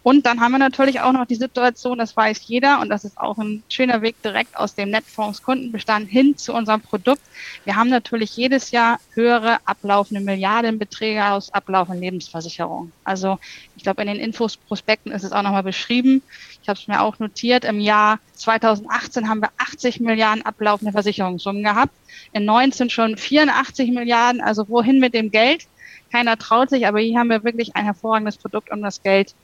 Und 0.06 0.24
dann 0.24 0.38
haben 0.38 0.52
wir 0.52 0.58
natürlich 0.58 1.00
auch 1.00 1.10
noch 1.10 1.26
die 1.26 1.34
Situation, 1.34 1.98
das 1.98 2.16
weiß 2.16 2.42
jeder, 2.46 2.78
und 2.78 2.90
das 2.90 3.04
ist 3.04 3.18
auch 3.18 3.38
ein 3.38 3.64
schöner 3.68 4.02
Weg 4.02 4.22
direkt 4.22 4.56
aus 4.56 4.76
dem 4.76 4.90
Netfonds 4.90 5.42
Kundenbestand 5.42 6.08
hin 6.08 6.36
zu 6.36 6.54
unserem 6.54 6.80
Produkt. 6.80 7.20
Wir 7.64 7.74
haben 7.74 7.90
natürlich 7.90 8.36
jedes 8.36 8.70
Jahr 8.70 9.00
höhere 9.14 9.58
ablaufende 9.64 10.20
Milliardenbeträge 10.20 11.26
aus 11.32 11.52
ablaufenden 11.52 12.00
Lebensversicherungen. 12.02 12.92
Also 13.02 13.40
ich 13.76 13.82
glaube, 13.82 14.00
in 14.02 14.06
den 14.06 14.18
Infos 14.18 14.56
Prospekten 14.56 15.10
ist 15.10 15.24
es 15.24 15.32
auch 15.32 15.42
nochmal 15.42 15.64
beschrieben. 15.64 16.22
Ich 16.62 16.68
habe 16.68 16.78
es 16.78 16.86
mir 16.86 17.02
auch 17.02 17.18
notiert. 17.18 17.64
Im 17.64 17.80
Jahr 17.80 18.20
2018 18.34 19.28
haben 19.28 19.40
wir 19.40 19.50
80 19.58 19.98
Milliarden 19.98 20.46
ablaufende 20.46 20.92
Versicherungssummen 20.92 21.64
gehabt. 21.64 21.92
In 22.32 22.44
19 22.44 22.90
schon 22.90 23.16
84 23.16 23.90
Milliarden. 23.90 24.40
Also 24.40 24.68
wohin 24.68 25.00
mit 25.00 25.14
dem 25.14 25.32
Geld? 25.32 25.66
Keiner 26.12 26.38
traut 26.38 26.70
sich, 26.70 26.86
aber 26.86 27.00
hier 27.00 27.18
haben 27.18 27.30
wir 27.30 27.42
wirklich 27.42 27.74
ein 27.74 27.84
hervorragendes 27.84 28.36
Produkt, 28.36 28.70
um 28.70 28.80
das 28.82 29.02
Geld 29.02 29.34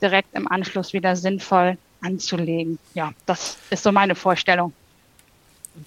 direkt 0.00 0.34
im 0.34 0.48
Anschluss 0.48 0.92
wieder 0.92 1.16
sinnvoll 1.16 1.78
anzulegen. 2.00 2.78
Ja, 2.94 3.12
das 3.26 3.56
ist 3.70 3.82
so 3.82 3.92
meine 3.92 4.14
Vorstellung. 4.14 4.72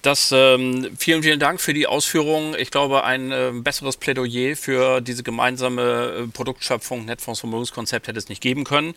Das 0.00 0.32
ähm, 0.34 0.90
vielen, 0.98 1.22
vielen 1.22 1.38
Dank 1.38 1.60
für 1.60 1.74
die 1.74 1.86
Ausführungen. 1.86 2.54
Ich 2.58 2.70
glaube, 2.70 3.04
ein 3.04 3.30
äh, 3.30 3.50
besseres 3.52 3.98
Plädoyer 3.98 4.56
für 4.56 5.02
diese 5.02 5.22
gemeinsame 5.22 6.24
äh, 6.24 6.26
Produktschöpfung 6.28 7.04
Netfonds 7.04 7.40
Vermögenskonzept 7.40 8.08
hätte 8.08 8.18
es 8.18 8.30
nicht 8.30 8.40
geben 8.40 8.64
können. 8.64 8.94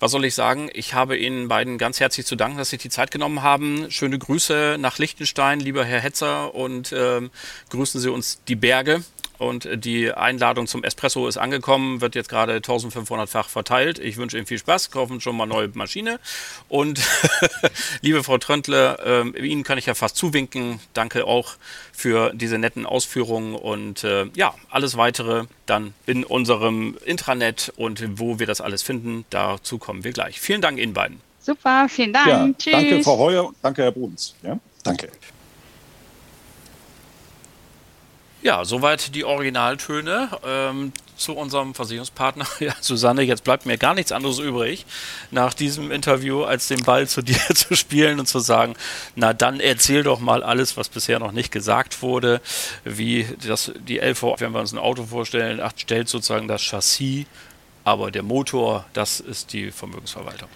Was 0.00 0.10
soll 0.10 0.24
ich 0.26 0.34
sagen? 0.34 0.68
Ich 0.74 0.92
habe 0.92 1.16
Ihnen 1.16 1.48
beiden 1.48 1.78
ganz 1.78 1.98
herzlich 1.98 2.26
zu 2.26 2.36
danken, 2.36 2.58
dass 2.58 2.68
Sie 2.68 2.76
die 2.76 2.90
Zeit 2.90 3.10
genommen 3.10 3.42
haben. 3.42 3.90
Schöne 3.90 4.18
Grüße 4.18 4.76
nach 4.78 4.98
Liechtenstein, 4.98 5.60
lieber 5.60 5.84
Herr 5.84 6.00
Hetzer, 6.00 6.54
und 6.54 6.92
ähm, 6.92 7.30
grüßen 7.70 8.00
Sie 8.00 8.10
uns 8.10 8.40
die 8.46 8.56
Berge. 8.56 9.02
Und 9.38 9.68
die 9.84 10.12
Einladung 10.12 10.66
zum 10.66 10.84
Espresso 10.84 11.26
ist 11.26 11.36
angekommen, 11.36 12.00
wird 12.00 12.14
jetzt 12.14 12.28
gerade 12.28 12.56
1500-fach 12.56 13.48
verteilt. 13.48 13.98
Ich 13.98 14.16
wünsche 14.16 14.36
Ihnen 14.36 14.46
viel 14.46 14.58
Spaß, 14.58 14.90
kaufen 14.90 15.20
schon 15.20 15.36
mal 15.36 15.46
neue 15.46 15.68
Maschine. 15.74 16.20
Und 16.68 17.00
liebe 18.00 18.22
Frau 18.22 18.38
Tröntle, 18.38 19.32
äh, 19.36 19.46
Ihnen 19.46 19.64
kann 19.64 19.78
ich 19.78 19.86
ja 19.86 19.94
fast 19.94 20.16
zuwinken. 20.16 20.80
Danke 20.92 21.26
auch 21.26 21.54
für 21.92 22.32
diese 22.34 22.58
netten 22.58 22.86
Ausführungen 22.86 23.54
und 23.54 24.04
äh, 24.04 24.26
ja, 24.34 24.54
alles 24.70 24.96
weitere 24.96 25.44
dann 25.66 25.94
in 26.06 26.24
unserem 26.24 26.96
Intranet 27.04 27.72
und 27.76 28.18
wo 28.18 28.38
wir 28.38 28.46
das 28.46 28.60
alles 28.60 28.82
finden, 28.82 29.24
dazu 29.30 29.78
kommen 29.78 30.04
wir 30.04 30.12
gleich. 30.12 30.40
Vielen 30.40 30.60
Dank 30.60 30.78
Ihnen 30.78 30.94
beiden. 30.94 31.20
Super, 31.40 31.86
vielen 31.90 32.12
Dank. 32.12 32.26
Ja, 32.26 32.48
Tschüss. 32.56 32.72
Danke, 32.72 33.02
Frau 33.02 33.18
Heuer. 33.18 33.52
Danke, 33.60 33.82
Herr 33.82 33.92
Bruns. 33.92 34.34
Ja, 34.42 34.58
danke. 34.82 35.10
Ja, 38.44 38.62
soweit 38.66 39.14
die 39.14 39.24
Originaltöne 39.24 40.28
ähm, 40.44 40.92
zu 41.16 41.34
unserem 41.34 41.74
Versicherungspartner. 41.74 42.46
Ja, 42.60 42.74
Susanne, 42.78 43.22
jetzt 43.22 43.42
bleibt 43.42 43.64
mir 43.64 43.78
gar 43.78 43.94
nichts 43.94 44.12
anderes 44.12 44.38
übrig, 44.38 44.84
nach 45.30 45.54
diesem 45.54 45.90
Interview, 45.90 46.42
als 46.42 46.68
den 46.68 46.82
Ball 46.82 47.08
zu 47.08 47.22
dir 47.22 47.38
zu 47.54 47.74
spielen 47.74 48.20
und 48.20 48.26
zu 48.26 48.40
sagen, 48.40 48.74
na 49.16 49.32
dann 49.32 49.60
erzähl 49.60 50.02
doch 50.02 50.20
mal 50.20 50.42
alles, 50.42 50.76
was 50.76 50.90
bisher 50.90 51.18
noch 51.20 51.32
nicht 51.32 51.52
gesagt 51.52 52.02
wurde, 52.02 52.42
wie 52.84 53.26
das, 53.46 53.72
die 53.88 53.96
LV, 53.96 54.34
wenn 54.40 54.52
wir 54.52 54.60
uns 54.60 54.74
ein 54.74 54.78
Auto 54.78 55.06
vorstellen, 55.06 55.62
stellt 55.76 56.10
sozusagen 56.10 56.46
das 56.46 56.60
Chassis, 56.60 57.24
aber 57.82 58.10
der 58.10 58.24
Motor, 58.24 58.84
das 58.92 59.20
ist 59.20 59.54
die 59.54 59.70
Vermögensverwaltung. 59.70 60.50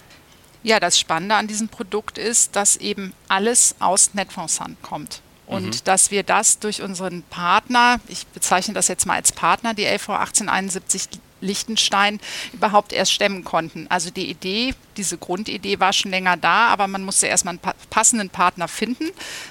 Ja, 0.61 0.79
das 0.79 0.99
Spannende 0.99 1.33
an 1.33 1.47
diesem 1.47 1.69
Produkt 1.69 2.19
ist, 2.19 2.55
dass 2.55 2.77
eben 2.77 3.13
alles 3.29 3.73
aus 3.79 4.13
Netfondshand 4.13 4.79
kommt. 4.83 5.23
Und 5.49 5.65
mhm. 5.65 5.83
dass 5.83 6.11
wir 6.11 6.21
das 6.21 6.59
durch 6.59 6.83
unseren 6.83 7.23
Partner, 7.23 7.99
ich 8.07 8.27
bezeichne 8.27 8.75
das 8.75 8.87
jetzt 8.87 9.07
mal 9.07 9.15
als 9.15 9.31
Partner, 9.31 9.73
die 9.73 9.83
LV 9.83 10.09
1871 10.09 11.09
Liechtenstein, 11.41 12.19
überhaupt 12.53 12.93
erst 12.93 13.13
stemmen 13.13 13.43
konnten. 13.43 13.87
Also 13.89 14.11
die 14.11 14.29
Idee, 14.29 14.75
diese 14.95 15.17
Grundidee 15.17 15.79
war 15.79 15.91
schon 15.91 16.11
länger 16.11 16.37
da, 16.37 16.67
aber 16.67 16.85
man 16.85 17.03
musste 17.03 17.25
erstmal 17.25 17.53
einen 17.55 17.73
passenden 17.89 18.29
Partner 18.29 18.67
finden. 18.67 19.09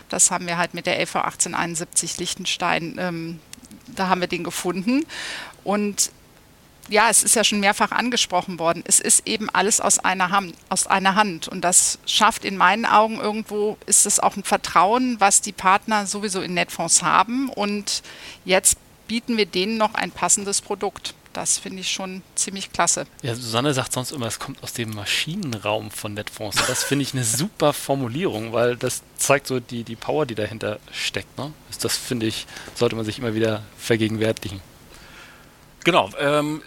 Das 0.09 0.30
haben 0.30 0.46
wir 0.46 0.57
halt 0.57 0.72
mit 0.72 0.86
der 0.86 1.01
LV 1.01 1.16
1871 1.16 2.18
Liechtenstein, 2.18 2.94
ähm, 3.01 3.40
da 3.88 4.09
haben 4.09 4.20
wir 4.20 4.28
den 4.28 4.44
gefunden. 4.44 5.05
Und 5.64 6.12
ja, 6.89 7.09
es 7.11 7.22
ist 7.22 7.36
ja 7.36 7.45
schon 7.45 7.61
mehrfach 7.61 7.91
angesprochen 7.91 8.59
worden, 8.59 8.82
es 8.86 9.01
ist 9.01 9.26
eben 9.26 9.49
alles 9.51 9.80
aus 9.80 9.99
einer, 9.99 10.30
Hand, 10.30 10.55
aus 10.68 10.86
einer 10.86 11.14
Hand. 11.14 11.49
Und 11.49 11.62
das 11.62 11.99
schafft 12.07 12.45
in 12.45 12.57
meinen 12.57 12.84
Augen 12.84 13.20
irgendwo, 13.20 13.76
ist 13.86 14.07
es 14.07 14.20
auch 14.20 14.36
ein 14.36 14.45
Vertrauen, 14.45 15.16
was 15.18 15.41
die 15.41 15.53
Partner 15.53 16.07
sowieso 16.07 16.41
in 16.41 16.55
Netfonds 16.55 17.03
haben. 17.03 17.49
Und 17.51 18.03
jetzt 18.45 18.78
bieten 19.07 19.36
wir 19.36 19.47
denen 19.47 19.76
noch 19.76 19.95
ein 19.95 20.11
passendes 20.11 20.61
Produkt. 20.61 21.14
Das 21.32 21.59
finde 21.59 21.80
ich 21.80 21.91
schon 21.91 22.22
ziemlich 22.34 22.72
klasse. 22.72 23.07
Ja, 23.22 23.34
Susanne 23.34 23.72
sagt 23.74 23.93
sonst 23.93 24.12
immer, 24.12 24.26
es 24.26 24.39
kommt 24.39 24.62
aus 24.62 24.72
dem 24.72 24.91
Maschinenraum 24.91 25.91
von 25.91 26.14
Netfonds. 26.14 26.59
Und 26.59 26.68
das 26.68 26.82
finde 26.82 27.05
ich 27.05 27.12
eine 27.12 27.22
super 27.22 27.72
Formulierung, 27.72 28.53
weil 28.53 28.76
das 28.76 29.03
zeigt 29.18 29.47
so 29.47 29.61
die, 29.61 29.84
die 29.84 29.95
Power, 29.95 30.26
die 30.26 30.34
dahinter 30.34 30.80
steckt. 30.91 31.39
Ne? 31.39 31.53
Das 31.80 31.97
finde 31.97 32.26
ich, 32.26 32.47
sollte 32.74 32.97
man 32.97 33.05
sich 33.05 33.18
immer 33.18 33.34
wieder 33.34 33.62
vergegenwärtigen. 33.76 34.61
Genau. 35.84 36.11
Ähm, 36.18 36.62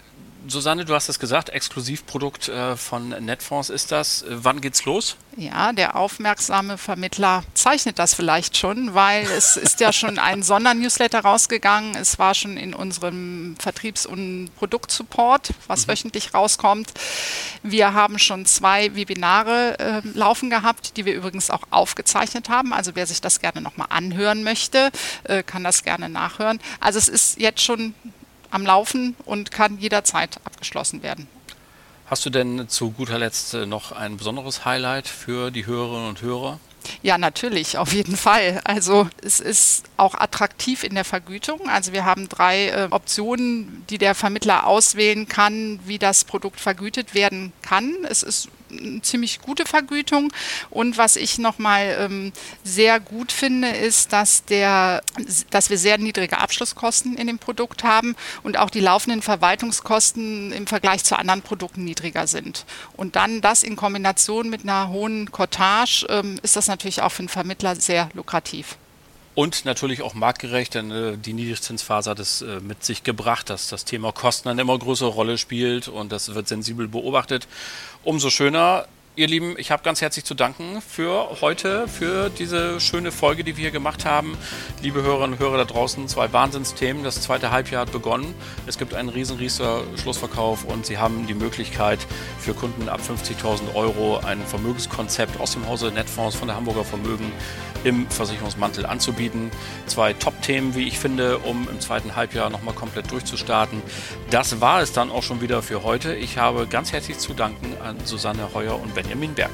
Susanne, 0.48 0.84
du 0.84 0.94
hast 0.94 1.08
es 1.08 1.18
gesagt, 1.18 1.50
Exklusivprodukt 1.50 2.48
äh, 2.48 2.76
von 2.76 3.10
Netfonds 3.10 3.70
ist 3.70 3.92
das. 3.92 4.22
Äh, 4.22 4.26
wann 4.30 4.60
geht's 4.60 4.84
los? 4.84 5.16
Ja, 5.36 5.72
der 5.72 5.96
aufmerksame 5.96 6.76
Vermittler 6.76 7.44
zeichnet 7.54 7.98
das 7.98 8.12
vielleicht 8.12 8.56
schon, 8.56 8.92
weil 8.92 9.24
es 9.24 9.56
ist 9.56 9.80
ja 9.80 9.92
schon 9.92 10.18
ein 10.18 10.42
Sondernewsletter 10.42 11.20
rausgegangen. 11.20 11.94
Es 11.94 12.18
war 12.18 12.34
schon 12.34 12.56
in 12.56 12.74
unserem 12.74 13.56
Vertriebs- 13.58 14.04
und 14.04 14.50
Produktsupport, 14.56 15.54
was 15.68 15.86
mhm. 15.86 15.92
wöchentlich 15.92 16.34
rauskommt. 16.34 16.92
Wir 17.62 17.94
haben 17.94 18.18
schon 18.18 18.44
zwei 18.44 18.94
Webinare 18.94 19.78
äh, 19.78 20.02
laufen 20.12 20.50
gehabt, 20.50 20.96
die 20.96 21.04
wir 21.04 21.14
übrigens 21.14 21.50
auch 21.50 21.62
aufgezeichnet 21.70 22.48
haben. 22.48 22.72
Also 22.72 22.92
wer 22.94 23.06
sich 23.06 23.20
das 23.20 23.40
gerne 23.40 23.60
nochmal 23.60 23.88
anhören 23.90 24.42
möchte, 24.42 24.90
äh, 25.24 25.42
kann 25.42 25.64
das 25.64 25.84
gerne 25.84 26.08
nachhören. 26.08 26.60
Also 26.80 26.98
es 26.98 27.08
ist 27.08 27.40
jetzt 27.40 27.62
schon 27.62 27.94
am 28.52 28.64
Laufen 28.64 29.16
und 29.24 29.50
kann 29.50 29.78
jederzeit 29.78 30.38
abgeschlossen 30.44 31.02
werden. 31.02 31.26
Hast 32.06 32.26
du 32.26 32.30
denn 32.30 32.68
zu 32.68 32.90
guter 32.90 33.18
Letzt 33.18 33.54
äh, 33.54 33.66
noch 33.66 33.92
ein 33.92 34.18
besonderes 34.18 34.64
Highlight 34.64 35.08
für 35.08 35.50
die 35.50 35.66
Hörerinnen 35.66 36.08
und 36.08 36.22
Hörer? 36.22 36.60
Ja, 37.02 37.16
natürlich, 37.16 37.78
auf 37.78 37.92
jeden 37.92 38.16
Fall. 38.16 38.60
Also 38.64 39.08
es 39.22 39.40
ist 39.40 39.84
auch 39.96 40.14
attraktiv 40.14 40.84
in 40.84 40.94
der 40.94 41.04
Vergütung. 41.04 41.68
Also 41.68 41.92
wir 41.92 42.04
haben 42.04 42.28
drei 42.28 42.68
äh, 42.68 42.88
Optionen, 42.90 43.84
die 43.88 43.98
der 43.98 44.14
Vermittler 44.14 44.66
auswählen 44.66 45.28
kann, 45.28 45.80
wie 45.84 45.98
das 45.98 46.24
Produkt 46.24 46.60
vergütet 46.60 47.14
werden 47.14 47.52
kann. 47.62 48.04
Es 48.08 48.22
ist 48.22 48.48
ziemlich 49.02 49.40
gute 49.40 49.66
Vergütung. 49.66 50.32
Und 50.70 50.98
was 50.98 51.16
ich 51.16 51.38
nochmal 51.38 51.96
ähm, 51.98 52.32
sehr 52.64 53.00
gut 53.00 53.32
finde, 53.32 53.68
ist, 53.68 54.12
dass, 54.12 54.44
der, 54.44 55.02
dass 55.50 55.70
wir 55.70 55.78
sehr 55.78 55.98
niedrige 55.98 56.38
Abschlusskosten 56.38 57.16
in 57.16 57.26
dem 57.26 57.38
Produkt 57.38 57.84
haben 57.84 58.16
und 58.42 58.58
auch 58.58 58.70
die 58.70 58.80
laufenden 58.80 59.22
Verwaltungskosten 59.22 60.52
im 60.52 60.66
Vergleich 60.66 61.04
zu 61.04 61.18
anderen 61.18 61.42
Produkten 61.42 61.84
niedriger 61.84 62.26
sind. 62.26 62.64
Und 62.96 63.16
dann 63.16 63.40
das 63.40 63.62
in 63.62 63.76
Kombination 63.76 64.50
mit 64.50 64.62
einer 64.62 64.88
hohen 64.88 65.30
Cottage 65.30 66.06
ähm, 66.08 66.38
ist 66.42 66.56
das 66.56 66.68
natürlich 66.68 67.02
auch 67.02 67.12
für 67.12 67.20
einen 67.20 67.28
Vermittler 67.28 67.76
sehr 67.76 68.08
lukrativ. 68.14 68.76
Und 69.34 69.64
natürlich 69.64 70.02
auch 70.02 70.12
marktgerecht, 70.12 70.74
denn 70.74 70.90
äh, 70.90 71.16
die 71.16 71.32
Niedrigzinsphase 71.32 72.10
hat 72.10 72.18
es 72.18 72.42
äh, 72.42 72.60
mit 72.60 72.84
sich 72.84 73.02
gebracht, 73.02 73.48
dass 73.48 73.68
das 73.68 73.86
Thema 73.86 74.12
Kosten 74.12 74.50
eine 74.50 74.60
immer 74.60 74.78
größere 74.78 75.08
Rolle 75.08 75.38
spielt 75.38 75.88
und 75.88 76.12
das 76.12 76.34
wird 76.34 76.48
sensibel 76.48 76.86
beobachtet. 76.86 77.48
Umso 78.04 78.28
schöner, 78.28 78.86
Ihr 79.14 79.26
Lieben, 79.26 79.56
ich 79.58 79.70
habe 79.70 79.82
ganz 79.82 80.00
herzlich 80.00 80.24
zu 80.24 80.32
danken 80.32 80.80
für 80.80 81.42
heute, 81.42 81.86
für 81.86 82.30
diese 82.30 82.80
schöne 82.80 83.12
Folge, 83.12 83.44
die 83.44 83.58
wir 83.58 83.60
hier 83.64 83.70
gemacht 83.70 84.06
haben. 84.06 84.38
Liebe 84.80 85.02
Hörerinnen 85.02 85.34
und 85.34 85.38
Hörer 85.38 85.58
da 85.58 85.64
draußen, 85.66 86.08
zwei 86.08 86.32
Wahnsinnsthemen. 86.32 87.04
Das 87.04 87.20
zweite 87.20 87.50
Halbjahr 87.50 87.82
hat 87.82 87.92
begonnen. 87.92 88.34
Es 88.66 88.78
gibt 88.78 88.94
einen 88.94 89.10
riesen 89.10 89.36
Riester 89.36 89.82
Schlussverkauf 90.00 90.64
und 90.64 90.86
Sie 90.86 90.96
haben 90.96 91.26
die 91.26 91.34
Möglichkeit 91.34 91.98
für 92.38 92.54
Kunden 92.54 92.88
ab 92.88 93.00
50.000 93.06 93.74
Euro 93.74 94.16
ein 94.16 94.40
Vermögenskonzept 94.46 95.38
aus 95.38 95.52
dem 95.52 95.68
Hause 95.68 95.92
Netfonds 95.92 96.34
von 96.34 96.48
der 96.48 96.56
Hamburger 96.56 96.82
Vermögen 96.86 97.32
im 97.84 98.08
Versicherungsmantel 98.08 98.86
anzubieten. 98.86 99.50
Zwei 99.86 100.12
Top-Themen, 100.12 100.74
wie 100.74 100.86
ich 100.86 100.98
finde, 100.98 101.38
um 101.38 101.68
im 101.68 101.80
zweiten 101.80 102.16
Halbjahr 102.16 102.50
nochmal 102.50 102.74
komplett 102.74 103.10
durchzustarten. 103.10 103.82
Das 104.30 104.60
war 104.60 104.80
es 104.80 104.92
dann 104.92 105.10
auch 105.10 105.22
schon 105.22 105.40
wieder 105.40 105.62
für 105.62 105.82
heute. 105.82 106.14
Ich 106.14 106.38
habe 106.38 106.66
ganz 106.66 106.92
herzlich 106.92 107.18
zu 107.18 107.34
danken 107.34 107.76
an 107.82 107.96
Susanne 108.04 108.54
Heuer 108.54 108.80
und 108.80 108.94
Benjamin 109.02 109.34
Berg. 109.34 109.50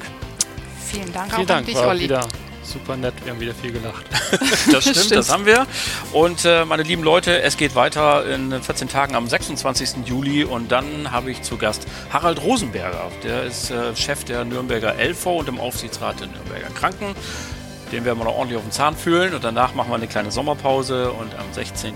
Vielen 0.87 1.11
Dank 1.11 1.33
Vielen 1.33 1.43
auch 1.43 1.47
Dank, 1.47 1.59
an 1.59 1.65
dich, 1.65 1.77
Olli. 1.77 2.01
Wieder 2.01 2.27
super 2.69 2.95
nett, 2.95 3.13
wir 3.23 3.33
haben 3.33 3.39
wieder 3.39 3.53
viel 3.53 3.71
gelacht. 3.71 4.05
das 4.71 4.83
stimmt, 4.83 4.97
stimmt, 4.97 5.11
das 5.11 5.31
haben 5.31 5.45
wir. 5.45 5.65
Und 6.13 6.45
äh, 6.45 6.65
meine 6.65 6.83
lieben 6.83 7.03
Leute, 7.03 7.41
es 7.41 7.57
geht 7.57 7.75
weiter 7.75 8.25
in 8.29 8.61
14 8.61 8.87
Tagen 8.87 9.15
am 9.15 9.27
26. 9.27 10.05
Juli 10.05 10.43
und 10.43 10.71
dann 10.71 11.11
habe 11.11 11.31
ich 11.31 11.41
zu 11.41 11.57
Gast 11.57 11.87
Harald 12.11 12.41
Rosenberger. 12.41 13.11
Der 13.23 13.43
ist 13.43 13.71
äh, 13.71 13.95
Chef 13.95 14.23
der 14.23 14.45
Nürnberger 14.45 14.95
LV 14.99 15.25
und 15.25 15.49
im 15.49 15.59
Aufsichtsrat 15.59 16.19
der 16.19 16.27
Nürnberger 16.27 16.69
Kranken. 16.75 17.15
Den 17.91 18.05
werden 18.05 18.19
wir 18.19 18.25
noch 18.25 18.35
ordentlich 18.35 18.57
auf 18.57 18.63
den 18.63 18.71
Zahn 18.71 18.95
fühlen 18.95 19.33
und 19.33 19.43
danach 19.43 19.73
machen 19.73 19.89
wir 19.89 19.95
eine 19.95 20.07
kleine 20.07 20.29
Sommerpause 20.29 21.11
und 21.11 21.33
am 21.33 21.45
16.08. 21.55 21.93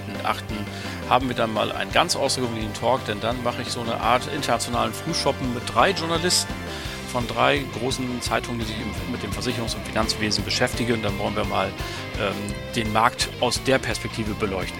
haben 1.08 1.28
wir 1.28 1.36
dann 1.36 1.54
mal 1.54 1.72
einen 1.72 1.92
ganz 1.92 2.16
außergewöhnlichen 2.16 2.74
Talk, 2.74 3.06
denn 3.06 3.20
dann 3.20 3.44
mache 3.44 3.62
ich 3.62 3.70
so 3.70 3.82
eine 3.82 4.02
Art 4.02 4.24
internationalen 4.34 4.92
Frühshoppen 4.92 5.54
mit 5.54 5.62
drei 5.72 5.92
Journalisten 5.92 6.52
von 7.14 7.28
drei 7.28 7.64
großen 7.80 8.22
Zeitungen, 8.22 8.60
die 8.60 8.66
sich 8.66 8.76
mit 9.12 9.22
dem 9.22 9.32
Versicherungs- 9.32 9.76
und 9.76 9.86
Finanzwesen 9.86 10.44
beschäftigen. 10.44 11.02
Dann 11.04 11.18
wollen 11.20 11.36
wir 11.36 11.46
mal 11.46 11.72
ähm, 12.20 12.34
den 12.76 12.92
Markt 12.92 13.30
aus 13.40 13.64
der 13.64 13.78
Perspektive 13.78 14.34
beleuchten. 14.34 14.80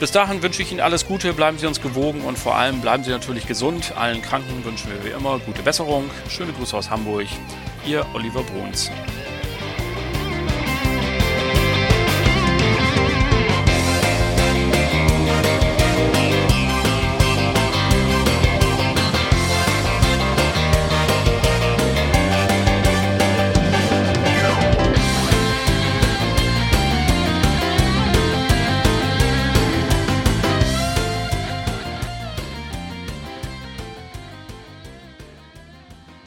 Bis 0.00 0.10
dahin 0.10 0.42
wünsche 0.42 0.62
ich 0.62 0.72
Ihnen 0.72 0.80
alles 0.80 1.06
Gute, 1.06 1.32
bleiben 1.34 1.58
Sie 1.58 1.66
uns 1.66 1.80
gewogen 1.80 2.22
und 2.22 2.38
vor 2.38 2.56
allem 2.56 2.80
bleiben 2.80 3.04
Sie 3.04 3.10
natürlich 3.10 3.46
gesund. 3.46 3.92
Allen 3.96 4.22
Kranken 4.22 4.64
wünschen 4.64 4.90
wir 4.90 5.04
wie 5.04 5.14
immer 5.14 5.38
gute 5.38 5.62
Besserung. 5.62 6.10
Schöne 6.28 6.52
Grüße 6.52 6.76
aus 6.76 6.90
Hamburg. 6.90 7.26
Ihr 7.86 8.04
Oliver 8.14 8.42
Bruns. 8.42 8.90